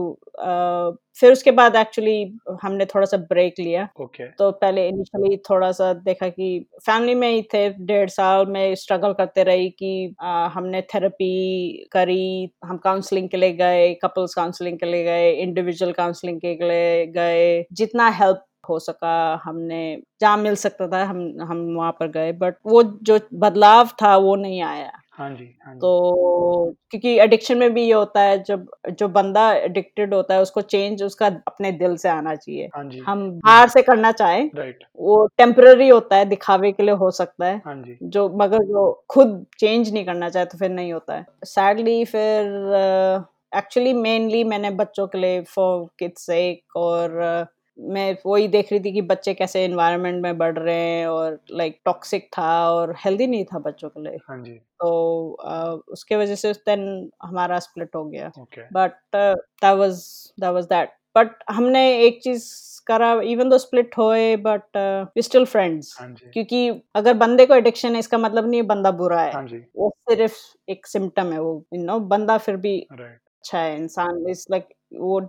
फिर 1.20 1.32
उसके 1.32 1.50
बाद 1.50 1.76
एक्चुअली 1.76 2.16
हमने 2.62 2.84
थोड़ा 2.86 3.06
सा 3.06 3.16
ब्रेक 3.30 3.54
लिया। 3.58 3.88
ओके 4.00 4.26
तो 4.30 4.50
पहले 4.52 4.86
इनिशियली 4.88 5.36
थोड़ा 5.50 5.70
सा 5.72 5.92
देखा 5.94 6.28
कि 6.28 6.48
फैमिली 6.86 7.14
में 7.14 7.28
ही 7.30 7.42
थे 7.54 7.68
डेढ़ 7.86 8.08
साल 8.10 8.46
में 8.46 8.74
स्ट्रगल 8.74 9.12
करते 9.12 9.42
रही 9.44 9.68
कि 9.70 10.14
आ, 10.22 10.46
हमने 10.48 10.82
थेरेपी 10.94 11.88
करी 11.92 12.50
हम 12.64 12.76
काउंसलिंग 12.84 13.28
के 13.28 13.36
लिए 13.36 13.52
गए 13.56 13.92
कपल्स 14.04 14.34
काउंसलिंग 14.34 14.78
के 14.78 14.86
लिए 14.86 15.04
गए 15.04 15.30
इंडिविजुअल 15.32 15.92
काउंसलिंग 15.92 16.40
के 16.40 16.54
लिए 16.62 17.06
गए। 17.16 17.64
जितना 17.72 18.08
हेल्प 18.20 18.44
हो 18.68 18.78
सका 18.78 19.16
हमने 19.44 19.80
जहाँ 20.20 20.36
मिल 20.36 20.54
सकता 20.56 20.86
था 20.88 21.02
हम 21.04 21.18
हम 21.48 21.58
वहाँ 21.76 21.92
पर 22.00 22.08
गए। 22.10 22.32
बट 22.34 22.54
वो 22.66 22.82
जो 22.82 23.18
बदलाव 23.34 23.88
था 24.02 24.16
वो 24.18 24.34
नहीं 24.36 24.62
आया। 24.64 24.90
हाँ 25.16 25.28
जी 25.30 25.44
हाँ 25.64 25.72
जी। 25.74 25.78
तो 25.78 26.74
क्योंकि 26.90 27.14
एडिक्शन 27.20 27.58
में 27.58 27.72
भी 27.74 27.82
ये 27.82 27.92
होता 27.92 28.20
है 28.20 28.42
जब 28.44 28.66
जो 28.98 29.08
बंदा 29.08 29.52
एडिक्टेड 29.54 30.14
होता 30.14 30.34
है 30.34 30.40
उसको 30.42 30.60
चेंज 30.62 31.02
उसका 31.02 31.26
अपने 31.26 31.72
दिल 31.72 31.96
से 31.96 32.08
आना 32.08 32.34
चाहिए। 32.34 32.68
हाँ 32.74 32.84
जी। 32.84 32.98
हम 32.98 33.30
बाहर 33.30 33.68
से 33.68 33.82
करना 33.82 34.12
चाहें 34.12 34.50
राइट 34.56 34.84
वो 34.98 35.26
टेम्पररी 35.38 35.88
होता 35.88 36.16
है 36.16 36.24
दिखावे 36.24 36.72
के 36.72 36.82
लिए 36.82 36.94
हो 36.94 37.10
सकता 37.10 37.46
है। 37.46 37.60
हाँ 37.64 37.74
जी। 37.76 37.98
जो 38.02 38.28
मगर 38.42 38.64
जो 38.64 38.90
खुद 39.08 39.44
चेंज 39.58 39.92
नहीं 39.92 40.04
करना 40.04 40.28
चाहे 40.28 40.46
तो 40.46 40.58
फिर 40.58 40.70
नहीं 40.70 40.92
होता 40.92 41.14
है। 41.14 41.26
सैडली 41.44 42.04
फिर 42.04 43.24
एक्चुअली 43.56 43.92
मेनली 43.92 44.44
मैंने 44.44 44.70
बच्चों 44.76 45.06
के 45.06 45.18
लिए 45.18 45.42
फॉर 45.44 45.86
किड्स 45.98 46.26
सेक 46.26 46.76
और 46.76 47.10
uh, 47.22 47.55
मैं 47.78 48.16
वही 48.26 48.48
देख 48.48 48.70
रही 48.72 48.80
थी 48.80 48.92
कि 48.92 49.02
बच्चे 49.02 49.34
कैसे 49.34 49.64
एनवायरनमेंट 49.64 50.22
में 50.22 50.38
बढ़ 50.38 50.58
रहे 50.58 50.76
हैं 50.76 51.06
और 51.06 51.38
लाइक 51.52 51.80
टॉक्सिक 51.84 52.28
था 52.38 52.48
और 52.70 52.94
हेल्दी 53.04 53.26
नहीं 53.26 53.44
था 53.44 53.58
बच्चों 53.58 53.88
के 53.88 54.00
लिए। 54.00 54.16
हाँ 54.28 54.42
जी। 54.42 54.52
तो 54.80 55.36
uh, 55.42 55.92
उसके 55.92 56.16
वजह 56.16 56.34
से 56.34 56.52
देन 56.52 57.10
हमारा 57.22 57.58
स्प्लिट 57.58 57.94
हो 57.96 58.04
गया। 58.04 58.32
But 58.72 58.92
that 59.14 59.74
was 59.78 60.00
that 60.38 60.52
was 60.52 60.64
that 60.64 60.94
but 61.16 61.36
हमने 61.50 61.82
एक 62.00 62.22
चीज़ 62.22 62.44
करा 62.86 63.12
इवन 63.24 63.48
दो 63.48 63.58
स्प्लिट 63.58 63.96
होए 63.98 64.36
बट 64.36 64.76
वी 65.16 65.22
स्टिल 65.22 65.44
फ्रेंड्स 65.46 65.96
क्योंकि 66.32 66.68
अगर 66.94 67.14
बंदे 67.14 67.46
को 67.46 67.54
एडिक्शन 67.54 67.92
है 67.92 67.98
इसका 67.98 68.18
मतलब 68.18 68.48
नहीं 68.50 68.62
बंदा 68.64 68.90
बुरा 68.92 69.22
है। 69.22 69.32
हाँ 69.32 69.42
वो 69.76 69.90
सिर्फ़ 70.10 70.36
एक 70.68 70.86
सिम्टम 70.86 71.32
है 71.32 71.40
वो 71.40 71.54
यू 71.74 71.82
नो 71.84 71.98
बंदा 72.08 72.36
फिर 72.38 72.56
भी 72.56 72.76
राइट 72.92 73.20
अच्छा 73.36 73.58
है 73.60 73.76
इंसान 73.76 74.26
इज़ 74.28 74.46
लाइक 74.50 74.68
वो 74.94 75.20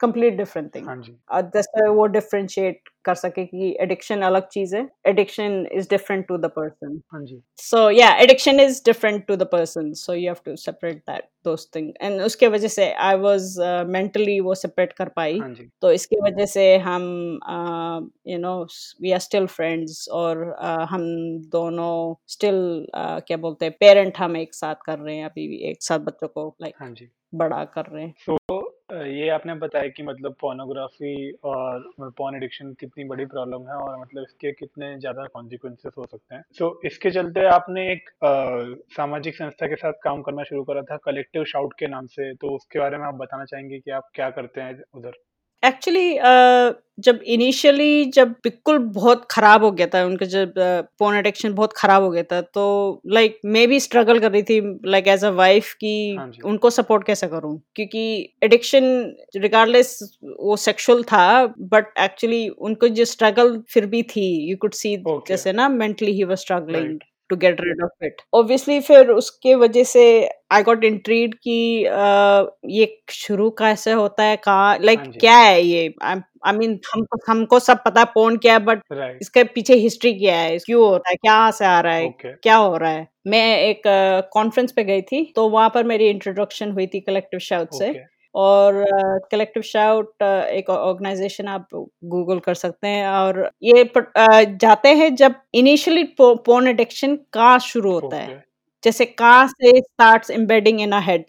कंप्लीट 0.00 0.36
डिफरेंट 0.36 0.74
थिंग 0.74 0.86
हाँ 0.86 1.42
जैसे 1.54 1.88
वो 1.88 2.06
डिफरेंशिएट 2.06 2.88
कर 3.04 3.14
सके 3.14 3.44
कि 3.46 3.76
एडिक्शन 3.80 4.22
अलग 4.22 4.48
चीज़ 4.48 4.74
है 4.76 4.88
addiction 5.06 5.66
is 5.72 5.88
different 5.90 6.26
to 6.28 6.36
the 6.38 6.46
person 6.56 7.00
हाँ 7.12 7.24
सो 7.56 7.90
या 7.90 8.08
addiction 8.16 8.60
is 8.60 8.82
different 8.84 9.26
to 9.26 9.36
the 9.36 9.42
person 9.42 9.92
so 9.92 10.14
you 10.14 10.22
have 10.22 10.36
to 10.44 10.56
separate 10.56 10.96
that 10.96 11.28
those 11.44 11.68
thing 11.76 11.92
and 12.02 12.20
उसके 12.20 12.48
वजह 12.48 12.68
से 12.68 12.92
आई 12.92 13.16
वाज 13.16 13.54
मेंटली 13.88 14.38
वो 14.40 14.54
सेपरेट 14.54 14.92
कर 14.92 15.08
पाई। 15.08 15.38
हाँ 15.38 15.54
तो 15.82 15.92
इसकी 15.92 16.20
वजह 16.20 16.46
से 16.46 16.76
हम 16.76 17.02
you 18.26 18.38
know 18.38 18.56
we 19.02 19.12
are 19.12 19.18
still 19.18 19.46
friends 19.46 20.08
और 20.12 20.44
uh, 20.64 20.86
हम 20.90 21.04
दोनों 21.48 22.14
स्टिल 22.26 22.86
uh, 22.96 23.20
क्या 23.26 23.36
बोलते 23.36 23.64
हैं 23.64 23.74
पेरेंट 23.80 24.18
हम 24.18 24.36
एक 24.36 24.54
साथ 24.54 24.74
कर 24.86 24.98
रहे 24.98 25.16
हैं 25.16 25.24
अभी 25.24 25.48
भी 25.48 25.56
एक 25.70 25.82
साथ 25.82 25.98
बच्चों 25.98 26.28
को 26.28 26.54
लाइक 26.62 26.74
हाँ 26.80 26.90
जी। 26.90 27.08
बड़ा 27.34 27.64
कर 27.64 27.86
रहे 27.86 28.04
हैं। 28.04 28.14
ये 28.88 29.28
आपने 29.28 29.54
बताया 29.54 29.88
कि 29.88 30.02
मतलब 30.02 30.34
पोर्नोग्राफी 30.40 31.30
और 31.44 31.88
पोर्न 32.18 32.36
एडिक्शन 32.36 32.72
कितनी 32.80 33.04
बड़ी 33.04 33.24
प्रॉब्लम 33.26 33.66
है 33.68 33.76
और 33.76 33.98
मतलब 34.00 34.22
इसके 34.22 34.52
कितने 34.52 34.94
ज़्यादा 35.00 35.24
कॉन्सिक्वेंसेस 35.26 35.92
हो 35.98 36.06
सकते 36.06 36.34
हैं। 36.34 36.42
सो 36.58 36.70
इसके 36.86 37.10
चलते 37.10 37.46
आपने 37.46 37.90
एक 37.92 38.08
आ, 38.24 38.30
सामाजिक 38.96 39.34
संस्था 39.36 39.66
के 39.66 39.76
साथ 39.76 39.92
काम 40.04 40.22
करना 40.22 40.42
शुरू 40.44 40.64
करा 40.64 40.82
था 40.82 40.96
कलेक्टिव 41.04 41.44
शाउट 41.52 41.74
के 41.78 41.86
नाम 41.88 42.06
से। 42.06 42.32
तो 42.34 42.54
उसके 42.56 42.78
बारे 42.78 42.98
में 42.98 43.06
आप 43.06 43.14
बताना 43.16 43.44
चाहेंगे 43.44 43.78
कि 43.78 43.90
आप 43.90 44.10
क्या 44.14 44.30
करते 44.30 44.60
हैं 44.60 44.80
उधर? 44.94 45.25
एक्चुअली 45.66 46.18
uh, 46.18 46.74
जब 47.00 47.20
इनिशियली 47.26 48.04
जब 48.04 48.28
बिल्कुल 48.28 48.78
बहुत 48.78 49.26
खराब 49.30 49.64
हो 49.64 49.70
गया 49.70 49.86
था 49.86 50.04
उनका 50.04 50.26
जब 50.26 50.54
पोन 50.98 51.14
एडिक्शन 51.14 51.52
बहुत 51.54 51.72
खराब 51.72 52.02
हो 52.02 52.10
गया 52.10 52.22
था 52.22 52.40
तो 52.40 53.02
लाइक 53.06 53.38
मैं 53.44 53.68
भी 53.68 53.80
स्ट्रगल 53.80 54.18
कर 54.18 54.32
रही 54.32 54.42
थी 54.42 54.60
लाइक 54.86 55.08
एज 55.08 55.24
अ 55.24 55.30
वाइफ 55.30 55.72
कि 55.74 56.16
हाँ 56.18 56.32
उनको 56.44 56.70
सपोर्ट 56.70 57.06
कैसे 57.06 57.26
करूँ? 57.26 57.62
क्योंकि 57.74 58.34
एडिक्शन 58.42 58.84
रिगार्डलेस 59.36 60.18
वो 60.40 60.56
सेक्सुअल 60.56 61.02
था 61.02 61.46
बट 61.46 61.86
एक्चुअली 61.98 62.48
उनको 62.48 62.88
जो 62.88 63.04
स्ट्रगल 63.04 63.62
फिर 63.70 63.86
भी 63.86 64.02
थी। 64.02 64.50
यू 64.50 64.56
कुड 64.56 64.72
सी 64.72 64.96
जैसे 65.28 65.52
ना 65.52 65.68
mentally 65.68 66.12
he 66.12 66.24
was 66.24 66.38
struggling. 66.38 66.98
To 67.30 67.36
get 67.36 67.60
rid 67.60 67.82
of 67.84 68.04
it 68.04 68.22
obviously 68.34 68.80
फिर 68.80 69.10
उसके 69.10 69.54
वजह 69.54 69.84
से 69.84 70.04
आई 70.52 70.62
गॉट 70.62 70.84
इंट्रीड 70.84 71.34
कि 71.34 71.84
uh, 71.84 72.46
ये 72.70 72.86
शुरू 73.10 73.50
कैसे 73.58 73.92
होता 73.92 74.22
है 74.22 74.36
कहाँ 74.36 74.78
लाइक 74.80 74.98
हाँ 74.98 75.06
जी। 75.06 75.18
क्या 75.18 75.36
है 75.36 75.62
ये? 75.62 75.92
आई 76.02 76.52
मीन 76.56 76.78
हमको 76.92 77.18
हमको 77.28 77.58
सब 77.58 77.82
पता 77.84 78.00
है 78.00 78.06
पोन 78.14 78.36
क्या 78.36 78.52
है 78.52 78.58
बट 78.64 78.82
राइट 78.92 79.18
इसके 79.22 79.44
पीछे 79.44 79.74
हिस्ट्री 79.76 80.12
क्या 80.14 80.36
है? 80.36 80.58
क्यों 80.58 80.88
होता 80.88 81.10
है? 81.10 81.16
क्या 81.16 81.50
से 81.50 81.64
आ 81.64 81.80
रहा 81.80 81.94
है? 81.94 82.06
ओके 82.06 82.32
क्या 82.32 82.56
हो 82.56 82.76
रहा 82.76 82.90
है? 82.90 83.06
मैं 83.26 83.58
एक 83.60 83.82
कॉन्फ्रेंस 84.32 84.70
uh, 84.70 84.76
पे 84.76 84.84
गई 84.84 85.02
थी 85.02 85.24
तो 85.36 85.48
वहाँ 85.48 85.70
पर 85.74 85.84
मेरी 85.84 86.08
इंट्रोडक्शन 86.08 86.70
हुई 86.70 86.86
थी 86.86 87.00
कलेक्टिव 87.00 87.40
शाउट 87.40 87.74
से। 87.74 87.90
ओके 87.90 88.15
और 88.36 88.84
कलेक्टिव 89.32 89.62
शाउट 89.62 90.22
एक 90.22 90.70
ऑर्गेनाइजेशन 90.70 91.48
आप 91.48 91.68
गूगल 92.04 92.38
कर 92.38 92.54
सकते 92.54 92.88
हैं 92.88 93.08
और 93.08 93.50
ये 93.62 93.84
अ, 94.16 94.42
जाते 94.42 94.88
हैं 94.88 95.14
जब 95.14 95.34
इनिशियली 95.54 96.02
पोर्न 96.20 96.66
एडिक्शन 96.68 97.16
कहाँ 97.32 97.58
शुरू 97.58 97.92
होता 97.92 98.16
है। 98.16 98.44
जैसे 98.84 99.04
कहाँ 99.04 99.46
से 99.48 99.78
starts 99.80 100.30
embedding 100.30 100.80
in 100.80 100.92
head 100.92 101.24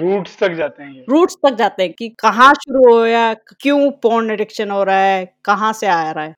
roots 0.00 0.36
तक 0.40 0.52
जाते 0.52 0.82
हैं 0.82 1.04
रूट्स 1.10 1.36
तक 1.46 1.54
जाते 1.54 1.82
हैं 1.82 1.92
कि 1.92 2.08
कहाँ 2.08 2.54
शुरू 2.54 2.90
हो 2.90 2.98
होया 2.98 3.34
क्यों 3.34 3.90
पोर्न 3.90 4.30
एडिक्शन 4.30 4.70
हो 4.70 4.82
रहा 4.84 4.96
है 4.96 5.34
कहाँ 5.44 5.72
से 5.72 5.86
आ 5.86 6.12
रहा 6.12 6.24
है। 6.24 6.34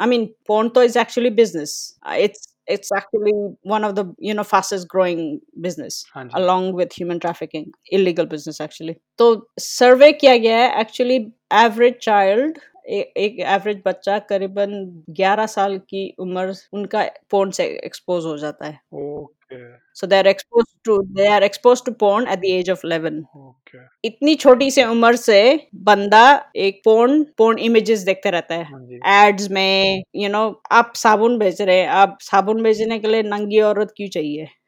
आई 0.00 0.08
मीन 0.08 0.28
I 0.50 0.70
तो 0.74 0.82
is 0.82 0.98
actually 0.98 1.30
business 1.30 1.98
business. 2.04 2.55
it's 2.66 2.90
actually 2.92 3.32
one 3.62 3.84
of 3.84 3.94
the 3.94 4.04
you 4.18 4.34
know 4.34 4.44
fastest 4.44 4.88
growing 4.88 5.40
business 5.60 6.04
along 6.34 6.72
with 6.74 6.92
human 6.92 7.20
trafficking 7.20 7.72
illegal 7.90 8.26
business 8.26 8.60
actually. 8.60 8.98
So 9.18 9.46
survey 9.58 10.12
kiya 10.12 10.38
gaya 10.42 10.68
actually 10.84 11.32
average 11.50 12.00
child 12.00 12.58
एक 12.86 13.38
एवरेज 13.40 13.82
बच्चा 13.86 14.18
करीबन 14.28 14.74
11 15.16 15.46
साल 15.48 15.78
की 15.80 16.08
उम्र 16.20 16.54
उनका 16.72 17.02
porn 17.30 17.50
से 17.50 17.64
expose 17.84 18.24
हो 18.24 18.36
जाता 18.38 18.66
है। 18.66 18.78
Okay 18.94 19.56
so 19.96 20.06
they 20.06 20.16
are 20.16 20.26
expose 20.26 20.64
to 20.84 21.00
they 21.14 21.26
are 21.28 21.42
expose 21.42 21.84
to 21.84 21.92
porn 22.00 22.26
at 22.28 22.38
the 22.38 22.44
age 22.46 22.70
of 22.70 22.86
11 22.86 23.22
okay 23.38 23.78
इतनी 24.04 24.34
छोटी 24.34 24.70
सी 24.70 24.82
उम्र 24.84 25.16
से 25.16 25.38
बंदा 25.84 26.24
एक 26.66 26.80
पोर्न 26.84 27.22
पोर्न 27.38 27.58
इमेजेस 27.60 28.00
देखते 28.02 28.30
रहता 28.30 28.54
है। 28.54 28.64
हाँ 28.64 29.26
एड्स 29.26 29.50
में 29.50 30.02
यू 30.14 30.22
you 30.22 30.32
नो 30.32 30.38
know, 30.38 30.54
आप 30.72 30.92
साबुन 30.96 31.38
बेच 31.38 31.60
रहे 31.62 31.80
हैं 31.80 31.88
आप 32.02 32.18
साबुन 32.22 32.62
बेचने 32.62 32.98
के 32.98 33.08
लिए 33.08 33.22
नंगी 33.24 33.60
औरत 33.62 33.92
क्यों 33.96 34.08
चाहिए? 34.08 34.42
हाँ 34.42 34.65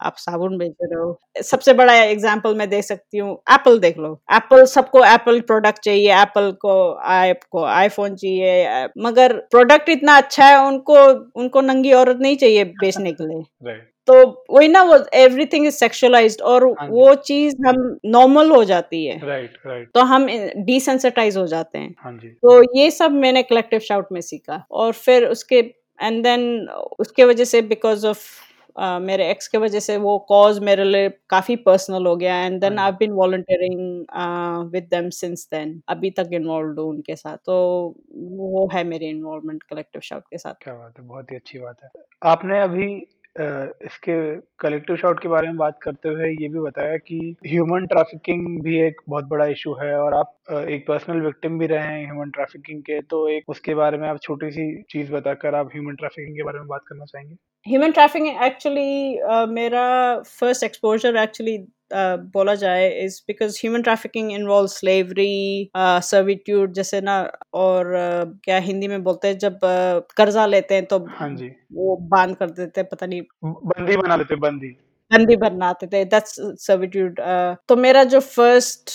आप 0.00 0.16
साबुन 0.18 0.56
बेच 0.58 0.72
रहे। 0.82 1.00
हो 1.00 1.42
सबसे 1.44 1.72
बड़ा 1.74 1.94
एग्ज़ाम्पल 1.94 2.54
मैं 2.54 2.68
दे 2.70 2.80
सकती 2.82 3.18
हूँ 3.18 3.32
एप्पल 3.52 3.78
देख 3.80 3.98
लो। 3.98 4.12
एप्पल 4.34 4.64
सबको 4.66 5.04
एप्पल 5.04 5.40
प्रोडक्ट 5.42 5.78
चाहिए 5.84 6.12
एप्पल 6.14 6.50
को 6.60 6.78
आपको 7.10 7.64
आईफोन 7.66 8.16
चाहिए 8.16 8.88
मगर 8.98 9.36
प्रोडक्ट 9.50 9.88
इतना 9.88 10.16
अच्छा 10.16 10.46
है 10.46 10.58
उनको 10.66 10.96
उनको 11.40 11.60
नंगी 11.62 11.92
औरत 11.92 12.18
नहीं 12.20 12.36
चाहिए 12.36 12.64
बेचने 12.80 13.12
के 13.12 13.26
लिए। 13.26 13.74
तो 14.08 14.14
वही 14.50 14.68
ना 14.68 14.82
वो 14.82 14.96
एवरीथिंग 15.14 15.66
इज़ 15.66 15.74
सेक्सुअलाइज्ड 15.74 16.40
और 16.42 16.64
हाँ 16.70 16.86
वो 16.88 17.14
चीज़ 17.16 17.56
हम 17.66 17.76
नॉर्मल 18.06 18.50
हो 18.50 18.62
जाती 18.64 19.04
है। 19.06 19.18
राइट 19.26 19.58
राइट 19.66 19.90
तो 19.94 20.00
हम 20.04 20.26
डिसेंसिटाइज 20.66 21.36
हो 21.36 21.46
जाते 21.46 21.78
हैं। 21.78 21.94
हाँ 21.98 22.12
जी। 22.12 22.28
तो 22.28 22.62
ये 22.78 22.90
सब 22.90 23.12
मैंने 23.14 23.42
कलेक्टिव 23.42 23.80
शाउट 23.80 24.06
में 24.12 24.20
सीखा 24.20 24.64
और 24.72 24.92
फिर 24.94 25.26
उसके 25.26 25.58
एंड 25.98 26.22
देन 26.24 26.68
उसके 26.98 27.24
वजह 27.24 27.44
से 27.44 27.62
बिकॉज़ 27.64 28.06
ऑफ़ 28.06 28.24
मेरे 29.00 29.30
एक्स 29.30 29.48
के 29.48 29.58
वजह 29.58 29.80
से 29.80 29.96
वो 29.98 30.18
कॉज 30.28 30.58
मेरे 30.64 30.84
लिए 30.84 31.08
काफ़ी 31.30 31.56
पर्सनल 31.64 32.06
हो 32.06 32.14
गया 32.16 32.36
and 32.44 32.60
then 32.60 32.78
I 32.78 32.92
been 33.00 33.12
volunteering 33.12 33.80
with 34.72 34.88
them 34.90 35.08
since 35.14 35.46
then 35.52 35.80
अभी 35.88 36.10
तक 36.12 36.30
इन्वॉल्व 36.34 36.80
हूँ 36.80 36.88
उनके 36.90 37.16
साथ। 37.16 37.36
तो 37.46 37.54
वो 38.40 38.68
है 38.74 38.84
मेरी 38.84 39.08
इन्वॉल्वमेंट 39.08 39.62
कलेक्टिव 39.62 40.00
शाउट 40.00 40.22
के 40.30 40.38
साथ। 40.38 40.54
क्या 40.62 40.74
बात 40.74 40.98
है 40.98 41.06
बहुत 41.06 41.30
ही 41.30 41.36
अच्छी 41.36 41.58
बात 41.58 41.82
है। 41.84 41.90
आपने 42.24 42.60
अभी 42.62 42.92
अ, 43.36 43.42
इसके 43.84 44.14
कलेक्टिव 44.60 44.96
शॉट 44.96 45.20
के 45.22 45.28
बारे 45.28 45.46
में 45.48 45.56
बात 45.56 45.78
करते 45.82 46.08
हुए 46.08 46.28
ये 46.30 46.48
भी 46.48 46.60
बताया 46.60 46.96
कि 46.98 47.18
ह्यूमन 47.46 47.86
ट्रैफिकिंग 47.86 48.46
भी 48.62 48.78
एक 48.80 49.00
बहुत 49.08 49.24
बड़ा 49.26 49.44
इशू 49.46 49.74
है 49.74 49.92
और 49.98 50.14
आप 50.14 50.34
एक 50.68 50.86
पर्सनल 50.88 51.20
विक्टिम 51.22 51.58
भी 51.58 51.66
रहे 51.66 51.82
हैं 51.86 52.04
ह्यूमन 52.06 52.30
ट्रैफिकिंग 52.30 52.82
के। 52.82 53.00
तो 53.02 53.26
एक 53.28 53.48
उसके 53.50 53.74
बारे 53.74 53.98
में 53.98 54.08
आप 54.08 54.18
छोटी 54.22 54.50
सी 54.50 54.66
चीज़ 54.90 55.12
बताकर 55.12 55.54
आप 55.54 55.70
ह्यूमन 55.74 55.94
ट्रैफिकिंग 55.96 56.36
के 56.36 56.42
बारे 56.42 56.58
में 56.58 56.68
बात 56.68 56.84
करना 56.88 57.04
चाहेंगे? 57.04 57.36
ह्यूमन 57.66 57.90
ट्रैफिकिंग 57.90 58.42
एक्चुअली 58.44 59.18
मेरा 59.54 59.84
फ़र्स्ट 60.20 60.64
एक्सपोजर 60.64 61.16
एक्चुअली 61.16 61.58
बोला 62.34 62.54
जाए 62.54 62.88
is 63.04 63.20
because 63.26 63.58
human 63.58 63.82
trafficking 63.82 64.32
involve 64.32 64.66
slavery 64.66 65.70
servitude 65.76 66.72
जैसे 66.72 67.00
ना 67.00 67.32
और 67.54 67.86
uh, 67.86 68.40
क्या 68.44 68.58
हिंदी 68.58 68.88
में 68.88 69.02
बोलते 69.02 69.28
हैं 69.28 69.38
जब 69.38 69.54
uh, 69.54 70.14
कर्जा 70.16 70.46
लेते 70.46 70.74
हैं 70.74 70.84
तो 70.86 70.98
हाँ 71.10 71.28
जी। 71.36 71.48
वो 71.72 71.96
बाँध 71.96 72.36
कर 72.36 72.50
देते 72.50 72.80
हैं 72.80 72.88
पता 72.92 73.06
नहीं। 73.06 73.22
बंदी 73.44 73.96
बना 73.96 74.16
लेते 74.16 74.36
बंदी। 74.36 74.68
बंदी 75.10 75.36
बनाते 75.36 75.86
थे 75.86 76.04
दैट्स 76.04 76.36
सर्विट्यूड 76.40 77.20
तो 77.68 77.76
मेरा 77.76 78.04
जो 78.04 78.20
फ़र्स्ट 78.20 78.90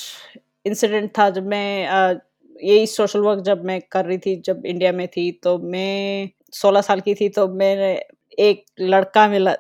इंसिडेंट 0.66 1.12
था 1.20 1.30
जब 1.30 1.48
मैं 1.48 1.88
uh, 1.90 2.20
यही 2.64 2.88
सोशल 2.88 3.20
वर्क 3.20 3.40
जब 3.44 3.64
मैं 3.66 3.82
कर 3.92 4.06
रही 4.06 4.18
थी 4.18 4.36
जब 4.36 4.66
इंडिया 4.66 4.92
में 4.92 5.08
थी 5.08 5.32
तो 5.44 5.58
मैं 5.60 6.30
सोलह 6.54 6.82
साल 6.82 7.00
की 7.00 7.16
थी 7.16 7.30
तो 7.30 7.48
मैंने 7.48 8.15
एक 8.40 8.64
लड़का 8.82 9.28
मिला 9.28 9.56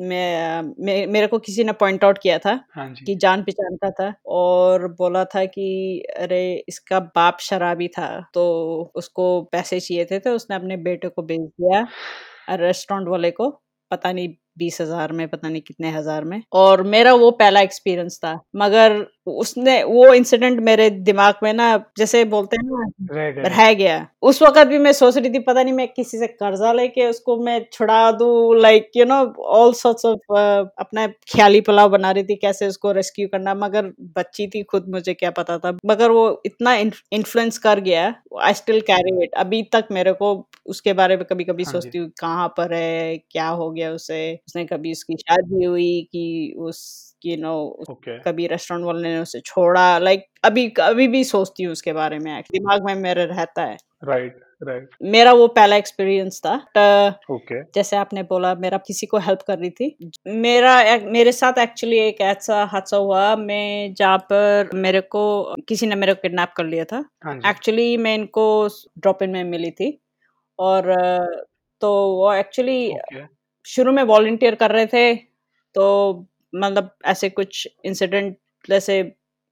मैं, 0.00 0.62
मे, 0.80 1.06
मेरे 1.06 1.26
को 1.26 1.38
किसी 1.38 1.64
ने 1.64 1.72
पॉइंट 1.72 2.04
आउट 2.04 2.18
किया 2.18 2.38
था 2.38 2.58
हाँ 2.74 2.88
जी। 2.94 3.04
कि 3.04 3.14
जान 3.14 3.42
पहचान 3.42 3.76
का 3.76 3.90
था 3.90 4.12
और 4.26 4.86
बोला 4.94 5.24
था 5.24 5.44
कि 5.44 5.68
अरे 6.18 6.40
इसका 6.68 7.00
बाप 7.00 7.38
शराबी 7.40 7.88
था। 7.88 8.08
तो 8.34 8.92
उसको 8.94 9.42
पैसे 9.52 9.80
चाहिए 9.80 10.04
थे 10.04 10.18
तो 10.18 10.34
उसने 10.34 10.56
अपने 10.56 10.76
बेटे 10.78 11.08
को 11.08 11.22
भेज 11.22 11.40
दिया 11.40 11.86
रेस्टोरेंट 12.56 13.08
वाले 13.08 13.30
को 13.30 13.50
पता 13.90 14.12
नहीं 14.12 14.28
बीस 14.58 14.80
हज़ार 14.80 15.12
में 15.12 15.26
पता 15.28 15.48
नहीं 15.48 15.62
कितने 15.62 15.90
हज़ार 15.92 16.24
में। 16.24 16.42
और 16.54 16.82
मेरा 16.88 17.12
वो 17.14 17.30
पहला 17.32 17.60
एक्सपीरियंस 17.60 18.18
था। 18.18 18.38
मगर 18.56 19.04
उसने 19.28 19.82
वो 19.84 20.12
इंसिडेंट 20.14 20.60
मेरे 20.62 20.88
दिमाग 20.90 21.34
में 21.42 21.52
ना 21.54 21.64
जैसे 21.98 22.24
बोलते 22.26 22.56
हैं 22.56 22.64
ना 22.66 23.48
रह 23.48 23.72
गया। 23.74 24.06
उस 24.22 24.40
वक्त 24.42 24.66
भी 24.66 24.78
मैं 24.78 24.92
सोच 24.92 25.16
रही 25.16 25.30
थी 25.30 25.38
पता 25.40 25.62
नहीं 25.62 25.74
मैं 25.74 25.86
किसी 25.88 26.18
से 26.18 26.26
कर्जा 26.26 26.72
लेके 26.72 27.08
उसको 27.08 27.36
मैं 27.42 27.58
छुड़ा 27.72 28.10
दू 28.12 28.52
like 28.54 28.90
you 28.96 29.04
know 29.04 29.16
all 29.48 29.72
sorts 29.74 30.06
of 30.06 30.32
अपना 30.80 31.06
ख्याली 31.32 31.60
पुलाव 31.60 31.88
बना 31.90 32.10
रही 32.10 32.24
थी 32.24 32.36
कैसे 32.36 32.66
उसको 32.68 32.92
रेस्क्यू 32.92 33.28
करना। 33.28 33.54
मगर 33.56 33.92
बच्ची 34.16 34.46
थी 34.48 34.62
खुद 34.64 34.88
मुझे 34.90 35.14
क्या 35.14 35.30
पता 35.32 35.58
था। 35.58 35.76
मगर 35.86 36.10
वो 36.10 36.24
इतना 36.46 36.74
इन्फ्लुएंस 36.76 37.58
कर 37.58 37.80
गया 37.80 38.06
आई 38.42 38.54
स्टिल 38.54 38.80
कैरी 38.82 39.22
इट 39.24 39.34
अभी 39.38 39.62
तक 39.72 39.88
मेरे 39.92 40.12
को 40.14 40.32
उसके 40.66 40.92
बारे 40.92 41.16
में 41.16 41.24
कभी 41.26 41.44
कभी 41.44 41.64
हाँ 41.64 41.72
सोचती 41.72 41.98
हूँ 41.98 42.08
कहाँ 42.20 42.48
पर 42.56 42.72
है 42.74 43.16
क्या 43.30 43.48
हो 43.50 43.70
गया 43.70 43.92
उसे। 43.92 44.18
उसने 44.48 44.64
कभी 44.64 44.92
उसकी 44.92 45.14
शादी 45.14 45.64
हुई 45.64 46.08
कि 46.12 46.54
उस 46.58 47.08
यू 47.26 47.36
नो 47.36 47.84
ओके। 47.90 48.18
कभी 48.18 48.46
रेस्टोरेंट 48.46 48.86
वाले 48.86 49.08
ने 49.08 49.18
उसे 49.18 49.40
छोड़ा 49.40 49.98
लाइक 49.98 50.20
like, 50.20 50.40
अभी 50.44 50.72
अभी 50.80 51.08
भी 51.08 51.24
सोचती 51.24 51.62
हूँ 51.62 51.72
उसके 51.72 51.92
बारे 51.92 52.18
में 52.18 52.42
दिमाग 52.52 52.84
में 52.84 52.94
मेरे 52.94 53.24
रहता 53.24 53.64
है। 53.64 53.76
राइट 54.04 54.40
राइट 54.68 54.90
मेरा 55.02 55.32
वो 55.32 55.48
पहला 55.48 55.76
एक्सपीरियंस 55.76 56.42
था 56.46 56.54
ओके। 57.30 57.62
जैसे 57.62 57.96
आपने 57.96 58.22
बोला 58.22 58.54
मेरा 58.54 58.78
किसी 58.78 59.06
को 59.06 59.18
हेल्प 59.18 59.38
कर 59.46 59.58
रही 59.58 59.70
थी। 59.70 60.10
मेरा 60.26 60.82
एक- 60.82 61.04
मेरे 61.04 61.32
साथ 61.32 61.58
एक्चुअली 61.58 61.98
एक 61.98 62.20
ऐसा 62.20 62.64
हादसा 62.64 62.96
हुआ 62.96 63.36
मैं 63.36 63.94
जहाँ 63.94 64.18
पर 64.18 64.70
मेरे 64.74 65.00
को 65.00 65.42
किसी 65.68 65.86
ने 65.86 65.94
मेरे 65.94 66.14
को 66.14 66.20
किडनैप 66.22 66.52
कर 66.56 66.64
लिया 66.64 66.84
था। 66.84 67.04
हाँ 67.24 67.40
एक्चुअली 67.46 67.96
मैं 67.96 68.14
इनको 68.14 68.68
ड्रॉप 68.98 69.22
इन 69.22 69.30
में 69.30 69.44
मिली 69.44 69.70
थी। 69.70 70.00
और 70.58 70.94
तो 71.80 72.16
वो 72.16 72.32
एक्चुअली 72.32 72.92
ओके। 72.92 73.37
शुरू 73.68 73.92
में 73.92 74.02
वॉलंटियर 74.04 74.54
कर 74.54 74.70
रहे 74.72 74.86
थे 74.86 75.14
तो 75.74 75.86
मतलब 76.54 76.90
ऐसे 77.06 77.28
कुछ 77.30 77.68
इंसिडेंट 77.84 78.36
जैसे 78.68 79.02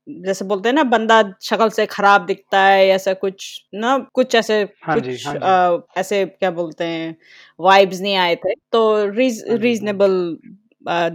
जैसे 0.06 0.44
बोलते 0.44 0.68
हैं 0.68 0.74
ना 0.74 0.82
बंदा 0.86 1.22
शक्ल 1.42 1.68
से 1.70 1.86
खराब 1.86 2.26
दिखता 2.26 2.60
है 2.62 2.86
ऐसा 2.88 3.12
कुछ 3.14 3.46
ना 3.74 3.96
कुछ 4.14 4.34
ऐसे 4.34 4.60
हाँ 4.82 4.94
कुछ 4.96 5.04
जी 5.04 5.12
कुछ 5.12 5.26
हाँ 5.26 5.34
जी। 5.34 5.40
अ, 5.40 6.00
ऐसे 6.00 6.24
क्या 6.26 6.50
बोलते 6.50 6.84
हैं 6.84 7.16
वाइब्स 7.60 8.00
नहीं 8.00 8.16
आए 8.16 8.36
थे। 8.36 8.54
तो 8.72 8.82
रीज 9.06 9.38
हाँ 9.40 9.46
जी 9.46 9.50
हाँ 9.50 9.58
जी। 9.58 9.62
रीजनेबल 9.62 10.38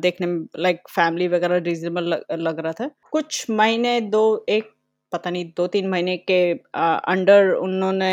देखने 0.01 0.27
में 0.27 0.45
लाइक 0.59 0.81
फैमिली 0.89 1.27
वगैरह 1.27 1.57
रीजनेबल 1.59 2.03
लग, 2.03 2.23
लग 2.31 2.59
रहा 2.59 2.73
था। 2.73 2.89
कुछ 3.11 3.45
महीने 3.49 3.99
दो 4.01 4.23
एक 4.49 4.71
पता 5.11 5.29
नहीं 5.29 5.45
दो 5.57 5.67
तीन 5.67 5.87
महीने 5.89 6.17
के 6.17 6.41
अंडर 7.11 7.51
उन्होंने 7.53 8.11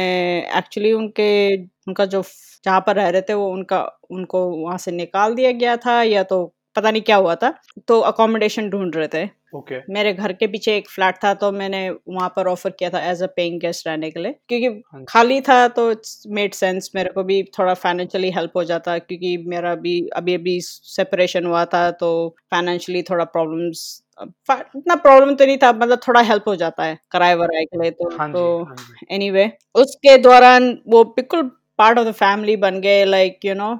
एक्चुअली 0.59 0.93
उनके 0.93 1.57
उनका 1.57 2.05
जो 2.05 2.23
फ- 2.23 2.61
जहाँ 2.65 2.81
पर 2.81 2.97
रह 2.97 3.09
रहे 3.09 3.23
थे 3.23 3.35
वो 3.35 3.49
उनका 3.53 3.81
उनको 4.11 4.47
वहाँ 4.51 4.79
से 4.79 4.91
निकाल 4.91 5.35
दिया 5.35 5.53
गया 5.53 5.77
था 5.77 6.03
या 6.03 6.23
तो 6.23 6.45
पता 6.77 6.91
नहीं 6.91 7.03
क्या 7.03 7.17
हुआ 7.17 7.35
था 7.35 7.53
तो 7.89 8.01
अकोमोडेशन 8.01 8.69
ढूंढ 8.71 8.97
रहे 8.97 9.09
थे। 9.09 9.25
ओके। 9.55 9.79
मेरे 9.93 10.13
घर 10.13 10.33
के 10.33 10.47
पीछे 10.47 10.77
एक 10.77 10.89
फ्लैट 10.89 11.15
था 11.25 11.35
तो 11.35 11.53
मैंने 11.53 11.91
वहाँ 11.91 12.29
पर 12.37 12.47
ऑफ़र 12.47 12.71
किया 12.71 12.91
था 12.91 13.01
एज 13.11 13.23
अ 13.23 13.27
पेइंग 13.27 13.61
गेस्ट 13.61 13.87
रहने 13.87 14.11
के 14.11 14.21
लिए 14.21 14.33
क्योंकि 14.49 14.67
हाँ 14.67 15.01
जी। 15.01 15.05
खाली 15.09 15.41
था 15.41 15.69
तो 15.69 15.91
इट्स 15.91 16.23
मेड 16.27 16.55
सेंस 16.55 16.91
मेरे 16.95 17.11
को 17.11 17.23
भी 17.25 17.43
थोड़ा 17.59 17.75
फाइनेंशियली 17.75 18.31
हेल्प 18.31 18.57
हो 18.57 18.65
जाता 18.65 18.99
क्योंकि 18.99 19.37
मेरा 19.47 19.75
भी 19.75 20.09
अभी 20.09 20.35
अभी 20.35 20.61
सेपरेशन 20.61 21.47
हुआ 21.47 21.65
था 21.65 21.91
तो 21.91 22.37
फाइनेंशियली 22.51 23.03
थोड़ा 23.03 23.25
प्रॉब्लम्स 23.25 24.05
इतना 24.23 24.95
प्रॉब्लम 24.95 25.35
तो 25.35 25.47
नहीं 25.47 25.59
था 25.59 25.73
मतलब 25.73 26.01
थोड़ा 26.09 26.21
हेल्प 26.21 26.49
हो 26.49 26.57
जाता 26.57 26.85
है 26.85 26.95
किराए 27.13 27.35
वराए 27.35 27.65
के 27.65 27.83
लिए 27.83 27.91
तो 27.91 28.17
हाँ 28.19 28.33
तो 28.33 28.65
हाँ 28.65 28.77
जी। 29.11 29.51
उसके 29.75 30.19
दौरान 30.19 30.79
वो 30.89 31.05
बिल्कुल 31.05 31.43
पार्ट 31.79 31.99
ऑफ़ 31.99 32.09
द 32.09 32.13
फैमिली 32.13 32.57
बन 32.57 32.81
गए 32.81 33.05
लाइक 33.05 33.41
यू 33.45 33.55
नो 33.55 33.79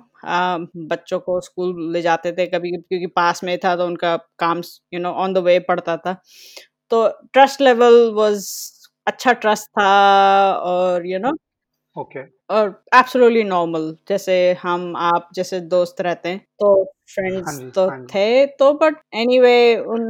बच्चों 0.77 1.19
को 1.21 1.41
स्कूल 1.41 1.93
ले 1.93 2.03
जाते 2.03 2.33
थे 2.33 2.47
कभी 2.47 2.71
क्योंकि 2.71 3.07
पास 3.07 3.45
में 3.45 3.59
था 3.59 3.77
तो 3.77 3.87
उनका 3.87 4.17
काम 4.17 4.63
you 4.95 5.01
know 5.01 5.11
on 5.11 5.33
the 5.33 5.39
way 5.39 5.59
पड़ता 5.59 5.97
था। 5.97 6.23
तो 6.91 7.09
ट्रस्ट 7.33 7.61
लेवल 7.61 8.11
वाज 8.15 8.49
अच्छा 9.07 9.33
ट्रस्ट 9.33 9.69
था 9.69 9.89
और 10.53 11.07
यू 11.07 11.19
नो 11.19 11.33
ओके 12.01 12.38
और 12.51 12.69
एब्सोल्युटली 12.95 13.43
नॉर्मल 13.45 13.95
जैसे 14.09 14.35
हम 14.63 14.95
आप 14.97 15.29
जैसे 15.35 15.61
दोस्त 15.61 16.01
रहते 16.01 16.29
हैं 16.29 16.39
तो 16.61 16.75
हाँ 16.75 16.85
फ्रेंड्स 17.15 17.59
जी 17.59 17.71
तो 17.71 17.89
हाँ 17.89 18.05
थे 18.15 18.47
तो 18.59 18.73
बट 18.75 18.97
एनीवे 19.15 19.55
उन 19.77 20.03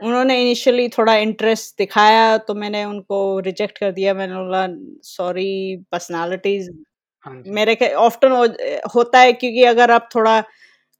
उन्होंने 0.00 0.40
इनिशियली 0.42 0.88
थोड़ा 0.88 1.14
इंटरेस्ट 1.16 1.78
दिखाया 1.78 2.36
तो 2.38 2.54
मैंने 2.54 2.84
उनको 2.84 3.38
रिजेक्ट 3.40 3.78
कर 3.78 3.92
दिया। 3.92 4.14
मैंने 4.14 4.34
बोला 4.34 4.66
सॉरी 5.04 5.76
पर्सनालिटीज 5.92 6.68
हाँ 7.26 7.42
मेरे 7.46 7.74
के 7.74 7.92
ऑफ्टन 7.96 8.32
हो, 8.32 8.44
होता 8.96 9.18
है 9.20 9.32
क्योंकि 9.32 9.64
अगर 9.64 9.90
आप 9.90 10.08
थोड़ा 10.14 10.40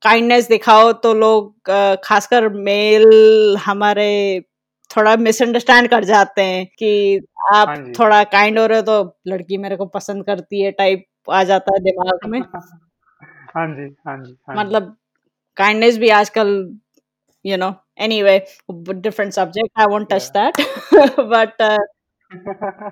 काइंडनेस 0.03 0.49
दिखाओ 0.49 0.93
तो 1.03 1.13
लोग 1.15 1.71
खासकर 2.05 2.49
मेल 2.49 3.57
हमारे 3.67 4.09
थोड़ा 4.91 5.17
मिसअंडरस्टैंड 5.17 5.89
कर 5.89 6.05
जाते 6.05 6.43
हैं 6.43 6.67
कि 6.79 7.21
हाँ 7.39 7.61
आप 7.61 7.75
जी। 7.77 7.93
थोड़ा 7.93 8.23
काइंड 8.25 8.59
हो 8.59 8.67
रहे 8.67 8.79
हो 8.79 8.85
तो 8.85 9.17
लड़की 9.29 9.57
मेरे 9.57 9.77
को 9.77 9.87
पसंद 9.87 10.25
करती 10.27 10.63
है 10.63 10.71
टाइप 10.73 11.05
आ 11.31 11.43
जाता 11.45 11.75
है 11.75 11.81
दिमाग 11.81 12.27
में। 12.27 12.41
हाँ 13.57 13.67
जी 13.69 13.95
हाँ 14.07 14.17
जी 14.19 14.37
हाँ 14.49 14.57
मतलब 14.57 14.97
काइंडनेस 15.57 15.99
भी 15.99 16.09
आजकल 16.11 16.49
you 17.45 17.57
know 17.57 17.73
anyway 17.99 18.39
different 18.71 19.33
subject 19.33 19.81
I 19.81 19.87
won't 19.87 20.09
touch 20.13 20.31
that 20.37 20.61
but 21.21 21.63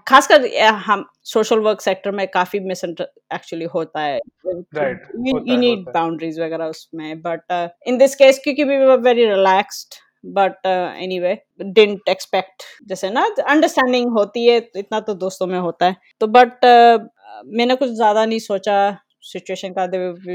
खासकर 0.08 0.46
हम 0.86 1.04
सोशल 1.24 1.58
वर्क 1.58 1.80
सेक्टर 1.80 2.10
में 2.10 2.26
काफ़ी 2.28 2.60
मिस 2.60 2.84
एक्चुअली 2.84 3.64
होता 3.64 4.00
है। 4.00 4.16
यू 4.16 5.38
है 5.48 5.56
नीड 5.56 5.84
बाउंड्रीज 5.94 6.40
वगैरह 6.40 6.64
उसमें। 6.64 7.20
बट 7.22 7.72
इन 7.86 7.98
दिस 7.98 8.14
केस 8.14 8.40
क्योंकि 8.44 8.64
we 8.64 8.76
were 8.76 8.98
very 8.98 9.24
relaxed 9.24 9.94
but 10.24 10.66
anyway 10.66 11.34
didn't 11.62 12.08
expect 12.08 12.62
जैसे 12.88 13.10
ना 13.10 13.24
अंडरस्टैंडिंग 13.48 14.10
होती 14.10 14.46
है 14.46 14.56
इतना 14.76 15.00
तो 15.00 15.14
दोस्तों 15.14 15.46
में 15.46 15.58
होता 15.58 15.86
है। 15.86 15.96
तो 16.20 16.26
बट 16.26 16.64
uh, 16.64 17.06
मैंने 17.46 17.74
कुछ 17.74 17.90
ज़्यादा 17.90 18.24
नहीं 18.24 18.38
सोचा 18.38 18.76
सिचुएशन 19.22 19.74
का 19.78 19.86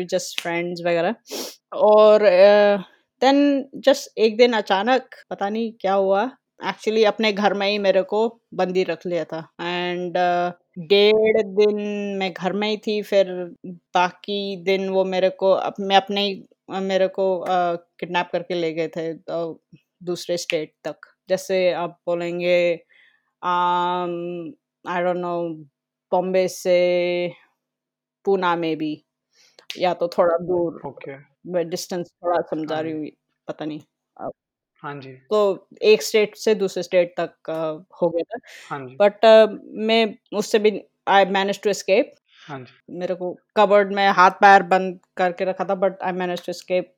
जस्ट 0.05 0.41
फ्रेंड्स 0.41 0.81
वगैरह। 0.85 1.15
और 1.73 2.23
देन 3.21 3.61
uh, 3.61 3.81
जस्ट 3.85 4.19
एक 4.19 4.37
दिन 4.37 4.53
अचानक 4.53 5.15
पता 5.29 5.49
नहीं 5.49 5.71
क्या 5.81 5.93
हुआ। 5.93 6.29
एक्चुअली 6.59 7.03
अपने 7.03 7.31
घर 7.33 7.53
में 7.53 7.67
ही 7.67 7.77
मेरे 7.79 8.01
को 8.03 8.27
बंदी 8.53 8.83
रख 8.83 9.05
लिया 9.05 9.23
था। 9.23 9.39
एंड 9.61 10.13
डेढ़ 10.89 11.41
दिन 11.41 11.81
मैं 12.19 12.31
घर 12.33 12.53
में 12.53 12.67
ही 12.69 12.77
थी 12.77 13.01
फिर 13.01 13.27
बाकी 13.65 14.63
दिन 14.63 14.89
वो 14.89 15.03
मेरे 15.05 15.29
को 15.29 15.51
अप, 15.51 15.73
मैं 15.79 15.95
अपने 15.95 16.23
अ, 16.69 16.79
मेरे 16.81 17.07
को 17.09 17.25
किडनैप 17.99 18.29
करके 18.31 18.53
ले 18.55 18.71
गए 18.73 18.87
थे 18.89 19.07
अ, 19.11 19.53
दूसरे 20.03 20.37
स्टेट 20.37 20.73
तक। 20.83 21.07
जैसे 21.29 21.71
आप 21.75 21.99
बोलेंगे 22.07 22.57
आई 23.41 25.03
डोंट 25.03 25.17
नो 25.17 25.33
बॉम्बे 26.11 26.47
से 26.49 26.77
पूना 28.25 28.55
में 28.57 28.75
भी 28.77 28.93
या 29.69 29.93
तो 29.95 30.07
थोड़ा 30.09 30.37
दूर 30.43 30.81
ओके 30.83 31.15
डिस्टेंस 31.65 32.09
थोड़ा 32.15 32.41
समझा 32.51 32.75
हाँ 32.75 32.81
रही 32.81 32.91
जी। 32.91 32.93
हुई 32.93 33.11
पता 33.47 33.65
नहीं। 33.65 33.81
अ, 34.17 34.29
हाँ 34.83 34.95
जी। 34.97 35.17
तो 35.31 35.67
एक 35.83 36.01
स्टेट 36.03 36.35
से 36.37 36.55
दूसरे 36.55 36.83
स्टेट 36.83 37.13
तक 37.19 37.49
अ, 37.49 37.85
हो 38.01 38.09
गया 38.09 38.23
था। 38.31 38.39
हाँ 38.61 38.79
जी। 38.81 38.99
बट 39.01 39.25
मैं 39.87 40.05
उससे 40.37 40.59
भी 40.59 40.81
आई 41.09 41.25
मैनेज 41.27 41.61
टू 41.63 41.69
एस्केप 41.69 42.13
हाँ 42.13 42.26
मेरे 42.89 43.15
को 43.15 43.33
कबर्ड 43.57 43.93
में 43.95 44.07
हाथ 44.11 44.31
पैर 44.41 44.63
बंद 44.65 44.99
करके 45.17 45.45
रखा 45.45 45.65
था 45.65 45.75
but 45.77 46.01
I 46.03 46.11
manage 46.13 46.45
to 46.45 46.53
escape 46.53 46.93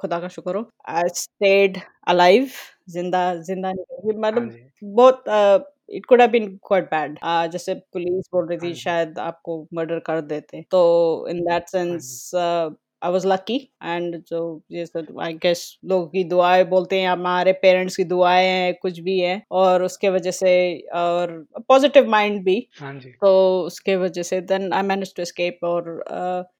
खुदा 0.00 0.18
का 0.20 0.28
शुक्र 0.28 0.56
हो। 0.56 0.68
आई 0.90 1.08
स्टेड 1.16 1.78
अलाइव 2.08 2.48
ज़िंदा 2.90 3.34
ज़िंदा 3.36 3.72
नहीं 3.72 4.12
हाँ 4.30 4.40
मतलब 4.40 4.50
बहुत 4.84 5.24
it 5.90 6.06
could 6.06 6.20
have 6.20 6.30
been 6.30 6.48
quite 6.66 6.84
bad 6.90 7.18
जैसे 7.52 7.74
पुलिस 7.92 8.28
बोल 8.32 8.46
रही 8.48 8.58
हाँ 8.58 8.68
थी 8.68 8.74
शायद 8.76 9.18
आपको 9.20 9.66
मर्डर 9.74 9.98
कर 10.06 10.20
देते। 10.22 10.62
तो 10.70 11.28
इन 11.30 11.40
दैट 11.44 11.68
हाँ 11.80 11.98
sense 11.98 12.30
I 13.02 13.12
was 13.12 13.26
lucky 13.26 13.72
and 13.84 14.22
जो 14.28 14.62
ये 14.70 14.86
आई 15.22 15.32
गेस 15.32 15.78
लोगों 15.84 16.06
की 16.06 16.24
दुआएँ 16.24 16.64
बोलते 16.64 17.00
हैं 17.00 17.08
हमारे 17.08 17.52
पेरेंट्स 17.52 17.96
की 17.96 18.04
दुआएँ 18.04 18.46
हैं 18.46 18.74
कुछ 18.74 18.98
भी 18.98 19.18
है 19.20 19.42
और 19.50 19.82
उसके 19.82 20.08
वजह 20.08 20.30
से 20.30 20.52
और 20.94 21.46
पॉजिटिव 21.68 22.08
माइंड 22.08 22.44
भी। 22.44 22.68
हाँ 22.80 22.94
जी। 22.94 23.10
तो 23.10 23.62
उसके 23.62 23.96
वजह 23.96 24.22
से 24.22 24.40
then 24.40 24.72
I 24.72 24.82
manage 24.82 25.14
to 25.14 25.22
escape 25.22 25.58
और 25.64 26.04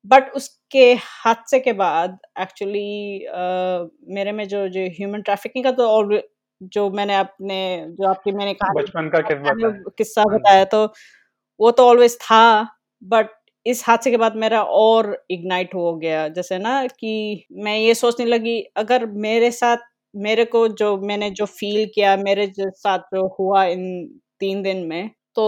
बट 0.07 0.33
उसके 0.35 0.93
हादसे 0.95 1.61
के 1.61 1.73
बाद 1.73 2.19
एक्चुअली 2.41 3.27
uh, 3.29 3.91
मेरे 4.15 4.33
में 4.33 4.49
जो 4.49 4.69
जो 4.69 4.81
ह्यूमन 4.81 5.23
ट्रैफिकिंग 5.23 5.65
का 5.65 5.71
तो 5.71 5.89
और 5.89 6.29
जो 6.63 6.91
मैंने 6.91 7.17
अपने 7.17 7.87
जो 7.91 8.09
आपकी 8.09 8.33
मैंने 8.33 8.55
कहानी 8.55 8.83
बचपन 8.83 9.09
का 9.09 9.21
किस्सा 9.91 10.21
हाँ 10.21 10.39
बताया 10.39 10.65
तो 10.65 10.93
वो 11.61 11.71
तो 11.71 11.83
ऑलवेज 11.83 12.17
था 12.21 12.67
बट 13.03 13.27
इस 13.67 13.83
हादसे 13.87 14.11
के 14.11 14.17
बाद 14.17 14.37
मेरा 14.37 14.63
और 14.65 15.17
इग्नाइट 15.31 15.75
हो 15.75 15.95
गया। 15.97 16.27
जैसे 16.31 16.59
ना 16.59 16.87
कि 16.91 17.45
मैं 17.59 17.77
ये 17.79 17.95
सोचने 17.95 18.27
लगी 18.27 18.61
अगर 18.77 19.07
मेरे 19.19 19.51
साथ 19.53 19.79
मेरे 20.15 20.45
को 20.47 20.67
जो 20.71 20.97
मैंने 21.03 21.31
जो 21.33 21.45
फील 21.49 21.87
किया 21.95 22.17
मेरे 22.19 22.47
जो 22.49 22.71
साथ 22.77 22.99
जो 23.15 23.27
हुआ 23.39 23.65
इन 23.67 23.85
तीन 24.41 24.63
दिन 24.63 24.87
में 24.87 25.11
तो 25.37 25.47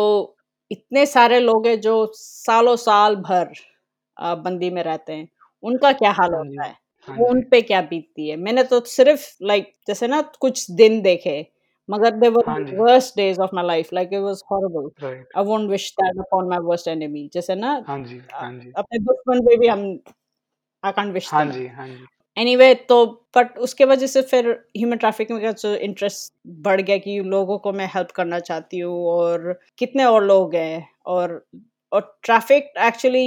इतने 0.70 1.04
सारे 1.06 1.40
लोग 1.40 1.66
हैं 1.66 1.80
जो 1.80 1.94
सालों 2.14 2.76
साल 2.78 3.16
भर 3.18 3.52
अ, 4.16 4.34
बंदी 4.36 4.70
में 4.70 4.82
रहते 4.82 5.12
हैं। 5.12 5.28
उनका 5.62 5.92
क्या 5.94 6.10
हाल 6.12 6.30
हाँ 6.30 6.42
जी 6.42 6.56
होता 6.56 6.64
है? 6.64 6.74
हाँ 7.08 7.16
वो 7.16 7.26
उन 7.26 7.42
पे 7.50 7.60
क्या 7.62 7.80
बीतती 7.82 8.28
है? 8.28 8.36
मैंने 8.38 8.62
तो 8.64 8.80
सिर्फ़ 8.88 9.26
लाइक 9.42 9.72
जैसे 9.88 10.06
ना 10.08 10.20
कुछ 10.40 10.70
दिन 10.72 11.00
देखे 11.02 11.36
मगर 11.93 12.11
they 12.16 12.28
were 12.28 12.51
worst 12.78 13.16
days 13.16 13.40
of 13.40 13.55
my 13.55 13.66
life 13.66 13.93
like 13.93 14.12
it 14.12 14.20
was 14.20 14.43
horrible 14.53 14.90
I 15.36 15.45
won't 15.45 15.68
wish 15.70 15.90
that 16.01 16.18
upon 16.20 16.49
my 16.49 16.59
worst 16.64 16.88
enemy 16.88 17.28
जैसे 17.34 17.55
ना 17.55 17.82
हाँ 17.88 17.99
जी 18.05 18.20
हाँ 18.32 18.53
जी। 18.53 18.72
अपने 18.76 18.99
दुश्मन 18.99 19.40
पे 19.40 19.57
भी 19.57 19.68
हम 19.68 19.84
आई 20.84 20.93
कांट 20.93 21.12
विश 21.12 21.32
हाँ 21.34 21.45
जी 21.47 21.66
हाँ 21.66 21.86
जी। 21.88 22.05
एनीवे 22.36 22.64
anyway, 22.64 22.88
तो 22.88 23.07
बट 23.36 23.59
उसके 23.59 23.84
वजह 23.84 24.07
से 24.07 24.20
फिर 24.22 24.49
ह्यूमन 24.76 24.97
ट्रैफिकिंग 24.97 25.40
का 25.43 25.51
जो 25.53 25.74
इंटरेस्ट 25.76 26.32
बढ़ 26.66 26.80
गया 26.80 26.97
कि 26.99 27.18
लोगों 27.26 27.59
को 27.59 27.72
मैं 27.72 27.86
हेल्प 27.95 28.11
करना 28.11 28.38
चाहती 28.40 28.78
हूँ 28.78 29.05
और 29.07 29.53
कितने 29.78 30.05
और 30.05 30.24
लोग 30.24 30.55
हैं 30.55 30.88
और 31.07 31.45
और 31.93 32.18
traffic 32.24 32.72
actually 32.86 33.26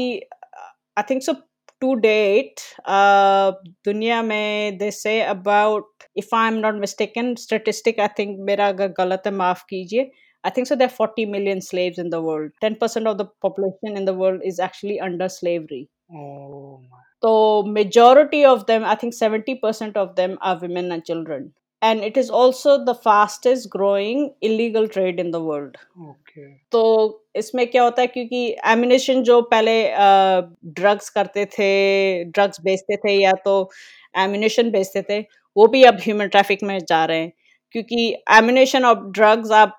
I 0.98 1.04
think 1.10 1.22
so 1.24 1.34
to 1.82 1.94
date 1.96 2.62
दुनिया 3.86 4.22
में 4.24 4.78
they 4.78 4.92
say 4.92 5.22
about 5.22 5.95
If 6.17 6.35
I 6.35 6.49
am 6.49 6.59
not 6.67 6.81
mistaken 6.81 7.35
statistic 7.45 8.01
I 8.01 8.09
think 8.19 8.39
मेरा 8.51 8.69
अगर 8.69 8.89
गलत 8.99 9.23
है 9.27 9.33
माफ 9.35 9.65
कीजिए 9.71 10.11
I 10.45 10.51
think 10.51 10.67
so. 10.67 10.77
There 10.77 10.87
are 10.87 10.91
40 10.91 11.27
million 11.27 11.61
slaves 11.61 11.99
in 11.99 12.11
the 12.11 12.21
world. 12.23 12.53
10% 12.63 13.07
of 13.07 13.19
the 13.19 13.27
population 13.47 13.97
in 13.97 14.05
the 14.07 14.15
world 14.15 14.41
is 14.43 14.59
actually 14.59 14.99
under 14.99 15.29
slavery. 15.29 15.89
Oh 16.11 16.81
my. 16.91 16.99
So 17.23 17.63
majority 17.63 18.45
of 18.45 18.67
them, 18.67 18.85
I 18.85 18.95
think 18.95 19.15
70% 19.15 19.97
of 19.97 20.17
them 20.17 20.39
are 20.41 20.59
women 20.59 20.91
and 20.93 21.05
children. 21.05 21.53
And 21.83 22.01
it 22.01 22.17
is 22.17 22.29
also 22.29 22.85
the 22.85 22.95
fastest 22.95 23.71
growing 23.71 24.35
illegal 24.43 24.87
trade 24.87 25.19
in 25.19 25.31
the 25.31 25.43
world. 25.43 25.77
Okay. 26.11 26.49
तो 26.73 26.83
इसमें 27.37 27.67
क्या 27.71 27.83
होता 27.83 28.03
है 28.03 28.07
क्योंकि 28.07 28.57
ammunition 28.73 29.23
जो 29.23 29.41
पहले 29.53 29.77
drugs 30.81 31.09
करते 31.11 31.45
थे 31.59 31.71
ड्रग्स 32.25 32.61
बेचते 32.65 32.97
थे 33.05 33.15
या 33.21 33.33
तो 33.45 33.55
एमिनेशन 34.19 34.71
बेचते 34.71 35.03
थे 35.11 35.23
वो 35.58 35.68
भी 35.68 35.84
अब 35.84 35.98
ह्यूमन 36.02 36.28
ट्रैफ़िक 36.28 36.64
में 36.64 36.78
जा 36.80 37.04
रहे 37.06 37.20
हैं। 37.20 37.32
क्योंकि 37.76 38.14
एमिनेशन 38.34 38.86
ऑफ़ 38.86 39.00
ड्रग्स 39.12 39.52
आप 39.54 39.78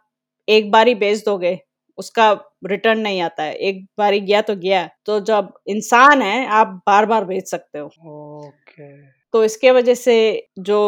एक 0.49 0.71
बार 0.71 0.89
ही 0.89 0.95
बेच 0.97 1.25
दोगे 1.25 1.59
उसका 1.99 2.31
रिटर्न 2.67 2.99
नहीं 3.01 3.21
आता 3.23 3.43
है। 3.43 3.55
एक 3.55 3.85
बार 3.99 4.15
गया 4.17 4.41
तो 4.43 4.57
गया 4.57 4.89
तो 5.07 5.19
जब 5.27 5.53
इंसान 5.69 6.23
है 6.23 6.47
आप 6.55 6.81
बार 6.87 7.07
बार 7.07 7.25
बेच 7.25 7.49
सकते 7.51 7.79
हो। 7.79 7.87
ओके 7.87 8.91
तो 9.35 9.45
इसके 9.45 9.71
वजह 9.71 9.95
से 9.95 10.17
जो 10.59 10.79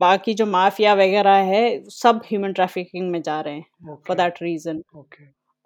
बाकी 0.00 0.34
जो 0.34 0.46
माफिया 0.46 0.94
वगैरह 0.94 1.36
है 1.50 1.64
सब 1.90 2.20
ह्यूमन 2.26 2.52
ट्रैफिकिंग 2.52 3.10
में 3.10 3.20
जा 3.22 3.40
रहे 3.40 3.54
हैं। 3.54 3.96
For 4.06 4.16
that 4.16 4.42
reason 4.42 4.82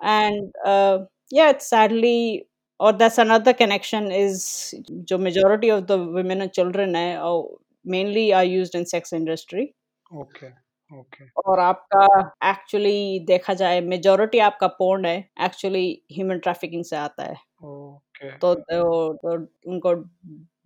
and 0.00 1.06
yeah 1.34 1.48
it's 1.52 1.68
sadly 1.72 2.42
or 2.80 2.90
that's 2.98 3.16
another 3.18 3.52
connection 3.60 4.04
is 4.16 4.42
जो 5.08 5.16
majority 5.18 5.70
of 5.76 5.80
the 5.86 5.96
women 6.16 6.44
and 6.44 6.52
children 6.58 6.94
है 6.96 7.16
or 7.20 7.38
mainly 7.86 8.32
are 8.32 8.44
used 8.44 8.74
in 8.74 8.86
sex 8.86 9.12
industry. 9.12 9.66
Okay 10.14 10.48
okay 10.90 11.24
और 11.46 11.60
आपका 11.60 12.06
एक्चुअली 12.50 13.20
देखा 13.26 13.54
जाए 13.54 13.80
मेजोरिटी 13.80 14.38
आपका 14.38 14.66
पोर्न 14.66 15.04
है 15.06 15.16
एक्चुअली 15.44 16.02
ह्यूमन 16.12 16.38
ट्रैफिकिंग 16.38 16.84
से 16.84 16.96
आता 16.96 17.22
है। 17.22 17.36
ओके 17.64 18.30
तो, 18.38 18.54
तो, 18.54 19.12
तो 19.12 19.32
उनको 19.70 19.94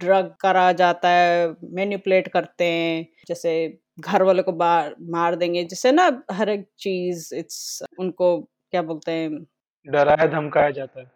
ड्रग 0.01 0.35
करा 0.41 0.73
जाता 0.73 1.09
है 1.09 1.49
मैनिपुलेट 1.75 2.29
करते 2.29 2.65
हैं 2.65 3.07
जैसे 3.29 3.53
घर 4.01 4.23
वाले 4.23 4.43
को 4.43 4.53
बार 4.53 4.95
मार 5.11 5.37
देंगे 5.37 5.65
जैसे 5.65 5.93
ना 5.93 6.11
हर 6.33 6.49
एक 6.49 6.67
चीज़ 6.79 7.35
इट्स 7.35 7.83
उनको 7.99 8.39
क्या 8.41 8.83
बोलते 8.83 9.13
हैं? 9.13 9.47
डराया 9.87 10.27
धमकाया 10.27 10.71
जाता 10.71 11.01
है। 11.01 11.11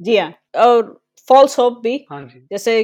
जी 0.00 0.16
हाँ 0.16 0.32
और 0.56 1.00
फॉल्स 1.28 1.58
होप 1.58 1.80
भी। 1.82 1.96
हाँ 2.10 2.22
जी। 2.26 2.46
जैसे 2.50 2.82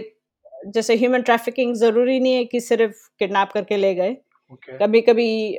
जैसे 0.67 0.97
ह्यूमन 0.97 1.23
ट्रैफिकिंग 1.23 1.75
ज़रूरी 1.77 2.19
नहीं 2.21 2.35
है 2.35 2.45
कि 2.45 2.61
सिर्फ़ 2.61 2.97
किडनैप 3.19 3.51
करके 3.55 3.77
ले 3.77 3.95
गए। 3.95 4.17
ओके 4.53 4.79
कभी 4.79 5.01
कभी 5.03 5.59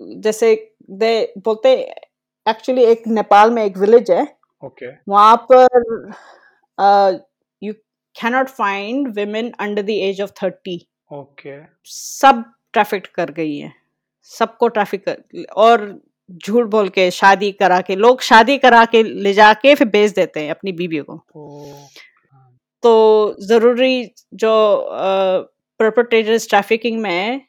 जैसे 0.00 0.54
दे 0.92 1.12
बोलते 1.38 1.74
एक्चुअली 2.46 2.84
एक 2.84 3.02
नेपाल 3.08 3.50
में 3.50 3.64
एक 3.64 3.76
विलेज 3.78 4.10
है। 4.10 4.22
ओके 4.62 4.86
वहाँ 5.08 5.36
पर 5.52 7.22
you 7.62 7.72
cannot 8.16 8.48
find 8.50 9.14
women 9.16 9.52
under 9.60 9.82
the 9.82 9.90
age 9.90 10.20
of 10.22 10.30
thirty 10.42 10.80
okay 11.10 11.58
सब 11.86 12.44
ट्रैफ़िक 12.72 13.06
कर 13.14 13.30
गई 13.32 13.56
है। 13.56 13.72
सबको 14.30 14.68
ट्रैफ़िक 14.68 15.04
कर 15.04 15.44
और 15.62 15.86
झूठ 16.30 16.66
बोल 16.70 16.88
के 16.88 17.10
शादी 17.10 17.50
करा 17.52 17.80
के 17.80 17.96
लोग 17.96 18.20
शादी 18.22 18.56
करा 18.58 18.84
के 18.84 19.02
ले 19.02 19.32
जाके 19.34 19.74
फिर 19.74 19.88
बेच 19.88 20.12
देते 20.14 20.40
हैं 20.40 20.50
अपनी 20.50 20.72
बीवी 20.72 20.98
को। 21.00 21.16
तो 22.82 23.36
ज़रूरी 23.42 24.04
जो 24.34 24.50
परपोटेटर्स 25.80 26.48
ट्रैफिकिंग 26.48 27.00
में 27.02 27.10
है, 27.10 27.40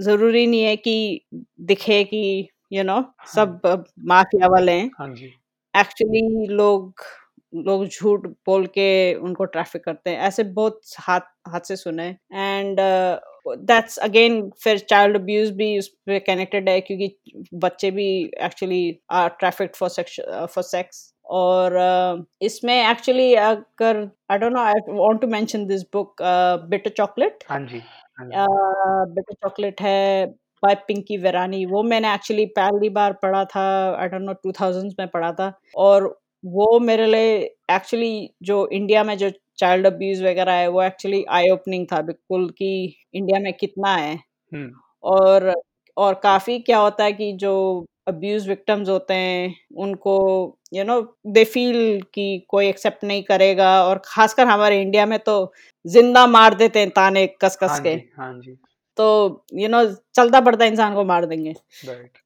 ज़रूरी 0.00 0.46
नहीं 0.46 0.62
है 0.62 0.76
कि 0.78 1.20
दिखे 1.62 2.02
कि 2.04 2.48
यू 2.72 2.78
you 2.78 2.86
नो 2.86 2.94
know, 2.94 3.04
सब 3.34 3.60
माफिया 4.06 4.48
वाले 4.48 4.72
हैं। 4.72 4.90
हाँ 4.98 5.08
जी। 5.14 5.26
एक्चुअली 5.74 6.46
लोग 6.48 7.02
लोग 7.52 7.86
झूठ 7.86 8.26
बोल 8.46 8.66
के 8.68 9.14
उनको 9.16 9.44
ट्रैफ़िक 9.46 9.84
करते 9.84 10.10
हैं। 10.10 10.18
ऐसे 10.18 10.44
बहुत 10.44 10.80
हाथ 11.00 11.20
हाथ 11.48 11.60
से 11.68 11.76
सुने 11.76 12.06
एंड 12.34 12.76
दैट्स 13.48 13.96
अगेन 13.98 14.40
फिर 14.62 14.78
चाइल्ड 14.90 15.16
अब्यूज 15.16 15.50
भी 15.56 15.78
उस 15.78 15.88
पर 16.06 16.18
कनेक्टेड 16.26 16.68
है 16.68 16.80
क्योंकि 16.80 17.16
बच्चे 17.56 17.90
भी 17.90 18.08
actually 18.44 18.80
are 19.12 19.28
traffic 19.40 19.76
for 19.76 19.88
for 20.46 20.62
sex 20.64 21.12
और 21.26 21.72
uh, 21.72 22.24
इसमें 22.42 22.74
एक्चुअली 22.74 23.34
अगर 23.34 24.08
I 24.30 24.38
don't 24.38 24.52
know 24.52 24.60
I 24.60 24.80
want 24.88 25.20
to 25.20 25.26
mention 25.26 25.66
this 25.66 25.82
book 25.92 26.22
bitter 26.70 26.90
chocolate 26.96 27.44
हाँ 27.50 27.60
जी 27.60 27.80
बिटर 28.20 29.32
चॉकलेट 29.34 29.80
है 29.80 30.26
बाय 30.62 30.74
पिंकी 30.88 31.16
वेरानी 31.16 31.64
वो 31.66 31.82
मैंने 31.82 32.12
एक्चुअली 32.14 32.44
पहली 32.58 32.88
बार 32.90 33.12
पढ़ा 33.22 33.44
था 33.44 33.64
I 34.00 34.08
don't 34.08 34.22
know 34.22 34.32
two 34.32 34.52
thousands 34.60 34.94
में 34.98 35.08
पढ़ा 35.08 35.32
था। 35.32 35.52
और 35.76 36.06
वो 36.44 36.78
मेरे 36.80 37.06
लिए 37.06 37.36
एक्चुअली 37.74 38.30
जो 38.42 38.66
इंडिया 38.72 39.02
में 39.04 39.16
जो 39.18 39.30
चाइल्ड 39.58 39.86
अब्यूज 39.86 40.22
वगैरह 40.22 40.52
है 40.52 40.68
वो 40.68 40.82
एक्चुअली 40.82 41.24
आई 41.30 41.50
ओपनिंग 41.50 41.86
था 41.92 42.00
बिल्कुल 42.02 42.48
कि 42.58 42.70
इंडिया 43.14 43.40
में 43.40 43.52
कितना 43.52 43.94
है। 43.96 44.18
और 45.04 45.52
और 45.96 46.14
काफ़ी 46.22 46.58
क्या 46.60 46.78
होता 46.78 47.04
है 47.04 47.12
कि 47.12 47.32
जो 47.32 47.54
अब्यूज 48.06 48.48
विक्टिम्स 48.48 48.88
होते 48.88 49.14
हैं 49.14 49.54
उनको 49.76 50.14
यू 50.74 50.84
नो 50.84 51.00
दे 51.28 51.44
फील 51.44 51.78
कि 52.14 52.26
कोई 52.48 52.66
एक्सेप्ट 52.68 53.04
नहीं 53.04 53.22
करेगा 53.22 53.70
और 53.84 54.00
खासकर 54.04 54.46
हमारे 54.46 54.80
इंडिया 54.82 55.06
में 55.06 55.18
तो 55.18 55.34
ज़िंदा 55.84 56.26
मार 56.26 56.54
देते 56.54 56.78
हैं 56.78 56.90
ताने 56.90 57.26
कस 57.42 57.56
कस 57.62 57.70
हाँ 57.70 57.80
के 57.80 57.90
हाँ 57.90 58.32
जी। 58.40 58.56
तो 58.96 59.06
यू 59.54 59.68
नो 59.68 59.84
चलता 60.14 60.40
पड़ता 60.40 60.64
इंसान 60.64 60.94
को 60.94 61.04
मार 61.04 61.26
देंगे। 61.26 61.54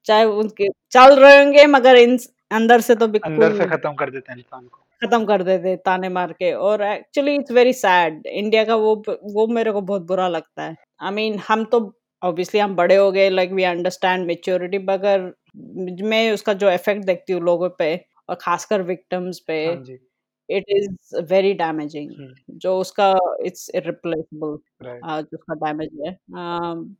चाहे 0.07 0.25
उनके 0.25 0.67
चल 0.91 1.15
रहे 1.19 1.37
होंगे 1.37 1.65
मगर 1.67 1.97
इन 1.97 2.17
अंदर 2.51 2.81
से 2.81 2.95
तो 2.95 3.05
अंदर 3.05 3.29
बिल्कुल 3.29 3.57
से 3.57 3.65
खत्म 3.67 3.93
कर 3.95 4.09
देते 4.09 4.31
हैं 4.31 4.37
इंसान 4.39 4.63
को। 4.63 4.77
खत्म 5.01 5.25
कर 5.25 5.43
देते 5.43 5.75
ताने 5.77 6.09
मार 6.09 6.31
के 6.33 6.51
और 6.53 6.81
actually 6.83 7.33
it's 7.35 7.51
very 7.51 7.73
sad 7.73 8.25
India 8.27 8.63
का 8.65 8.75
वो 8.75 8.95
वो 9.07 9.47
मेरे 9.49 9.71
को 9.71 9.81
बहुत 9.81 10.01
बुरा 10.07 10.27
लगता 10.27 10.63
है। 10.63 10.75
आई 11.01 11.09
I 11.09 11.13
मीन 11.13 11.33
mean, 11.33 11.43
हम 11.47 11.63
तो 11.65 11.79
ऑब्वियसली 12.21 12.59
हम 12.59 12.75
बड़े 12.75 12.95
हो 12.95 13.11
गए 13.11 13.29
लाइक 13.29 13.51
वी 13.51 13.63
अंडरस्टैंड 13.63 14.25
मेच्योरिटी 14.27 14.77
मगर 14.79 15.31
मैं 15.55 16.31
उसका 16.31 16.53
जो 16.53 16.71
इफ़ेक्ट 16.71 17.05
देखती 17.05 17.33
हूँ 17.33 17.41
लोगों 17.43 17.69
पे 17.79 17.95
और 18.29 18.35
खासकर 18.41 18.81
विक्टिम्स 18.83 19.39
पे 19.47 19.63
इट 20.49 20.65
इज़ 20.69 21.15
वेरी 21.29 21.53
डैमेजिंग 21.53 22.09
जो 22.61 22.77
उसका 22.79 23.13
इट्स 23.45 23.69
इरिप्लेसेबल 23.75 24.57
जो 24.83 25.37
उसका 25.37 25.53
डैमेज 25.65 25.89
है। 26.05 26.11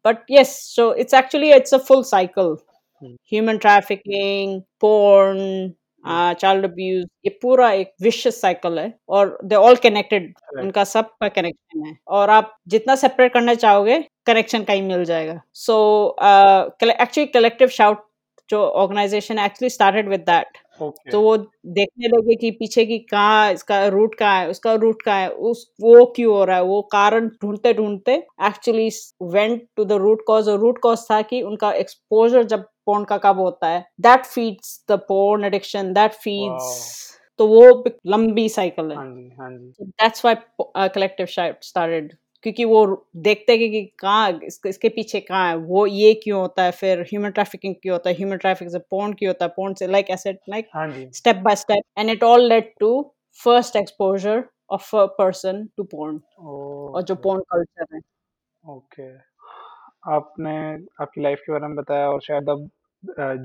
But 0.06 0.26
yes 0.32 0.56
so 0.76 0.94
it's 0.96 1.14
actually 1.14 1.52
it's 1.54 1.74
a 1.74 1.78
full 1.88 2.04
cycle 2.06 2.56
human 3.02 3.58
trafficking 3.58 4.62
porn 4.82 5.74
child 6.40 6.66
abuse 6.66 7.04
ये 7.26 7.30
पूरा 7.42 7.72
एक 7.72 7.92
विशियस 8.02 8.40
साइकिल 8.42 8.80
है 8.80 8.94
और 9.10 9.38
दे 9.46 9.56
ऑल 9.56 9.76
कनेक्टेड 9.84 10.34
उनका 10.60 10.84
सब 10.84 11.10
का 11.22 11.28
कनेक्शन 11.30 11.86
है 11.86 11.96
और 12.10 12.30
आप 12.30 12.56
जितना 12.68 12.96
सेपरेट 12.96 13.34
करना 13.34 13.54
चाहोगे 13.56 14.00
कनेक्शन 14.26 14.64
कहीं 14.64 14.82
मिल 14.84 15.04
जाएगा। 15.06 15.40
सो 15.56 15.76
एक्चुअली 16.24 17.26
कलेक्टिव 17.28 17.68
शाउट 17.72 18.06
जो 18.52 18.64
organisation 18.82 19.40
actually 19.40 19.70
started 19.70 20.10
with 20.10 20.20
that. 20.28 20.58
तो 21.12 21.20
वो 21.22 21.36
देखने 21.70 22.08
लगे 22.08 22.36
कि 22.36 22.50
पीछे 22.52 22.86
की 22.86 22.98
कहाँ 23.02 23.52
इसका 23.54 23.86
रूट 23.88 24.16
कहाँ 24.16 24.40
है 24.40 24.50
उसका 24.50 24.74
रूट 24.76 25.02
कहाँ 25.02 25.20
है 25.20 25.30
उस 25.50 25.66
वो 25.82 26.06
क्यों 26.16 26.34
हो 26.34 26.44
रहा 26.44 26.56
है 26.58 26.64
वो 26.66 26.82
कारण 26.92 27.28
ढूंढते 27.42 27.74
ढूंढते 27.74 28.14
actually 28.48 28.90
went 29.34 29.62
to 29.78 29.86
the 29.86 30.00
root 30.02 30.24
cause 30.28 30.50
और 30.50 30.60
रूट 30.60 30.80
कॉज 30.84 31.06
था 31.12 31.22
कि 31.24 31.42
उनका 31.44 31.72
एक्सपोजर 31.76 32.44
जब 32.46 32.64
पोर्न 32.86 33.04
का 33.04 33.18
कब 33.24 33.40
होता 33.40 33.68
है 33.68 33.86
that 34.02 34.26
feeds 34.26 34.84
the 34.92 35.00
porn 35.08 35.46
addiction 35.46 35.94
that 35.94 36.14
feeds 36.16 37.10
तो 37.40 37.48
वो 37.48 37.84
लंबी 38.08 38.48
साइकिल 38.50 38.92
है। 38.92 38.98
दैट्स 39.82 40.26
व्हाई 40.26 40.90
कलेक्टिव 40.90 41.26
स्टार्टेड 41.28 42.14
क्योंकि 42.44 42.66
वो 42.66 42.86
देखते 43.18 43.54
हैं 43.54 43.70
कि 43.72 43.82
कहाँ 44.00 44.40
इसके, 44.44 44.70
इसके 44.70 44.90
पीछे 44.90 45.20
कहाँ 45.20 45.48
है 45.50 45.56
वो 45.56 45.86
ये 45.88 46.14
क्यों 46.24 46.40
होता 46.42 46.64
है 46.64 46.72
फिर 46.72 47.02
ह्यूमन 47.02 47.32
ट्रैफिकिंग 47.32 47.76
क्यों 47.82 47.94
होता 47.94 48.10
है 48.10 48.16
ह्यूमन 48.16 48.38
ट्रैफ़िक 48.38 48.70
से 48.70 48.80
पोर्न 48.92 49.14
क्यों 49.14 49.30
होता 49.30 49.46
है 49.46 49.52
पोर्न 49.56 49.74
से 49.74 49.88
like 49.88 50.10
asset 50.10 50.40
like 50.50 50.70
step 51.18 51.44
by 51.44 51.54
step 51.56 51.84
and 51.98 52.14
it 52.16 52.24
all 52.24 52.48
led 52.54 52.72
to 52.80 52.92
first 53.40 53.76
exposure 53.76 54.40
of 54.70 54.88
a 54.94 55.08
person 55.20 55.62
to 55.78 55.86
porn 55.94 56.20
और 56.38 57.02
जो 57.04 57.16
porn 57.26 57.42
culture 57.54 57.94
है। 57.94 58.00
ओके 58.64 59.10
आपने 60.16 60.52
आपकी 61.02 61.22
लाइफ 61.22 61.40
के 61.46 61.52
बारे 61.52 61.68
में 61.68 61.76
बताया 61.76 62.10
और 62.10 62.22
शायद 62.22 62.50
अब 62.50 62.70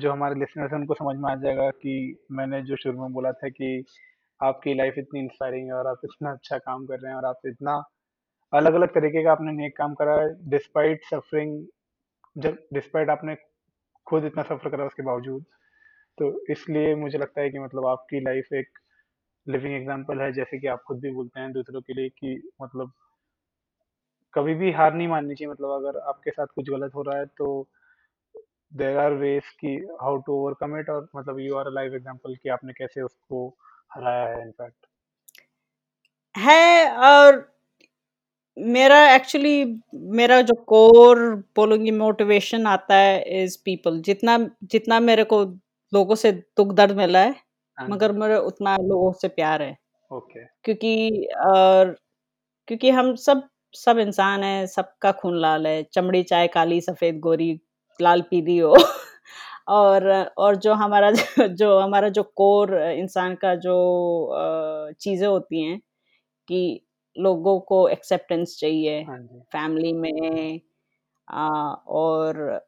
जो 0.00 0.12
हमारे 0.12 0.34
लिसनर्स 0.34 0.72
हैं 0.72 0.78
उनको 0.78 0.94
समझ 0.94 1.16
में 1.16 1.30
आ 1.30 1.34
जाएगा 1.42 1.68
कि 1.82 1.94
मैंने 2.32 2.62
जो 2.62 2.76
शुरू 2.76 3.00
में 3.02 3.12
बोला 3.12 3.32
था 3.32 3.48
कि 3.48 3.84
आपकी 4.40 4.74
लाइफ 4.74 4.94
इतनी 4.98 5.20
इंस्पायरिंग 5.20 5.66
है 5.66 5.72
और 5.72 5.86
आप 5.86 6.00
इतना 6.04 6.30
अच्छा 6.30 6.58
काम 6.58 6.84
कर 6.86 7.00
रहे 7.00 7.10
हैं 7.10 7.18
और 7.18 7.24
आप 7.24 7.46
इतना 7.46 7.76
अलग 8.56 8.74
अलग 8.74 8.88
तरीके 8.88 9.22
का 9.24 9.32
आपने 9.32 9.52
नेक 9.52 9.76
काम 9.76 9.94
करा 9.94 10.14
है 10.20 10.28
डिस्पाइट 10.50 11.04
सफरिंग 11.04 11.66
डिस्पाइट 12.72 13.10
आपने 13.10 13.36
खुद 14.06 14.24
इतना 14.24 14.42
सफ़र 14.42 14.70
करा 14.70 14.84
उसके 14.84 15.02
बावजूद 15.02 15.44
तो 16.18 16.44
इसलिए 16.50 16.94
मुझे 16.94 17.18
लगता 17.18 17.40
है 17.40 17.50
कि 17.50 17.58
मतलब 17.58 17.86
आपकी 17.86 18.20
लाइफ 18.20 18.52
एक 18.52 18.78
लिविंग 19.48 19.74
एग्जांपल 19.74 20.20
है, 20.20 20.32
जैसे 20.32 20.58
कि 20.58 20.66
आप 20.66 20.82
खुद 20.86 21.00
भी 21.00 21.10
बोलते 21.10 21.40
हैं 21.40 21.52
दूसरों 21.52 21.80
के 21.80 21.92
लिए 21.92 22.08
कि 22.08 22.50
मतलब 22.62 22.92
कभी 24.34 24.54
भी 24.54 24.72
हार 24.72 24.94
नहीं 24.94 25.08
माननी 25.08 25.34
चाहिए 25.34 25.50
मतलब 25.52 25.70
अगर 25.70 25.98
आपके 25.98 26.30
साथ 26.30 26.46
कुछ 26.46 26.70
गलत 26.70 26.94
हो 26.94 27.02
रहा 27.02 27.18
है 27.18 27.26
तो 27.26 27.68
देर 28.72 28.96
आर 28.98 29.12
वेज 29.12 29.50
कि 29.60 29.74
हाउ 30.02 30.16
टू 30.16 30.32
ओवरकम 30.32 30.78
इट 30.78 30.90
और 30.90 31.08
मतलब 31.16 31.40
यू 31.40 31.56
आर 31.56 31.70
लाइव 31.70 31.94
एग्जांपल 31.94 32.34
कि 32.34 32.48
आपने 32.48 32.72
कैसे 32.72 33.02
उसको 33.02 33.46
हराया 33.94 34.28
है 34.28 34.42
इनफैक्ट 34.42 34.86
है 36.34 36.90
और 37.10 37.55
मेरा 38.56 38.98
एक्चुअली 39.14 39.64
मेरा 40.12 40.40
जो 40.42 40.54
कोर 40.68 41.18
बोलूँगी 41.56 41.90
मोटिवेशन 41.92 42.66
आता 42.66 42.94
है 42.96 43.42
इज़ 43.42 43.56
पीपल 43.64 44.00
जितना 44.02 44.38
जितना 44.66 45.00
मेरे 45.00 45.24
को 45.24 45.42
लोगों 45.92 46.14
से 46.16 46.32
दुख 46.32 46.72
दर्द 46.74 46.96
मिला 46.96 47.20
है 47.20 47.34
हाँ 47.78 47.88
मगर 47.88 48.12
मेरे 48.14 48.36
उतना 48.38 48.76
लोगों 48.78 49.12
से 49.14 49.28
प्यार 49.30 49.62
है। 49.62 49.76
ओके 50.10 50.44
क्योंकि 50.64 51.28
और 51.46 51.96
क्योंकि 52.68 52.90
हम 52.92 53.14
सब 53.18 53.48
सब 53.74 53.98
इंसान 53.98 54.44
हैं 54.44 54.66
सबका 54.68 55.12
खून 55.12 55.40
लाल 55.40 55.66
है। 55.66 55.82
चमड़ी 55.92 56.22
चाहे 56.24 56.48
काली 56.48 56.80
सफ़ेद 56.82 57.18
गोरी 57.20 57.52
लाल 58.00 58.22
पीली 58.30 58.58
हो। 58.58 58.74
और 59.70 60.08
और 60.38 60.56
जो 60.58 60.74
हमारा 60.76 61.10
जो 61.40 61.78
हमारा 61.80 62.08
जो 62.10 62.22
कोर 62.36 62.74
इंसान 62.82 63.34
का 63.36 63.54
जो 63.58 63.74
चीज़ें 65.00 65.26
होती 65.28 65.62
हैं 65.62 65.78
कि 66.48 66.80
लोगों 67.18 67.58
को 67.60 67.88
एक्सेप्टेंस 67.88 68.56
चाहिए 68.60 69.02
हाँ 69.02 69.18
फैमिली 69.52 69.92
में 69.92 70.60
आ, 71.28 71.48
और 71.74 72.60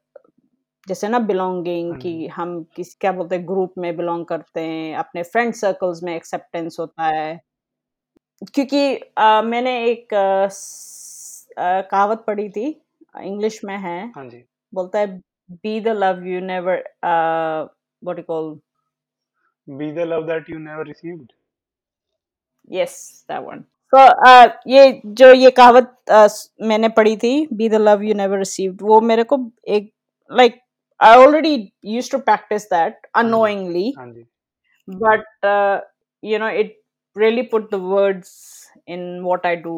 जैसे 0.87 1.07
ना 1.07 1.19
बिलोंगिंग 1.19 1.91
हाँ 1.91 1.99
कि 1.99 2.27
हम 2.27 2.61
किस 2.75 2.93
क्या 2.95 3.11
बोलते 3.11 3.35
हैं 3.35 3.45
ग्रुप 3.47 3.73
में 3.77 3.95
बिलोंग 3.97 4.25
करते 4.25 4.61
हैं 4.61 4.95
अपने 4.97 5.23
फ्रेंड 5.23 5.53
सर्कल्स 5.53 6.03
में 6.03 6.15
एक्सेप्टेंस 6.15 6.77
होता 6.79 7.05
है। 7.05 7.39
क्योंकि 8.53 8.99
आ, 9.17 9.41
मैंने 9.41 9.71
एक 9.85 10.13
आ, 10.13 10.43
आ, 11.63 11.81
कहावत 11.81 12.23
पढ़ी 12.27 12.49
थी 12.49 12.67
इंग्लिश 13.21 13.63
में 13.63 13.77
है 13.77 13.99
हाँ 14.15 14.27
जी। 14.29 14.43
बोलता 14.73 14.99
है 14.99 15.17
be 15.63 15.79
the 15.81 15.87
love 15.87 16.25
you 16.27 16.39
never 16.39 16.83
what 17.05 18.17
you 18.19 18.23
call 18.23 18.59
be 19.67 19.91
the 19.91 19.99
love 20.07 20.25
that 20.27 20.49
you 20.49 20.59
never 20.59 20.87
received 20.87 21.31
yes 22.71 23.25
that 23.31 23.43
one 23.43 23.63
तो 23.93 23.99
ये 24.71 25.01
जो 25.05 25.31
ये 25.33 25.51
कहावत 25.51 25.95
uh, 26.11 26.29
मैंने 26.61 26.89
पढ़ी 26.89 27.15
थी 27.17 27.47
be 27.53 27.69
the 27.69 27.75
love 27.75 28.03
you 28.03 28.13
never 28.15 28.37
received 28.37 28.81
वो 28.81 28.99
मेरे 29.01 29.23
को 29.23 29.39
एक 29.67 29.91
like 30.31 30.59
I 30.99 31.15
already 31.17 31.55
use 31.85 32.11
to 32.11 32.17
practice 32.17 32.65
that 32.73 33.07
annoyingly 33.15 33.91
uh, 35.43 35.79
you 36.23 36.39
know 36.39 36.47
it 36.61 36.75
really 37.15 37.43
put 37.43 37.69
the 37.71 37.79
words 37.79 38.31
in 38.87 39.23
what 39.23 39.45
I 39.45 39.55
do. 39.55 39.75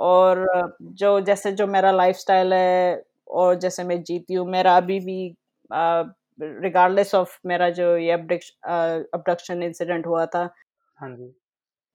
और 0.00 0.38
uh, 0.56 0.68
जो 0.98 1.20
जैसे 1.20 1.52
जो 1.52 1.66
मेरा 1.66 1.90
लाइफस्टाइल 1.92 2.52
है 2.52 3.02
और 3.30 3.54
जैसे 3.60 3.84
मैं 3.84 4.02
जीती 4.02 4.34
हूँ 4.34 4.46
मेरा 4.50 4.76
अभी 4.76 4.98
भी 5.00 5.18
रिगार्डलेस 6.40 7.14
ऑफ़ 7.14 7.36
मेरा 7.46 7.68
जो 7.70 7.96
ये 7.96 8.12
अबडक्शन 8.12 9.62
इंसिडेंट 9.62 10.06
हुआ 10.06 10.24
था 10.26 10.48
हाँ 10.98 11.10
जी। 11.10 11.32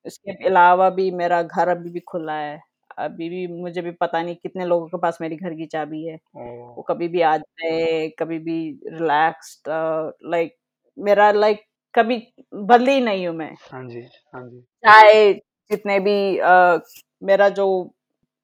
इसके 0.06 0.32
अलावा 0.48 0.90
भी 0.92 1.10
मेरा 1.14 1.42
घर 1.44 1.70
अभी 1.70 1.90
भी 1.92 2.00
खुला 2.08 2.34
है। 2.36 2.60
अभी 3.00 3.30
भी 3.30 3.46
मुझे 3.54 3.82
भी 3.82 3.92
पता 3.94 4.22
नहीं 4.22 4.36
कितने 4.36 4.66
लोगों 4.66 4.88
के 4.88 4.98
पास 4.98 5.18
मेरी 5.22 5.36
घर 5.38 5.54
की 5.56 5.66
चाबी 5.66 6.04
है। 6.06 6.16
वो 6.78 6.82
कभी 6.84 7.08
भी 7.08 7.22
आ 7.24 7.36
जाए 7.38 8.08
कभी 8.20 8.40
भी 8.40 8.58
रिलैक्स्ड 8.90 9.70
लाइक 10.32 10.56
मेरा 10.98 11.32
लाइक 11.34 11.64
कभी 11.96 12.18
बदली 12.54 13.00
नहीं 13.02 13.28
हूँ 13.28 13.36
मैं। 13.36 13.54
हाँ 13.72 13.84
जी 13.90 14.02
हाँ 14.34 14.44
जी। 14.50 14.60
चाहे 14.84 15.34
जितने 15.72 16.00
भी 16.00 16.38
अ, 16.40 16.80
मेरा 17.24 17.50
जो 17.52 17.68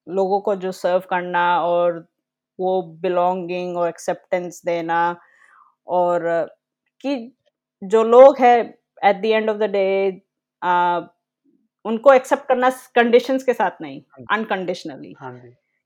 लोगों 0.08 0.40
को 0.42 0.56
जो 0.58 0.72
सर्व 0.74 1.04
करना 1.10 1.44
और 1.62 2.06
वो 2.60 2.82
बिलोंगिंग 3.02 3.78
और 3.78 3.90
एक्सेप्टेंस 3.90 4.62
देना 4.66 5.00
और 5.90 6.24
कि 7.04 7.16
जो 7.82 8.04
लोग 8.04 8.40
हैं 8.40 8.58
at 9.04 9.22
the 9.22 9.26
end 9.26 9.50
of 9.50 9.58
the 9.58 9.70
day 9.72 9.86
उनको 11.86 12.14
एक्सेप्ट 12.14 12.48
करना 12.48 12.70
कंडीशंस 12.96 13.44
के 13.44 13.54
साथ 13.54 13.82
नहीं 13.82 14.02
हाँ 14.02 14.26
अनकंडीशनली 14.38 15.16
हाँ 15.20 15.34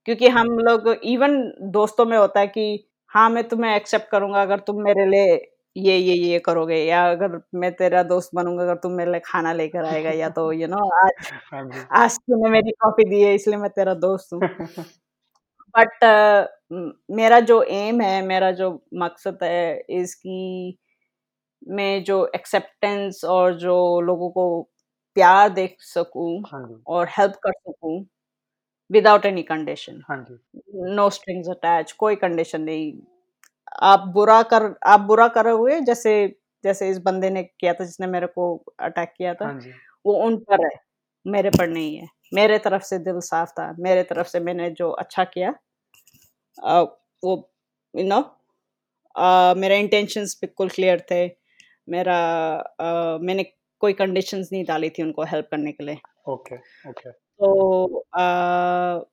क्योंकि 0.08 0.28
हम 0.28 0.48
लोग 0.60 0.88
इवन 1.04 1.41
दोस्तों 1.72 2.06
में 2.06 2.18
होता 2.18 2.39
है 2.39 2.48
कि 2.48 2.88
हाँ 3.12 3.30
मैं 3.30 3.48
तुम्हें 3.48 3.76
एक्सेप्ट 3.76 4.10
करूँगा 4.10 4.41
अगर 4.41 4.60
तुम 4.60 4.82
मेरे 4.84 5.06
लिए 5.06 5.36
ये 5.76 5.98
ये 5.98 6.14
ये 6.16 6.39
करोगे 6.39 6.76
या 6.76 7.12
अगर 7.12 7.39
मैं 7.56 7.72
तेरा 7.76 8.04
दोस्त 8.04 8.30
बनूँगा 8.36 8.64
अगर 8.64 8.76
तुम 8.76 8.91
मेरे 8.91 9.12
लिए 9.12 9.22
खाना 9.26 9.54
लेकर 9.54 9.86
आएगा 9.86 10.10
या 10.10 10.30
तो 10.30 10.52
यू 10.52 10.68
you 10.68 10.70
नो 10.70 10.78
know, 10.78 10.91
आज 11.04 11.32
हाँ 11.54 11.88
आज 12.04 12.18
तूने 12.18 12.50
मेरी 12.50 12.72
कॉफ़ी 12.72 13.10
दी 13.10 13.22
है 13.22 13.34
इसलिए 13.36 13.58
मैं 13.58 13.70
तेरा 13.70 13.93
दोस्त 13.93 14.34
हूँ। 14.34 14.41
बट 15.76 16.04
uh, 16.04 16.91
मेरा 17.12 17.39
जो 17.39 17.62
एम 17.64 18.02
है 18.02 18.22
मेरा 18.22 18.52
जो 18.52 18.70
मकसद 18.93 19.39
है 19.43 19.78
इसकी 19.89 20.78
मैं 21.68 22.04
जो 22.04 22.26
एक्सेप्टेंस 22.36 23.24
और 23.26 23.54
जो 23.58 23.76
लोगों 24.02 24.30
को 24.30 24.46
प्यार 25.16 25.49
दे 25.51 25.68
सकूँ 25.84 26.32
हाँ 26.43 26.61
जी। 26.63 26.82
और 26.88 27.07
हेल्प 27.09 27.36
कर 27.43 27.51
सकूँ 27.53 27.99
विदाउट 28.89 29.26
एनी 29.26 29.43
कंडीशन 29.45 30.01
हाँ 30.09 30.18
जी। 30.24 30.38
नो 30.95 31.09
स्ट्रिंग्स 31.11 31.49
अटैच 31.49 31.91
कोई 31.95 32.16
कंडीशन 32.18 32.61
नहीं। 32.61 32.93
आप 33.84 34.07
बुरा 34.13 34.41
कर 34.45 34.74
आप 34.88 34.99
बुरा 35.03 35.28
करे 35.30 35.51
हुए 35.51 35.80
जैसे 35.84 36.13
जैसे 36.63 36.89
इस 36.89 36.99
बंदे 37.01 37.30
ने 37.30 37.43
किया 37.43 37.74
था 37.74 37.86
जिसने 37.86 38.07
मेरे 38.09 38.28
को 38.30 38.55
अटैक 38.82 39.13
किया 39.18 39.34
था 39.36 39.45
हाँ 39.45 39.59
जी। 39.61 39.72
वो 40.05 40.13
उन 40.24 40.38
पर 40.41 40.66
है 40.66 40.72
मेरे 41.26 41.49
पर 41.51 41.68
नहीं 41.70 41.97
है। 41.97 42.07
मेरे 42.32 42.57
तरफ़ 42.59 42.84
से 42.86 42.99
दिल 43.01 43.20
साफ़ 43.24 43.51
था 43.53 43.74
मेरे 43.80 44.03
तरफ़ 44.05 44.28
से 44.30 44.39
मैंने 44.41 44.70
जो 44.74 44.89
अच्छा 44.93 45.24
किया 45.26 45.53
अ, 46.57 46.82
वो 47.24 47.49
यू 47.93 48.05
नो 48.05 48.22
मेरे 49.55 49.80
इंटेंशंस 49.80 50.38
बिल्कुल 50.41 50.70
क्लियर 50.72 51.01
थे। 51.11 51.28
मेरा 51.88 52.18
अ, 52.80 53.20
मैंने 53.22 53.43
कोई 53.80 53.94
कंडीशंस 53.94 54.50
नहीं 54.54 54.66
डाली 54.66 54.90
थी 54.90 55.04
उनको 55.04 55.24
हेल्प 55.24 55.48
करने 55.52 55.72
के 55.72 55.84
लिए। 55.86 55.96
Okay 56.28 56.56
okay, 56.56 56.90
okay 56.90 57.10
okay. 57.10 57.12
तो 57.12 57.86
अ, 58.14 59.10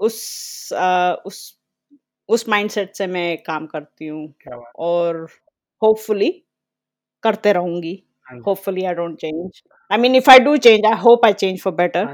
उस 0.00 0.72
अ, 0.72 1.22
उस 1.26 1.58
उस 2.28 2.48
माइंडसेट 2.48 2.94
से 2.94 3.06
मैं 3.06 3.42
काम 3.42 3.66
करती 3.66 4.06
हूँ। 4.06 4.34
और 4.76 5.28
होपफुली 5.82 6.44
करते 7.22 7.52
रहूँगी। 7.52 8.02
Hopefully 8.46 8.84
I 8.84 8.94
don't 8.94 9.16
change 9.16 9.62
I 9.90 9.98
mean 9.98 10.14
if 10.14 10.30
I 10.30 10.38
do 10.38 10.56
change 10.56 10.84
I 10.86 10.92
hope 10.92 11.24
I 11.24 11.32
change 11.32 11.62
for 11.62 11.72
better 11.72 12.04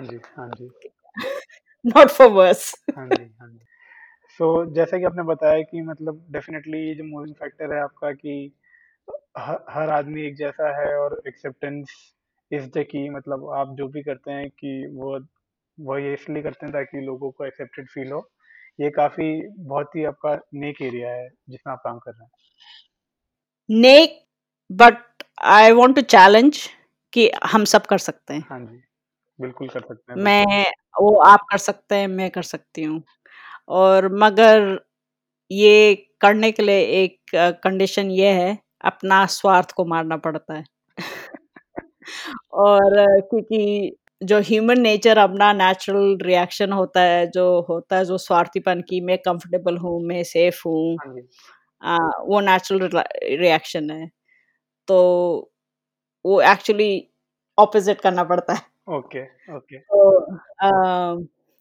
not 1.84 2.08
for 2.08 2.28
worse 2.28 2.64
so 4.38 4.64
जैसा 4.74 4.98
कि 4.98 5.04
आपने 5.04 5.22
बताया 5.22 5.62
कि 5.62 5.80
मतलब 5.80 6.26
डेफिनेटली 6.30 6.78
ये 6.88 6.94
जो 6.94 7.04
मूविंग 7.04 7.34
फैक्टर 7.34 7.74
है 7.74 7.82
आपका 7.82 8.12
कि 8.12 8.52
हर 9.38 9.58
हर 9.70 9.90
आदमी 9.90 10.22
एक 10.26 10.36
जैसा 10.36 10.68
है 10.80 10.94
और 10.98 11.20
एक्सेप्टेंस 11.28 11.92
इज़ 12.50 12.66
द 12.68 12.84
की 12.90 13.08
मतलब 13.10 13.48
आप 13.56 13.74
जो 13.78 13.88
भी 13.88 14.02
करते 14.02 14.32
हैं 14.32 14.48
कि 14.50 14.86
वो 14.94 15.18
वो 15.78 15.98
ये 15.98 16.12
इसलिए 16.14 16.42
करते 16.42 16.66
हैं 16.66 16.72
ताकि 16.72 17.00
लोगों 17.00 17.30
को 17.30 17.44
एक्सेप्टेड 17.46 17.88
फील 17.88 18.12
हो। 18.12 18.28
ये 18.78 18.90
काफ़ी 18.90 19.26
बहुत 19.58 19.96
ही 19.96 20.04
आपका 20.04 20.34
नेक 20.54 20.82
एरिया 20.82 21.10
है 21.10 21.28
जिसमें 21.50 21.72
आप 21.72 21.80
काम 21.84 21.98
कर 21.98 22.10
रहे 22.10 22.24
हैं। 22.24 22.30
नेक 23.68 24.18
but 24.70 25.24
I 25.48 25.72
want 25.72 25.94
to 25.96 26.02
challenge 26.02 26.60
कि 27.12 27.30
हम 27.46 27.64
सब 27.64 27.86
कर 27.86 27.98
सकते 27.98 28.34
हैं। 28.34 28.44
हाँ 28.50 28.60
जी 28.60 28.80
बिल्कुल 29.38 29.68
कर 29.68 29.80
सकते 29.80 30.12
हैं 30.12 30.20
मैं 30.20 30.64
वो 31.02 31.14
आप 31.22 31.46
कर 31.50 31.58
सकते 31.58 31.94
हैं 31.94 32.08
मैं 32.08 32.30
कर 32.30 32.42
सकती 32.44 32.82
हूँ। 32.82 33.02
और 33.70 34.08
मगर 34.14 34.78
ये 35.50 35.94
करने 36.20 36.50
के 36.52 36.62
लिए 36.62 36.80
एक 37.02 37.18
कंडीशन 37.64 38.10
ये 38.10 38.32
है 38.32 38.58
अपना 38.84 39.24
स्वार्थ 39.26 39.72
को 39.72 39.84
मारना 39.84 40.16
पड़ता 40.16 40.54
है। 40.54 40.64
और 42.52 42.94
क्योंकि 43.30 43.96
जो 44.22 44.38
ह्यूमन 44.40 44.80
नेचर 44.80 45.18
अपना 45.18 45.52
नेचुरल 45.52 46.16
रिएक्शन 46.22 46.72
होता 46.72 47.00
है 47.00 47.26
जो 47.30 47.44
होता 47.68 47.96
है 47.96 48.04
जो 48.04 48.18
स्वार्थीपन 48.18 48.80
की 48.88 49.00
मैं 49.00 49.18
कंफर्टेबल 49.18 49.76
हूँ 49.78 50.00
मैं 50.06 50.22
सेफ़ 50.24 50.60
हूँ 50.66 50.96
हाँ 51.82 51.98
वो 52.26 52.40
नेचुरल 52.40 53.02
रिएक्शन 53.40 53.90
है। 53.90 54.08
तो 54.88 54.96
वो 56.24 56.40
एक्चुअली 56.42 56.90
ऑपोजिट 57.58 58.00
करना 58.00 58.24
पड़ता 58.24 58.52
है। 58.54 58.62
Okay 58.96 59.22
okay. 59.56 59.78
तो 59.78 60.36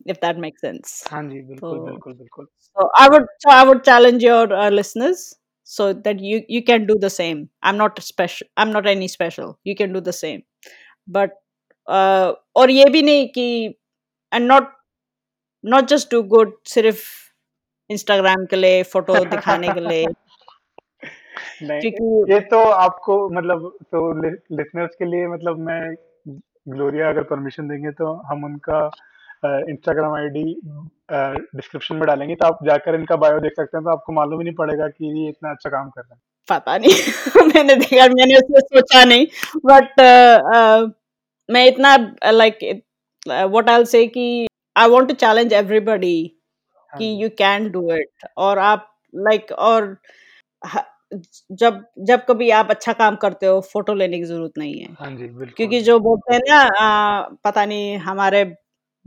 इफ़ 0.10 0.18
दैट 0.18 0.38
मेक 0.38 0.60
सेंस 0.60 1.04
हाँ 1.12 1.24
जी 1.24 1.42
बिल्कुल 1.42 1.78
तो 1.78 1.86
बिल्कुल 1.86 2.14
बिल्कुल। 2.14 2.48
so 2.78 2.86
i 3.00 3.08
would 3.10 3.26
so 3.44 3.50
i 3.52 3.64
would 3.68 3.84
challenge 3.84 4.24
your 4.24 4.44
uh, 4.54 4.70
listeners 4.72 5.24
so 5.68 5.86
that 6.06 6.20
you 6.28 6.38
you 6.56 6.60
can 6.64 6.86
do 6.90 6.96
the 7.06 7.10
same 7.14 7.40
i'm 7.62 7.78
not 7.80 8.02
special 8.04 8.48
i'm 8.58 8.72
not 8.76 8.86
any 8.92 9.08
special 9.14 9.50
you 9.70 9.76
can 9.80 9.96
do 9.98 10.02
the 10.02 10.14
same 10.20 10.44
but 11.08 11.34
uh, 11.88 12.34
और 12.56 12.72
ये 12.72 12.86
भी 12.92 13.02
नहीं 13.02 13.28
कि 13.38 13.48
and 14.32 14.48
not 14.48 14.72
not 15.64 15.90
just 15.94 16.10
do 16.16 16.22
good 16.36 16.54
सिर्फ़ 16.76 17.04
Instagram 17.90 18.46
के 18.46 18.56
लिए 18.56 18.82
photo 18.94 19.24
दिखाने 19.26 19.74
के 19.74 19.80
लिए 19.80 20.06
नहीं 21.64 21.92
ये 22.32 22.40
तो 22.54 22.60
आपको 22.88 23.18
मतलब 23.36 23.72
तो 23.92 24.02
लिसनर्स 24.22 24.96
के 25.00 25.06
लिए 25.06 25.28
मतलब 25.28 25.60
मैं 25.68 25.82
ग्लोरिया 26.70 27.10
अगर 27.10 27.24
परमिशन 27.34 27.68
देंगे 27.68 27.92
तो 28.00 28.14
हम 28.32 28.44
उनका 28.46 28.80
इंस्टाग्राम 29.46 30.14
आईडी 30.14 30.44
डिस्क्रिप्शन 31.56 31.96
में 31.96 32.06
डालेंगे 32.08 32.36
तो 32.36 32.46
आप 32.46 32.60
जाकर 32.66 32.96
इनका 32.96 33.16
बायो 33.16 33.40
देख 33.40 33.52
सकते 33.52 33.78
हैं 33.78 33.84
तो 33.84 33.90
आपको 33.90 34.14
मालूम 34.14 34.40
ही 34.40 34.44
नहीं 34.44 34.56
पड़ेगा 34.56 34.88
कि 34.88 35.24
ये 35.24 35.30
इतना 35.30 35.52
अच्छा 35.52 35.70
काम 35.70 35.90
कर 35.90 36.02
रहे 36.02 36.16
हैं। 36.16 36.22
पता 36.50 36.78
नहीं 36.78 36.92
मैंने 37.54 37.76
देखा 37.76 38.08
मैंने 38.08 38.36
उसमें 38.36 38.60
सोचा 38.60 39.06
नहीं। 39.06 39.28
बट 39.66 40.00
uh, 40.00 40.58
uh, 40.58 40.92
मैं 41.50 41.66
इतना 41.66 42.16
लाइक 42.32 42.84
व्हाट 43.28 43.70
आई 43.70 43.86
से 43.86 44.08
कि 44.08 44.48
I 44.78 44.90
want 44.90 45.08
to 45.08 45.14
challenge 45.14 45.54
everybody 45.54 46.40
कि 46.94 47.24
यू 47.24 47.30
कैन 47.30 47.70
डू 47.72 47.94
इट 47.94 48.28
और 48.38 48.60
आप 48.60 49.00
लाइक 49.16 49.42
like, 49.42 49.58
और 49.58 49.98
जब 51.52 51.86
जब 52.00 52.26
कभी 52.26 52.50
आप 52.50 52.70
अच्छा 52.70 52.94
काम 52.94 53.16
करते 53.16 53.46
हो 53.46 53.62
फ़ोटो 53.62 53.94
लेने 53.94 54.18
की 54.18 54.24
ज़रूरत 54.24 54.52
नहीं 54.58 54.80
है। 54.80 54.94
हाँ 55.00 55.12
जी 55.12 55.28
क्योंकि 55.28 55.82
जो 55.82 56.00
बोलते 56.00 56.34
हैं 56.34 56.42
ना 56.50 57.38
पता 57.44 57.66
नहीं 57.66 57.98
हमारे 57.98 58.44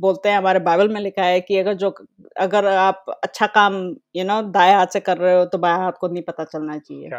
बोलते 0.00 0.28
हैं 0.28 0.38
हमारे 0.38 0.58
बाइबल 0.60 0.88
में 0.88 1.00
लिखा 1.00 1.22
है 1.22 1.40
कि 1.40 1.58
अगर 1.58 1.74
जो 1.74 1.94
अगर 2.40 2.66
आप 2.66 3.04
अच्छा 3.24 3.46
काम 3.46 3.74
यू 4.16 4.24
नो 4.24 4.40
दाएँ 4.42 4.74
हाथ 4.74 4.86
से 4.86 5.00
कर 5.00 5.18
रहे 5.18 5.34
हो 5.38 5.44
तो 5.44 5.58
बाएँ 5.58 5.78
हाथ 5.78 5.92
को 6.00 6.08
नहीं 6.08 6.22
पता 6.22 6.44
चलना 6.44 6.78
चाहिए। 6.78 7.10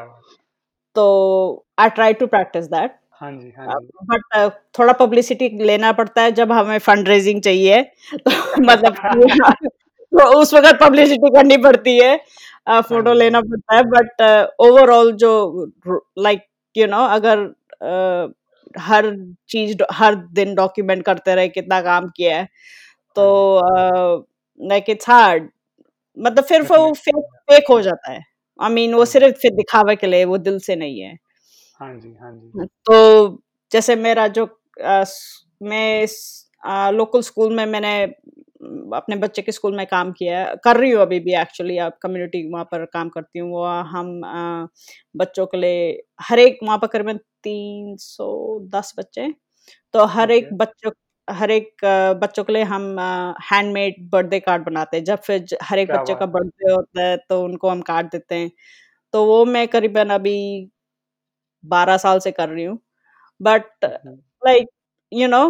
तो 0.95 1.65
I 1.79 1.89
try 1.89 2.13
to 2.13 2.27
practice 2.27 2.65
that 2.65 2.99
हाँ 3.13 3.31
जी 3.31 3.53
हाँ 3.57 3.67
जी। 3.67 3.87
बट 4.05 4.51
थोड़ा 4.79 4.93
पब्लिसिटी 4.93 5.49
लेना 5.65 5.91
पड़ता 5.91 6.21
है 6.21 6.31
जब 6.31 6.51
हमें 6.51 6.77
फंड 6.79 7.07
रेजिंग 7.07 7.41
चाहिए। 7.41 7.81
तो 7.83 8.31
मतलब 8.61 8.95
तो 10.13 10.25
उस 10.39 10.53
वक्त 10.53 10.79
पब्लिसिटी 10.81 11.29
करनी 11.29 11.57
पड़ती 11.57 11.97
है। 11.99 12.17
फ़ोटो 12.69 13.09
हाँ 13.09 13.15
लेना 13.15 13.41
पड़ता 13.41 13.75
है। 13.75 13.83
बट 13.83 14.21
ओवरऑल 14.59 15.11
जो 15.13 15.31
लाइक 16.19 16.43
यू 16.75 16.87
नो 16.87 17.03
अगर 17.09 17.45
uh, 17.83 18.33
हर 18.79 19.11
चीज़ 19.49 19.75
हर 19.93 20.15
दिन 20.33 20.55
डॉक्यूमेंट 20.55 21.03
करते 21.05 21.35
रहे 21.35 21.47
कितना 21.49 21.81
काम 21.81 22.07
किया 22.17 22.37
है। 22.37 22.45
तो 23.15 23.25
लाइक 24.59 24.89
इट्स 24.89 25.09
हार्ड 25.09 25.49
मतलब 26.17 26.43
फिर 26.45 26.61
वो 26.63 26.93
फेक 26.95 27.15
फेक 27.51 27.69
हो 27.69 27.81
जाता 27.81 28.11
है। 28.11 28.19
आई 28.59 28.69
I 28.69 28.73
मीन 28.73 28.85
mean, 28.85 28.95
वो 28.95 29.01
हाँ 29.01 29.05
सिर्फ़ 29.07 29.37
फिर 29.41 29.51
दिखावे 29.55 29.95
के 29.95 30.07
लिए 30.07 30.25
वो 30.25 30.37
दिल 30.39 30.59
से 30.61 30.75
नहीं 30.75 30.99
है। 31.01 31.15
हाँ 31.79 31.93
जी 31.95 32.13
हाँ 32.21 32.31
जी। 32.33 32.65
तो 32.85 33.41
जैसे 33.71 33.95
मेरा 33.97 34.27
जो 34.29 34.45
आ, 34.83 35.03
मैं 35.63 36.07
लोकल 36.93 37.21
स्कूल 37.23 37.55
में 37.57 37.65
मैंने 37.67 38.03
अपने 38.95 39.15
बच्चे 39.17 39.41
के 39.41 39.51
स्कूल 39.51 39.75
में 39.77 39.85
काम 39.87 40.11
किया 40.13 40.39
है। 40.39 40.55
कर 40.65 40.77
रही 40.77 40.91
हूँ 40.91 41.01
अभी 41.01 41.19
भी 41.19 41.35
एक्चुअली 41.41 41.77
अब 41.79 41.93
कम्युनिटी 42.03 42.43
वहाँ 42.53 42.65
पर 42.71 42.85
काम 42.93 43.09
करती 43.09 43.39
हूँ। 43.39 43.51
वो 43.51 43.65
हम 43.65 44.23
आ, 44.25 44.67
बच्चों 45.17 45.45
के 45.47 45.57
लिए 45.57 46.03
हर 46.21 46.39
एक 46.39 46.59
वहाँ 46.63 46.77
पर 46.79 46.87
करीबन 46.87 47.19
तीन 47.43 47.95
सौ 47.99 48.27
दस 48.75 48.93
बच्चे। 48.99 49.33
तो 49.93 50.05
हर 50.07 50.31
एक 50.31 50.49
बच्चों 50.57 50.91
हर 51.27 51.51
एक 51.51 51.85
बच्चों 52.21 52.43
के 52.43 52.53
लिए 52.53 52.63
हम 52.65 52.83
हैंडमेड 53.51 53.95
बर्थडे 54.11 54.39
कार्ड 54.41 54.65
बनाते 54.65 54.97
हैं। 54.97 55.03
जब 55.05 55.19
फिर 55.21 55.45
हर 55.63 55.79
एक 55.79 55.91
बच्चे 55.91 56.15
का 56.15 56.25
बर्थडे 56.27 56.71
होता 56.73 57.03
है 57.03 57.17
तो 57.29 57.41
उनको 57.43 57.69
हम 57.69 57.81
कार्ड 57.83 58.07
देते 58.11 58.35
हैं। 58.35 58.51
तो 59.13 59.25
वो 59.25 59.43
मैं 59.47 59.67
करीबन 59.69 60.09
अभी 60.11 60.35
बारह 61.63 61.97
साल 61.99 62.19
से 62.19 62.31
कर 62.33 62.49
रही 62.49 62.63
हूँ। 62.65 62.79
बट 63.41 63.85
लाइक 63.85 64.67
यू 65.11 65.27
नो 65.29 65.43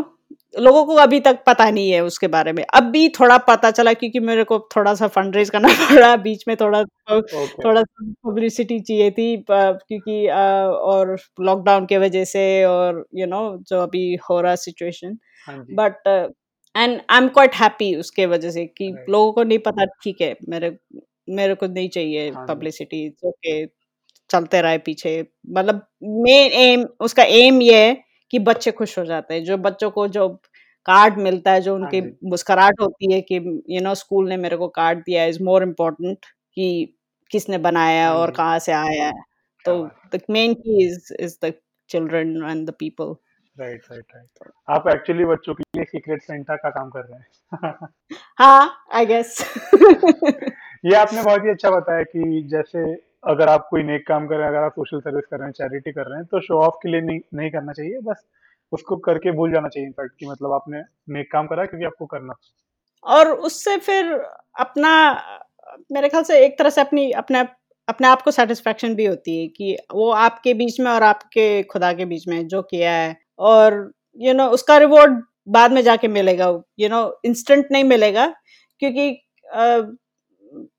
लोगों 0.59 0.85
को 0.85 0.95
अभी 0.95 1.19
तक 1.19 1.39
पता 1.47 1.69
नहीं 1.71 1.91
है 1.91 2.01
उसके 2.01 2.27
बारे 2.27 2.53
में। 2.53 2.63
अब 2.73 2.83
भी 2.83 3.09
थोड़ा 3.09 3.37
पता 3.37 3.71
चला 3.71 3.93
क्योंकि 3.93 4.19
मेरे 4.19 4.43
को 4.43 4.69
थोड़ा 4.75 4.95
सा 4.95 5.07
फंड 5.07 5.35
रेज 5.35 5.49
करना 5.49 5.67
पड़ा 5.91 6.15
बीच 6.15 6.43
में 6.47 6.57
थोड़ा 6.57 6.79
okay. 7.11 7.65
थोड़ा 7.65 7.83
पब्लिसिटी 8.01 8.79
चाहिए 8.79 9.11
थी 9.11 9.45
क्योंकि 9.51 10.27
और 10.69 11.17
लॉकडाउन 11.41 11.85
के 11.85 11.97
वजह 11.97 12.23
से 12.23 12.65
और 12.65 13.07
यू 13.15 13.25
you 13.25 13.35
नो 13.35 13.51
know, 13.51 13.63
जो 13.67 13.79
अभी 13.79 14.15
हो 14.15 14.41
रहा 14.41 14.55
situation 14.55 15.17
but 15.49 15.95
and 16.77 17.01
I 17.09 17.17
am 17.17 17.27
quite 17.27 17.55
happy 17.55 17.95
उसके 17.95 18.25
वजह 18.25 18.51
से 18.51 18.65
कि 18.65 18.91
right. 18.91 19.09
लोगों 19.09 19.33
को 19.33 19.43
नहीं 19.43 19.59
पता 19.59 19.85
ठीक 19.85 20.21
है 20.21 20.35
मेरे 20.49 20.77
मेरे 21.29 21.55
को 21.55 21.67
नहीं 21.67 21.89
चाहिए 21.89 22.31
पब्लिसिटी 22.49 23.15
ओके 23.25 23.65
चलते 24.29 24.61
रहे 24.61 24.77
पीछे। 24.77 25.25
मतलब 25.49 25.75
मेन 26.03 26.51
एम 26.51 26.85
उसका 26.99 27.23
एम 27.23 27.61
ये 27.61 27.87
है 27.87 28.10
कि 28.31 28.39
बच्चे 28.39 28.71
खुश 28.71 28.97
हो 28.99 29.05
जाते 29.05 29.33
हैं। 29.33 29.43
जो 29.43 29.57
बच्चों 29.57 29.89
को 29.91 30.07
जो 30.07 30.27
कार्ड 30.85 31.17
मिलता 31.17 31.51
है 31.51 31.61
जो 31.61 31.73
हाँ 31.73 31.81
उनकी 31.81 32.01
मुस्कुराहट 32.29 32.81
होती 32.81 33.13
है 33.13 33.21
कि 33.21 33.35
यू 33.69 33.81
नो 33.81 33.93
स्कूल 33.95 34.29
ने 34.29 34.37
मेरे 34.37 34.57
को 34.57 34.67
कार्ड 34.67 34.99
दिया 34.99 35.25
इज़ 35.25 35.43
मोर 35.43 35.63
इम्पोर्टेंट 35.63 36.25
कि 36.57 36.95
किसने 37.31 37.57
बनाया 37.57 38.07
हाँ 38.07 38.15
और 38.15 38.31
कहाँ 38.31 38.59
से 38.59 38.71
आया 38.71 39.05
है। 39.05 39.21
तो 39.65 39.83
the 40.15 40.19
main 40.29 40.53
key 40.53 40.85
is 40.85 41.13
is 41.19 41.37
the 41.45 41.53
children 41.89 42.29
and 42.49 42.67
the 42.69 42.73
people. 42.79 43.15
Right 43.55 43.81
right 43.91 44.05
right. 44.15 44.51
आप 44.69 44.87
एक्चुअली 44.87 45.25
बच्चों 45.25 45.53
के 45.53 45.63
लिए 45.75 45.85
सीक्रेट 45.85 46.21
सेंटा 46.21 46.55
का 46.55 46.69
काम 46.69 46.89
कर 46.89 47.05
रहे 47.05 47.19
हैं। 47.19 47.87
हाँ 48.37 48.85
आई 48.93 49.05
गेस 49.05 49.37
ये 50.85 50.95
आपने 50.95 51.23
बहुत 51.23 51.43
ही 51.43 51.49
अच्छा 51.49 51.69
बताया 51.69 52.03
कि 52.03 52.41
जैसे 52.51 52.83
अगर 53.23 53.49
आप 53.49 53.67
कोई 53.71 53.83
नेक 53.83 54.07
काम 54.07 54.27
कर 54.27 54.35
रहे 54.35 54.43
हैं 54.43 54.49
अगर 54.49 54.63
आप 54.65 54.71
सोशल 54.71 54.99
सर्विस 54.99 55.25
कर 55.31 55.37
रहे 55.37 55.45
हैं 55.47 55.53
चैरिटी 55.53 55.91
कर 55.91 56.09
रहे 56.09 56.17
हैं 56.17 56.25
तो 56.25 56.39
शो 56.41 56.59
ऑफ़ 56.59 56.75
के 56.83 56.89
लिए 56.91 57.01
नहीं 57.01 57.19
नहीं 57.33 57.49
करना 57.51 57.71
चाहिए। 57.71 57.99
बस 58.03 58.23
उसको 58.71 58.95
करके 59.05 59.31
भूल 59.31 59.51
जाना 59.51 59.67
चाहिए 59.67 59.87
इनफैक्ट 59.87 60.13
कि 60.19 60.25
मतलब 60.25 60.53
आपने 60.53 60.81
नेक 61.09 61.31
काम 61.31 61.47
करा 61.47 61.65
क्योंकि 61.65 61.85
आपको 61.85 62.05
करना। 62.05 62.33
और 63.05 63.31
उससे 63.31 63.77
फिर 63.77 64.11
अपना 64.59 64.91
मेरे 65.91 66.09
ख्याल 66.09 66.23
से 66.23 66.43
एक 66.45 66.57
तरह 66.59 66.69
से 66.69 66.81
अपनी 66.81 67.11
अपने 67.13 67.39
अपने 67.87 68.07
आप 68.07 68.21
को 68.21 68.31
सेटिस्फेक्शन 68.31 68.95
भी 68.95 69.05
होती 69.05 69.39
है 69.41 69.47
कि 69.47 69.77
वो 69.93 70.09
आपके 70.19 70.53
बीच 70.53 70.79
में 70.79 70.91
और 70.91 71.03
आपके 71.03 71.45
खुदा 71.63 71.91
के 71.93 72.05
बीच 72.05 72.27
में 72.27 72.47
जो 72.47 72.61
किया 72.61 72.91
है। 72.91 73.15
और 73.39 73.73
यू 74.17 74.27
you 74.27 74.37
नो 74.37 74.43
know, 74.43 74.53
उसका 74.53 74.77
रिवॉर्ड 74.77 75.21
बाद 75.49 75.71
में 75.71 75.81
जाके 75.81 76.07
मिलेगा। 76.07 76.45
यू 76.79 76.89
नो 76.89 77.01
इंस्टेंट 77.25 77.65
नहीं 77.71 77.83
मिलेगा 77.83 78.27
क्योंकि 78.81 79.09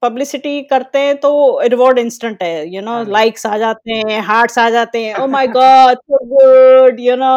पब्लिसिटी 0.03 0.61
करते 0.71 0.99
हैं 0.99 1.17
तो 1.21 1.31
रिवॉर्ड 1.71 1.99
इंस्टेंट 1.99 2.43
है 2.43 2.69
यू 2.75 2.81
नो 2.83 3.03
लाइक्स 3.11 3.47
आ 3.47 3.57
जाते 3.59 3.93
हैं 3.93 4.21
हार्ट्स 4.23 4.59
आ 4.59 4.69
जाते 4.71 5.05
हैं 5.05 5.15
ओ 5.15 5.27
my 5.27 5.47
god 5.49 5.99
so 5.99 6.25
good 6.33 7.01
you 7.01 7.17
know 7.17 7.35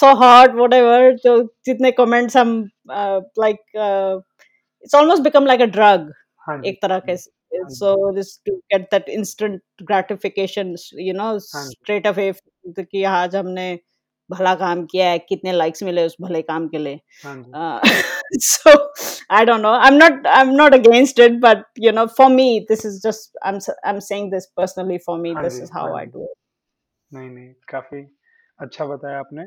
so 0.00 0.14
hot 0.22 0.54
whatever 0.54 1.12
जो 1.24 1.42
जितने 1.66 1.90
कमेंट्स 2.00 2.36
हम 2.36 2.56
like 2.90 3.58
it's 3.76 4.94
almost 4.94 5.22
become 5.22 5.46
like 5.46 5.60
a 5.60 5.66
drug 5.76 6.12
एक 6.66 6.78
तरह 6.82 6.98
के 7.08 7.16
so. 7.16 8.10
This 8.14 8.38
to 8.46 8.56
get 8.72 8.82
that 8.90 9.08
instant 9.08 9.60
gratification 9.82 10.74
you 10.98 11.14
know 11.14 11.38
straight 11.38 12.06
away 12.06 12.32
कि 12.68 13.04
आज 13.04 13.36
हमने 13.36 13.72
भला 14.30 14.54
काम 14.54 14.84
किया 14.84 15.08
है 15.08 15.18
कितने 15.18 15.52
लाइक्स 15.52 15.82
मिले 15.82 16.06
उस 16.06 16.16
भले 16.20 16.42
काम 16.42 16.68
के 16.68 16.78
लिए। 16.78 17.00
so 18.46 18.72
i 19.30 19.44
don't 19.44 19.62
know. 19.62 19.72
I'm 19.86 19.96
not 19.98 20.26
i'm 20.32 20.52
not 20.56 20.74
against 20.74 21.18
it 21.18 21.38
but 21.40 21.64
you 21.86 21.92
know 21.92 22.06
for 22.18 22.28
me 22.30 22.66
this 22.68 22.84
is 22.84 23.00
just 23.06 23.38
i'm 23.42 23.58
i'm 23.84 24.00
saying 24.00 24.30
this 24.34 24.46
personally 24.60 24.98
for 25.08 25.18
me 25.18 25.34
this 25.42 25.58
is 25.58 25.72
how 25.78 25.86
i 25.94 26.04
do 26.04 26.22
it. 26.22 26.36
नहीं 27.14 27.30
नहीं 27.30 27.52
काफ़ी 27.68 28.18
अच्छा 28.58 28.84
बताया 28.84 29.18
आपने। 29.18 29.46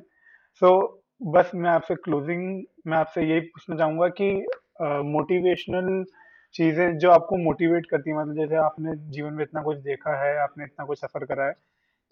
सो 0.53 0.67
so, 0.67 1.03
बस 1.33 1.51
मैं 1.55 1.69
आपसे 1.69 1.95
closing 1.95 2.63
में 2.87 2.97
आपसे 2.97 3.21
यही 3.21 3.39
पूछना 3.39 3.77
चाहूँगा 3.77 4.07
कि 4.07 4.45
मोटिवेशनल 4.81 6.03
uh, 6.03 6.09
चीज़ें 6.53 6.97
जो 6.97 7.11
आपको 7.11 7.37
मोटिवेट 7.37 7.85
करती 7.85 8.09
है 8.09 8.17
मतलब 8.17 8.35
जैसे 8.35 8.55
आपने 8.55 8.95
जीवन 8.95 9.33
में 9.33 9.43
इतना 9.43 9.61
कुछ 9.61 9.77
देखा 9.77 10.25
है 10.25 10.37
आपने 10.37 10.63
इतना 10.63 10.85
कुछ 10.85 10.99
सफ़र 10.99 11.25
करा 11.25 11.45
है 11.45 11.51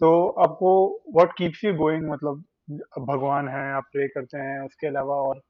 तो 0.00 0.28
आपको 0.28 1.00
व्हाट 1.14 1.32
कीप्स 1.38 1.64
यू 1.64 1.74
गोइंग 1.74 2.10
मतलब 2.10 2.44
भगवान 2.98 3.48
है 3.48 3.72
आप 3.72 3.84
प्रे 3.92 4.08
करते 4.08 4.38
हैं 4.38 4.60
उसके 4.60 4.86
अलावा 4.86 5.14
और 5.14 5.40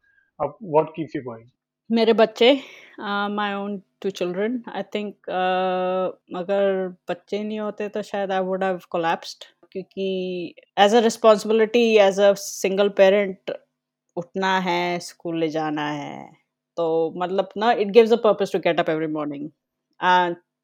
आप 0.40 0.56
व्हाट 0.62 0.88
कीप्स 0.88 1.16
यू 1.16 1.22
गोइंग 1.22 1.48
मेरे 1.90 2.12
बच्चे 2.12 2.60
my 3.00 3.54
own 3.54 3.82
two 4.00 4.10
children 4.10 4.62
I 4.74 4.82
think 4.82 5.14
अगर 6.36 6.88
बच्चे 7.10 7.42
नहीं 7.42 7.60
होते 7.60 7.88
तो 7.88 8.02
शायद 8.02 8.32
आई 8.32 8.40
वुड 8.40 8.64
हैव 8.64 8.80
कोलैप्स्ड 8.90 9.44
क्योंकि 9.72 10.54
as 10.78 10.94
a 10.94 11.00
responsibility 11.00 11.96
as 11.96 12.20
a 12.20 12.32
single 12.32 12.88
parent 12.88 13.50
उठना 14.16 14.58
है 14.58 14.98
स्कूल 14.98 15.38
ले 15.38 15.48
जाना 15.48 15.88
है. 15.88 16.32
तो 16.76 17.12
मतलब 17.16 17.48
ना 17.56 17.72
it 17.72 17.88
gives 17.88 18.12
a 18.12 18.16
purpose 18.16 18.52
to 18.52 18.58
get 18.58 18.80
up 18.80 18.88
every 18.90 19.06
morning 19.06 19.48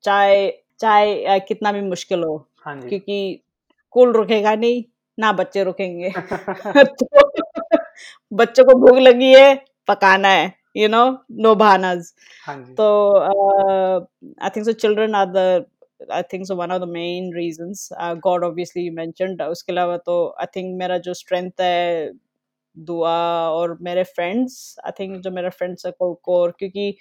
चाहे 0.05 0.51
चाहे 0.81 1.39
कितना 1.41 1.73
भी 1.73 1.81
मुश्किल 1.81 2.23
हो. 2.25 2.37
हाँ 2.61 2.81
क्योंकि 2.81 3.43
स्कूल 3.79 4.13
रुकेगा 4.13 4.55
नहीं 4.55 4.83
ना 5.19 5.33
बच्चे 5.33 5.65
रुकेंगे। 5.65 6.11
तो 6.77 7.07
बच्चों 8.33 8.65
को 8.65 8.79
भूख 8.79 8.99
लगी 8.99 9.33
है 9.35 9.65
पकाना 9.89 10.29
है 10.29 10.53
यू 10.77 10.89
नो 10.89 11.19
नो 11.33 11.55
बहानाज 11.55 12.13
तो 12.51 13.17
I 14.43 14.51
think 14.51 14.67
so 14.67 14.73
children 14.73 15.15
are 15.15 15.27
the 15.27 15.67
I 16.13 16.23
think 16.23 16.47
so 16.47 16.57
one 16.57 16.71
of 16.71 16.83
the 16.83 16.89
main 16.89 17.35
reasons 17.35 17.89
god 18.03 18.45
obviously 18.45 18.83
you 18.83 18.93
mentioned 18.93 19.43
उसके 19.43 19.73
अलावा 19.73 19.97
तो 19.97 20.35
आई 20.41 20.47
थिंक 20.47 20.79
मेरा 20.79 20.99
जो 20.99 21.15
स्ट्रेंथ 21.15 21.51
है 21.61 22.13
दुआ 22.79 23.49
और 23.49 23.79
मेरे 23.81 24.03
फ्रेंड्स 24.03 24.77
आई 24.87 24.91
थिंक 24.91 25.23
जो 25.23 25.31
मेरे 25.31 25.51
फ्रेंड्स 25.51 25.87
है 25.87 25.93
कोर 26.01 26.51
क्योंकि 26.59 26.97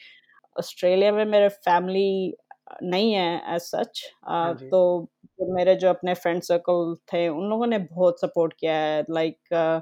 ऑस्ट्रेलिया 0.60 1.12
में 1.12 1.26
मेरे 1.26 1.50
फैमिली 1.50 2.38
नहीं 2.84 3.14
है 3.14 3.56
एज 3.56 3.62
सच 3.62 4.02
uh, 4.32 4.54
तो 4.54 5.10
मेरे 5.40 5.76
जो 5.76 5.90
अपने 5.90 6.14
फ्रेंड 6.14 6.42
सर्कल 6.42 6.96
थे 7.14 7.28
उन 7.30 7.50
लोगों 7.50 7.68
ने 7.68 7.78
बहुत 7.80 8.22
सपोर्ट 8.22 8.54
किया 8.54 8.76
है 8.76 9.04
लाइक 9.10 9.38
like, 9.52 9.82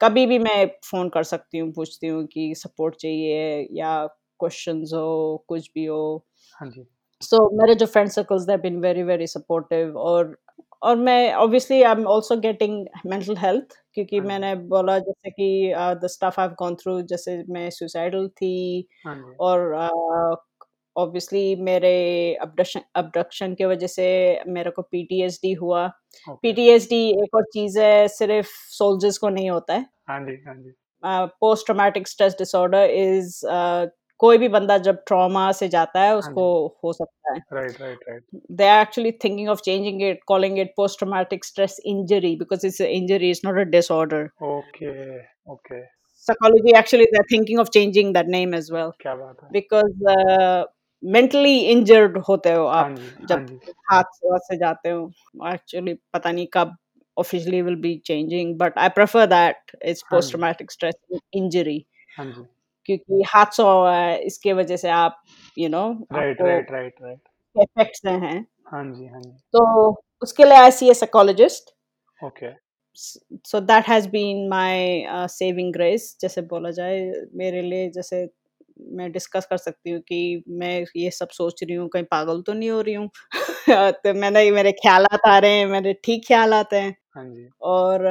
कभी 0.00 0.26
भी 0.26 0.38
मैं 0.38 0.66
फ़ोन 0.84 1.08
कर 1.08 1.22
सकती 1.22 1.58
हूँ, 1.58 1.72
पूछती 1.72 2.06
हूँ 2.06 2.24
कि 2.26 2.54
सपोर्ट 2.54 2.94
चाहिए 2.94 3.68
या 3.72 4.06
क्वेश्चंस 4.40 4.90
हो, 4.94 5.44
कुछ 5.48 5.70
भी 5.74 5.84
हो। 5.84 6.24
हाँ 6.60 6.70
जी। 6.70 6.86
सो 7.22 7.48
मेरे 7.60 7.74
जो 7.74 7.86
friend 7.86 8.10
circles 8.10 8.42
they 8.42 8.56
been 8.56 8.80
very 8.80 9.02
very 9.02 9.26
supportive 9.26 9.96
और 9.98 10.36
और 10.82 10.96
मैं 10.96 11.32
obviously 11.34 11.82
I 11.82 11.92
am 11.92 12.08
also 12.08 12.36
getting 12.36 12.86
mental 13.06 13.36
health 13.36 13.74
क्योंकि 13.94 14.18
हाँ 14.18 14.26
मैंने 14.26 14.54
बोला 14.54 14.98
जैसे 14.98 15.30
कि 15.30 15.72
the 16.02 16.06
stuff 16.06 16.40
I 16.40 16.46
have 16.46 16.54
gone 16.58 16.74
through 16.74 17.00
जैसे 17.02 17.42
मैं 17.48 17.70
सुसाइडल 17.70 18.28
थी 18.28 18.88
हाँ। 19.06 19.16
और 19.40 19.72
ऑब्वियसली 20.96 21.54
मेरे 21.56 21.94
अबडक्शन 22.42 22.80
अबडक्शन 22.94 23.54
की 23.54 23.64
वजह 23.64 23.86
से 23.86 24.06
मेरे 24.48 24.70
को 24.70 24.82
पीटीएसडी 24.82 25.52
हुआ। 25.52 25.86
पीटीएसडी 26.28 27.02
एक 27.22 27.34
और 27.34 27.44
चीज़ 27.54 27.78
है 27.80 28.06
सिर्फ़ 28.08 28.48
सोल्जर्स 28.78 29.18
को 29.18 29.28
नहीं 29.28 29.50
होता 29.50 29.74
है 29.74 29.86
हाँ 30.08 30.20
जी, 30.20 30.42
हाँ 30.46 30.54
जी। 30.54 30.72
Post 31.40 31.66
traumatic 31.66 32.08
stress 32.08 32.34
disorder 32.38 32.90
is 32.90 33.40
कोई 34.20 34.38
भी 34.38 34.48
बंदा 34.48 34.76
जब 34.78 35.02
ट्रॉमा 35.06 35.50
से 35.52 35.68
जाता 35.68 36.00
है 36.00 36.10
हाँ 36.10 36.18
उसको। 36.18 36.44
हो 36.84 36.92
सकता 36.92 37.32
है 37.32 37.38
right, 37.52 37.80
right, 37.80 37.98
right. 38.08 38.22
they 38.60 38.68
are 38.74 38.80
actually 38.84 39.10
thinking 39.24 39.48
of 39.54 39.62
changing 39.68 40.00
it 40.08 40.20
calling 40.30 40.56
it 40.64 40.70
post 40.80 40.98
traumatic 41.00 41.44
stress 41.48 41.74
injury 41.92 42.30
because 42.42 42.64
it's 42.68 42.78
an 42.80 42.92
injury 42.98 43.30
it's 43.34 43.42
not 43.48 43.58
a 43.62 43.64
disorder 43.64 44.22
okay, 44.50 44.92
okay. 45.52 45.80
psychology 46.26 46.74
actually 46.82 47.08
they're 47.12 47.28
thinking 47.32 47.58
of 47.64 47.70
changing 47.78 48.12
that 48.18 48.30
name 48.36 48.54
as 48.60 48.70
well 48.76 48.92
है। 49.02 49.50
because 49.50 50.06
uh, 50.14 50.64
mentally 51.04 51.56
injured 51.72 52.16
होते 52.28 52.52
हो 52.52 52.66
हाँ 52.66 52.82
आप 52.84 52.96
जी, 52.96 53.06
हाँ 53.08 53.26
जब 53.28 53.60
हाथ 53.92 54.38
से 54.46 54.56
जाते 54.56 54.90
हो 54.90 55.10
actually 55.50 55.96
पता 56.12 56.32
नहीं 56.32 56.46
कब 56.52 56.76
officially 57.16 57.62
will 57.62 57.76
be 57.80 57.90
changing 58.10 58.56
but 58.58 58.72
I 58.76 58.88
prefer 58.88 59.26
that 59.26 59.74
it's 59.82 60.02
हाँ 60.02 60.10
post 60.10 60.28
जी। 60.28 60.32
traumatic 60.32 60.70
stress 60.70 60.96
injury 61.32 61.78
हाँ 62.16 62.26
क्योंकि 62.86 63.22
हादसा 63.28 63.62
हुआ 63.62 63.94
है 63.96 64.18
इसके 64.22 64.52
वजह 64.52 64.76
से 64.76 64.88
आप 64.90 65.22
you 65.58 65.68
know 65.68 65.86
right, 66.12 66.42
right, 66.42 66.70
right, 66.72 66.94
right. 67.02 67.20
Effects 67.56 68.00
हैं 68.06 68.46
हाँ 68.72 68.84
जी, 68.84 69.06
हाँ 69.06 69.20
जी। 69.20 69.30
तो 69.52 69.90
उसके 70.22 70.44
लिए 70.44 70.58
I 70.58 70.70
see 70.70 70.88
a 70.90 70.94
psychologist 70.94 71.74
okay. 72.24 72.50
So 73.48 73.60
that 73.60 73.88
has 73.88 74.08
been 74.08 74.48
my 74.48 75.04
saving 75.30 75.72
grace 75.72 76.16
जैसे 76.20 76.42
बोला 76.52 76.70
जाए 76.70 77.00
मेरे 77.34 77.62
लिए 77.62 77.88
जैसे 77.90 78.24
मैं 78.92 79.10
डिस्कस 79.12 79.46
कर 79.46 79.56
सकती 79.56 79.90
हूँ 79.90 80.00
कि 80.02 80.42
मैं 80.50 80.84
ये 80.96 81.10
सब 81.12 81.28
सोच 81.32 81.62
रही 81.64 81.74
हूँ 81.74 81.88
कहीं 81.88 82.04
पागल 82.10 82.42
तो 82.42 82.52
नहीं 82.52 82.70
हो 82.70 82.80
रही 82.80 82.94
हूँ 82.94 83.08
तो 84.04 84.14
मैंने 84.14 84.50
मेरे 84.50 84.72
ख्याल 84.74 85.06
आ 85.26 85.38
रहे 85.38 85.50
हैं 85.50 85.66
मेरे 85.66 85.92
ठीक 86.04 86.26
ख्याल 86.26 86.54
आते 86.54 86.76
हैं 86.76 86.94
हाँ 87.16 87.24
जी। 87.24 87.48
और 87.62 88.02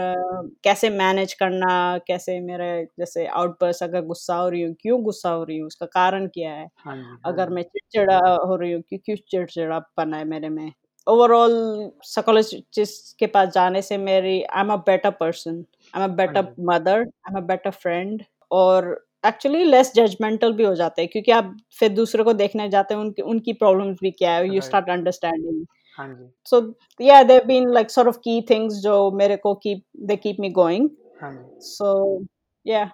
कैसे 0.63 0.89
मैनेज 0.89 1.33
करना 1.33 1.97
कैसे 2.07 2.39
मेरे 2.41 2.67
जैसे 2.99 3.25
आउटबर्स्ट 3.27 3.83
अगर 3.83 4.01
गुस्सा 4.05 4.35
हो 4.35 4.47
रही 4.49 4.61
हूँ 4.61 4.73
क्यों 4.81 5.01
गुस्सा 5.03 5.29
हो 5.29 5.43
रही 5.43 5.57
हूँ 5.57 5.67
उसका 5.67 5.85
कारण 5.87 6.27
क्या 6.27 6.51
है 6.51 6.67
हाँ 6.77 6.95
जी, 6.95 7.01
हाँ 7.03 7.19
अगर 7.25 7.49
जी। 7.49 7.55
मैं 7.55 7.63
चिड़चिड़ा 7.63 8.17
हो 8.45 8.55
रही 8.55 8.71
हूँ 8.71 8.81
क्यों 8.81 8.99
क्यों 9.05 9.15
चिड़चिड़ापन 9.29 10.13
है 10.13 10.23
मेरे 10.25 10.49
में 10.49 10.71
ओवरऑल 11.07 11.53
साइकोलॉजिस्ट 12.05 13.17
के 13.19 13.27
पास 13.27 13.49
जाने 13.53 13.81
से 13.81 13.97
मेरी 13.99 14.41
I 14.43 14.61
am 14.61 14.73
a 14.73 14.75
better 14.85 15.11
person 15.19 15.63
I 15.93 16.03
am 16.03 16.11
a 16.11 16.15
better 16.15 16.41
ji. 16.43 16.63
Mother 16.65 16.99
I 16.99 17.31
am 17.31 17.37
a 17.37 17.45
better 17.47 17.71
friend 17.73 18.23
और 18.51 18.93
एक्चुअली 19.25 19.63
लेस 19.63 19.93
जजमेंटल 19.95 20.53
भी 20.53 20.63
हो 20.63 20.75
जाते 20.75 21.01
हैं 21.01 21.09
क्योंकि 21.11 21.31
आप 21.31 21.57
फिर 21.79 21.89
दूसरे 21.89 22.23
को 22.23 22.33
देखने 22.33 22.69
जाते 22.69 22.93
हैं 22.93 23.01
उनकी 23.01 23.21
उनकी 23.21 23.53
प्रॉब्लम्स 23.53 23.97
भी 24.01 24.11
क्या 24.11 24.31
है 24.31 24.53
you 24.55 24.61
start 24.61 24.89
understanding 24.89 25.65
so 26.45 26.59
yeah 26.99 27.23
they've 27.23 27.47
been 27.47 27.67
like 27.73 27.91
sort 27.95 28.07
of 28.07 28.15
key 28.21 28.39
things 28.51 28.73
जो 28.83 29.11
मेरे 29.11 29.35
को 29.37 29.59
keep 29.65 29.83
they 30.09 30.17
keep 30.23 30.39
me 30.39 30.49
going 30.59 30.87
हाँ 31.21 31.31
जी। 31.33 31.75
so 31.75 31.91
yeah 32.65 32.89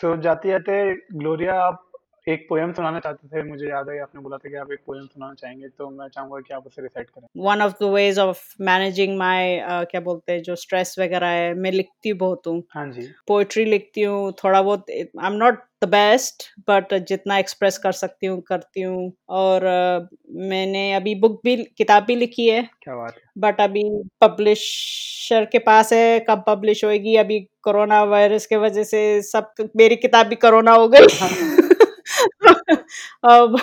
सो 0.00 0.16
जाते-जाते 0.22 0.94
ग्लोरिया 1.18 1.54
आप 1.62 1.88
एक 2.28 2.46
पोएम 2.48 2.72
सुनाना 2.72 2.98
चाहते 3.00 3.28
थे, 3.28 3.42
मुझे 3.42 3.66
याद 3.66 3.88
है 3.88 3.98
आपने 4.00 4.20
बोला 4.20 4.36
था 4.36 4.48
कि 4.48 4.56
आप 4.56 4.72
एक 4.72 4.78
पोएम 4.86 5.06
सुनाना 5.06 5.34
चाहेंगे, 5.34 5.68
तो 5.68 5.88
मैं 5.90 6.06
चाहूँगा 6.08 6.40
कि 6.40 6.54
आप 6.54 6.66
उसे 6.66 6.82
रिसाइट 6.82 7.10
करें। 7.10 7.26
one 7.46 7.64
of 7.66 7.74
the 7.80 7.88
ways 7.94 8.18
of 8.18 8.42
managing 8.68 9.16
my 9.18 9.40
uh, 9.70 9.84
क्या 9.90 10.00
बोलते 10.00 10.32
हैं 10.32 10.42
जो 10.42 10.56
स्ट्रेस 10.56 10.94
वगैरह 10.98 11.26
है 11.26 11.52
मैं 11.54 11.72
लिखती 11.72 12.12
बहुत 12.12 12.46
हूँ 12.46 12.62
हाँ 12.70 12.86
जी। 12.92 13.08
पोइट्री 13.28 13.64
लिखती 13.64 14.02
हूँ 14.02 14.32
थोड़ा 14.44 14.62
बहुत 14.62 14.90
I 14.90 15.26
am 15.26 15.32
not 15.32 15.62
the 15.84 15.88
best 15.88 16.42
but 16.70 16.94
जितना 17.08 17.38
एक्सप्रेस 17.38 17.78
कर 17.78 17.92
सकती 17.92 18.26
हूँ 18.26 18.40
करती 18.40 18.82
हूँ। 18.82 19.12
और 19.28 19.60
uh, 19.60 20.18
मैंने 20.50 20.92
अभी 20.94 21.14
बुक 21.14 21.40
भी 21.44 21.56
किताब 21.78 22.04
भी 22.04 22.16
लिखी 22.16 22.48
है। 22.48 22.62
क्या 22.82 22.96
बात 22.96 23.14
है। 23.14 23.22
बट 23.38 23.60
अभी 23.60 23.82
पब्लिशर 24.20 25.44
के 25.44 25.58
पास 25.58 25.92
है 25.92 26.20
कब 26.20 26.44
पब्लिश 26.46 26.84
होएगी? 26.84 27.16
अभी 27.16 27.40
कोरोना 27.62 28.02
वायरस 28.04 28.46
के 28.46 28.56
वजह 28.56 28.84
से 28.84 29.22
सब 29.22 29.52
मेरी 29.76 29.96
किताब 29.96 30.26
भी 30.26 30.36
कोरोना 30.36 30.72
हो 30.72 30.88
गई। 30.88 31.06
अब 33.24 33.58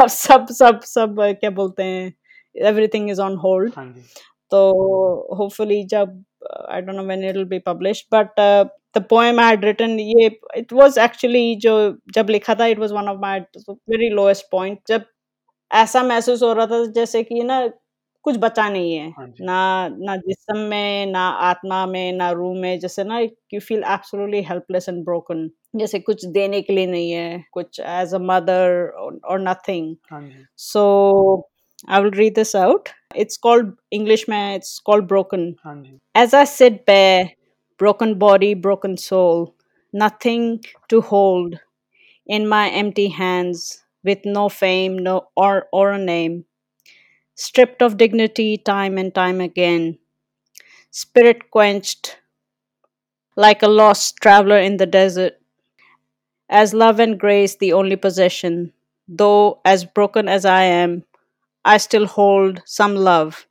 अब 0.00 0.08
सब 0.08 0.46
सब 0.50 0.80
सब 0.80 1.16
क्या 1.40 1.50
बोलते 1.50 1.82
हैं 1.82 2.12
एवरीथिंग 2.56 3.10
इज़ 3.10 3.20
ऑन 3.20 3.36
होल्ड 3.36 3.72
तो 4.52 4.60
होपफुली 5.36 5.84
जब 5.84 6.22
I 6.70 6.80
don't 6.80 6.96
know 6.96 7.02
when 7.04 7.24
it 7.24 7.36
will 7.36 7.44
be 7.44 7.58
published 7.66 8.06
but 8.14 8.40
the 8.96 9.02
poem 9.10 9.40
I 9.40 9.46
had 9.46 9.64
written 9.64 9.98
ये 10.00 10.26
इट 10.56 10.72
वाज 10.72 10.98
एक्चुअली 10.98 11.54
जो 11.56 11.74
जब 12.14 12.30
लिखा 12.30 12.54
था 12.54 12.66
it 12.66 12.78
was 12.78 12.92
one 12.92 13.08
of 13.08 13.18
my 13.20 13.40
very 13.68 14.08
lowest 14.10 14.46
point 14.52 14.78
जब 14.88 15.04
ऐसा 15.70 16.02
महसूस 16.02 16.42
हो 16.42 16.52
रहा 16.52 16.66
था 16.66 16.84
जैसे 16.92 17.22
कि 17.22 17.42
ना 17.42 17.66
कुछ 18.24 18.36
बचा 18.38 18.68
नहीं 18.68 18.94
है 18.94 19.08
हाँ 19.10 19.26
जी। 19.26 19.44
ना 19.44 19.88
ना 19.88 20.16
जिस्म 20.16 20.58
में 20.58 21.06
ना 21.06 21.20
आत्मा 21.46 21.84
में 21.86 22.12
ना 22.12 22.30
रूह 22.30 22.60
में 22.60 22.78
जैसे 22.78 23.04
ना 23.04 23.18
you 23.18 23.60
feel 23.60 23.82
absolutely 23.92 24.42
helpless 24.42 24.88
and 24.88 25.04
broken 25.04 25.48
जैसे 25.76 25.98
कुछ 26.00 26.24
देने 26.26 26.60
के 26.62 26.72
लिए 26.72 26.86
नहीं 26.86 27.10
है 27.12 27.44
कुछ 27.52 27.80
एज 27.80 28.14
अ 28.14 28.18
मदर 28.22 28.86
और 29.24 29.40
नथिंग 29.40 29.94
हाँ 30.10 30.20
जी। 30.22 30.44
so 30.72 30.84
I 31.86 32.00
will 32.00 32.10
read 32.12 32.34
this 32.34 32.54
out. 32.54 32.92
It's 33.14 33.36
called 33.36 33.74
English 33.90 34.26
man, 34.28 34.54
it's 34.54 34.80
called 34.80 35.06
Broken. 35.06 35.56
As 36.14 36.34
I 36.34 36.44
sit 36.44 36.86
bare, 36.86 37.32
broken 37.78 38.18
body, 38.18 38.54
broken 38.54 38.96
soul, 38.96 39.54
nothing 39.92 40.62
to 40.88 41.00
hold 41.00 41.60
in 42.26 42.48
my 42.48 42.70
empty 42.70 43.08
hands, 43.08 43.82
with 44.04 44.20
no 44.24 44.48
fame, 44.48 44.98
no 44.98 45.28
or 45.36 45.68
or 45.72 45.92
a 45.92 45.98
name, 45.98 46.44
stripped 47.34 47.82
of 47.82 47.96
dignity 47.98 48.56
time 48.58 48.98
and 48.98 49.14
time 49.14 49.40
again, 49.40 49.98
spirit 50.90 51.50
quenched 51.50 52.18
like 53.36 53.62
a 53.62 53.68
lost 53.68 54.16
traveler 54.22 54.58
in 54.58 54.76
the 54.78 54.86
desert, 54.86 55.34
as 56.48 56.74
love 56.74 57.00
and 57.00 57.18
grace 57.18 57.56
the 57.56 57.72
only 57.72 57.96
possession, 57.96 58.72
though 59.08 59.60
as 59.64 59.84
broken 59.84 60.28
as 60.28 60.44
I 60.44 60.64
am, 60.64 61.04
I 61.65 61.77
still 61.77 62.07
hold 62.07 62.61
some 62.65 62.95
love. 62.95 63.45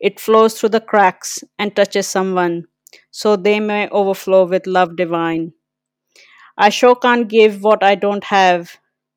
It 0.00 0.20
flows 0.20 0.58
through 0.58 0.70
the 0.70 0.80
cracks 0.80 1.42
and 1.58 1.74
touches 1.74 2.06
someone, 2.06 2.64
so 3.10 3.36
they 3.36 3.60
may 3.60 3.88
overflow 3.88 4.44
with 4.44 4.66
love 4.66 4.96
divine. 4.96 5.52
I 6.58 6.68
sure 6.68 6.94
can't 6.94 7.28
give 7.28 7.62
what 7.62 7.82
I 7.82 7.94
don't 7.94 8.24
have. 8.24 8.76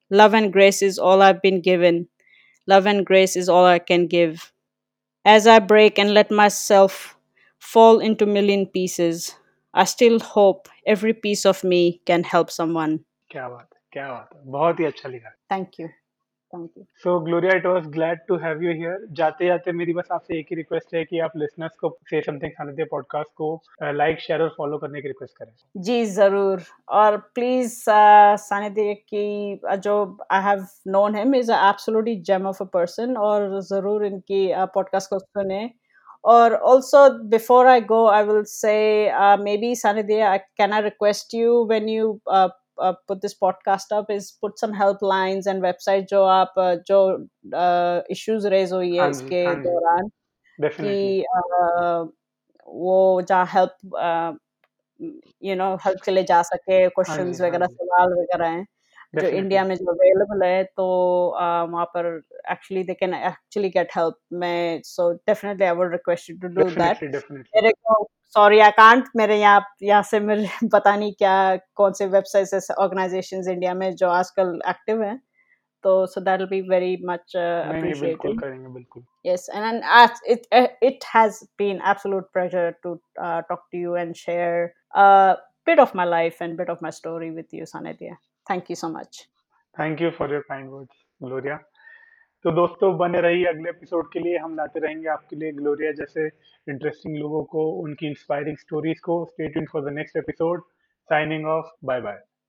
Love 0.09 0.33
and 0.33 0.53
grace 0.53 0.81
is 0.81 0.97
all 0.97 1.21
I've 1.21 1.41
been 1.41 1.61
given. 1.61 2.07
Love 2.67 2.87
and 2.87 3.05
grace 3.05 3.35
is 3.35 3.49
all 3.49 3.65
I 3.65 3.79
can 3.79 4.07
give. 4.07 4.53
As 5.25 5.45
I 5.45 5.59
break 5.59 5.99
and 5.99 6.13
let 6.13 6.31
myself 6.31 7.17
fall 7.59 7.99
into 7.99 8.25
million 8.25 8.65
pieces, 8.65 9.35
I 9.73 9.83
still 9.83 10.19
hope 10.19 10.69
every 10.85 11.13
piece 11.13 11.45
of 11.45 11.63
me 11.63 12.01
can 12.05 12.23
help 12.23 12.49
someone. 12.49 12.99
क्या 13.31 13.47
बात 13.49 13.69
है, 13.73 13.79
क्या 13.93 14.07
बात 14.07 14.29
है। 14.35 14.51
बहुत 14.51 14.79
ही 14.79 14.85
अच्छा 14.85 15.09
लिखा। 15.09 15.35
Thank 15.49 15.79
you. 15.79 15.89
Thank 16.54 16.70
you. 16.76 16.86
So 16.96 17.20
Gloria 17.20 17.52
it 17.56 17.66
was 17.66 17.86
glad 17.86 18.18
to 18.28 18.36
have 18.36 18.62
you 18.62 18.72
here 18.72 19.06
जाते-जाते 19.10 19.72
मेरी 19.72 19.92
बस 19.92 20.08
आपसे 20.12 20.38
एक 20.38 20.46
ही 20.50 20.56
रिक्वेस्ट 20.56 20.94
है 20.94 21.04
कि 21.04 21.18
आप 21.18 21.30
लिसनर्स 21.36 21.76
को 21.80 21.98
से 22.10 22.20
समथिंग 22.22 22.52
सानिध्य 22.52 22.84
पॉडकास्ट 22.84 23.30
को 23.34 23.62
लाइक 23.82 24.20
शेयर 24.20 24.42
और 24.42 24.54
फॉलो 24.58 24.78
करने 24.78 25.00
की 25.00 25.08
रिक्वेस्ट 25.08 25.38
करें। 25.38 25.82
जी 25.82 26.04
ज़रूर। 26.04 26.62
और 26.88 27.16
प्लीज़ 27.16 27.84
सानिध्य 27.90 28.94
की 28.94 29.60
uh, 29.70 29.76
जो 29.76 30.18
I 30.30 30.42
have 30.42 30.66
known 30.86 31.14
him 31.14 31.34
is 31.34 31.52
absolutely 31.52 32.16
gem 32.16 32.46
of 32.46 32.62
a 32.62 32.66
person 32.66 33.16
और 33.16 33.60
ज़रूर 33.60 34.06
इनकी 34.06 34.54
पॉडकास्ट 34.58 35.10
को 35.10 35.18
सुने। 35.18 35.70
और 36.24 36.52
also 36.70 36.98
before 37.30 37.64
I 37.66 37.78
go 37.92 38.00
I 38.16 38.18
will 38.26 38.44
say 38.48 39.10
uh, 39.20 39.36
maybe 39.46 39.70
Sanidya 39.78 40.38
can 40.60 40.72
I 40.72 40.82
request 40.82 41.34
you 41.38 41.54
when 41.70 41.88
you 41.94 42.04
uh, 42.10 42.44
uh, 42.44 42.48
put 43.08 43.20
this 43.20 43.34
podcast 43.34 43.92
up 43.92 44.10
is 44.10 44.32
put 44.40 44.58
some 44.58 44.72
helplines 44.72 45.46
and 45.46 45.62
website 45.62 46.06
जो 46.10 46.22
आप 46.24 46.54
uh, 46.58 46.76
जो 46.86 47.00
uh, 47.54 48.02
issues 48.10 48.46
raise 48.54 48.72
हुई 48.72 48.96
है 48.96 49.10
इसके। 49.10 49.44
दौरान 49.62 50.08
कि 50.58 51.24
uh, 51.36 52.08
वो 52.68 53.22
जहाँ 53.22 53.46
हेल्प 53.54 54.38
यू 55.44 55.54
नो 55.56 55.74
हेल्प 55.84 56.00
के 56.04 56.10
लिए 56.10 56.24
जा 56.24 56.42
सके 56.42 56.88
क्वेश्चंस 56.88 57.40
हाँ 57.40 57.48
वगैरह 57.48 57.66
सवाल 57.66 58.12
वगैरह 58.12 58.48
हैं 58.48 58.66
जो 59.20 59.26
इंडिया 59.28 59.64
में 59.64 59.74
जो 59.76 59.92
अवेलेबल 59.92 60.46
है 60.46 60.64
तो 60.64 60.86
uh, 61.36 61.72
वहाँ 61.72 61.84
पर 61.84 62.06
actually 62.52 62.82
they 62.84 62.94
can 62.94 63.14
actually 63.14 63.68
get 63.68 63.88
help 63.96 64.16
मैं 64.32 64.80
so 64.84 65.12
definitely 65.12 65.64
I 65.66 65.74
would 65.76 65.92
request 65.92 66.30
you 66.30 66.36
to 66.42 66.48
do 66.48 66.70
that 66.70 67.04
मेरे 67.30 67.70
को 67.70 68.02
सॉरी 68.34 68.58
आई 68.60 68.70
कांट 68.76 69.08
मेरे 69.16 69.38
यहाँ 69.40 69.60
यहाँ 69.82 70.02
से 70.10 70.20
मेरे 70.20 70.68
पता 70.72 70.94
नहीं 70.96 71.12
क्या 71.18 71.34
कौन 71.76 71.92
से 71.98 72.06
वेबसाइट्स 72.14 72.70
ऑर्गेनाइजेशंस 72.70 73.48
इंडिया 73.48 73.74
में 73.74 73.94
जो 73.96 74.08
आजकल 74.08 74.60
एक्टिव 74.68 75.02
हैं 75.02 75.20
तो 75.84 75.92
so 76.06 76.20
that'll 76.26 76.50
be 76.50 76.60
very 76.60 76.96
much 77.08 77.34
uh, 77.34 77.64
appreciated 77.68 78.42
yes 79.24 79.48
and, 79.48 79.64
and 79.64 79.82
uh, 79.84 80.08
it 80.34 80.46
it 80.90 81.04
has 81.12 81.42
been 81.62 81.80
absolute 81.92 82.28
pleasure 82.32 82.76
to 82.84 83.00
uh, 83.20 83.42
talk 83.42 83.64
to 83.70 83.76
you 83.76 83.96
and 83.96 84.16
share 84.16 84.74
a 84.94 85.36
bit 85.66 85.78
of 85.78 85.94
my 85.94 86.04
life 86.04 86.40
and 86.40 86.56
bit 86.56 86.70
of 86.76 86.80
my 86.80 86.94
story 87.00 87.30
with 87.40 87.58
you 87.58 87.68
sanidhya 87.74 88.16
thank 88.46 88.70
you 88.74 88.78
so 88.84 88.92
much 88.98 89.24
thank 89.76 90.06
you 90.06 90.12
for 90.20 90.30
your 90.36 90.44
kind 90.52 90.70
words 90.70 91.04
gloria 91.20 91.60
तो 92.44 92.50
दोस्तों, 92.50 92.96
बने 92.98 93.20
रहिए 93.20 93.44
अगले 93.44 93.70
episode 93.70 94.12
के 94.12 94.18
लिए। 94.18 94.38
हम 94.38 94.54
लाते 94.56 94.80
रहेंगे 94.80 95.08
आपके 95.08 95.36
लिए 95.36 95.52
ग्लोरिया 95.52 95.92
जैसे 95.92 96.26
इंटरेस्टिंग 96.68 97.16
लोगों 97.16 97.44
को, 97.44 97.70
उनकी 97.70 98.06
इंस्पायरिंग 98.06 98.56
स्टोरीज 98.56 99.00
को। 99.00 99.24
State 99.24 99.68
for 99.70 99.90
the 99.90 99.94
next 99.94 100.16
episode 100.16 100.62
signing 101.10 101.46
off 101.46 101.66
bye 101.84 102.00
bye 102.00 102.31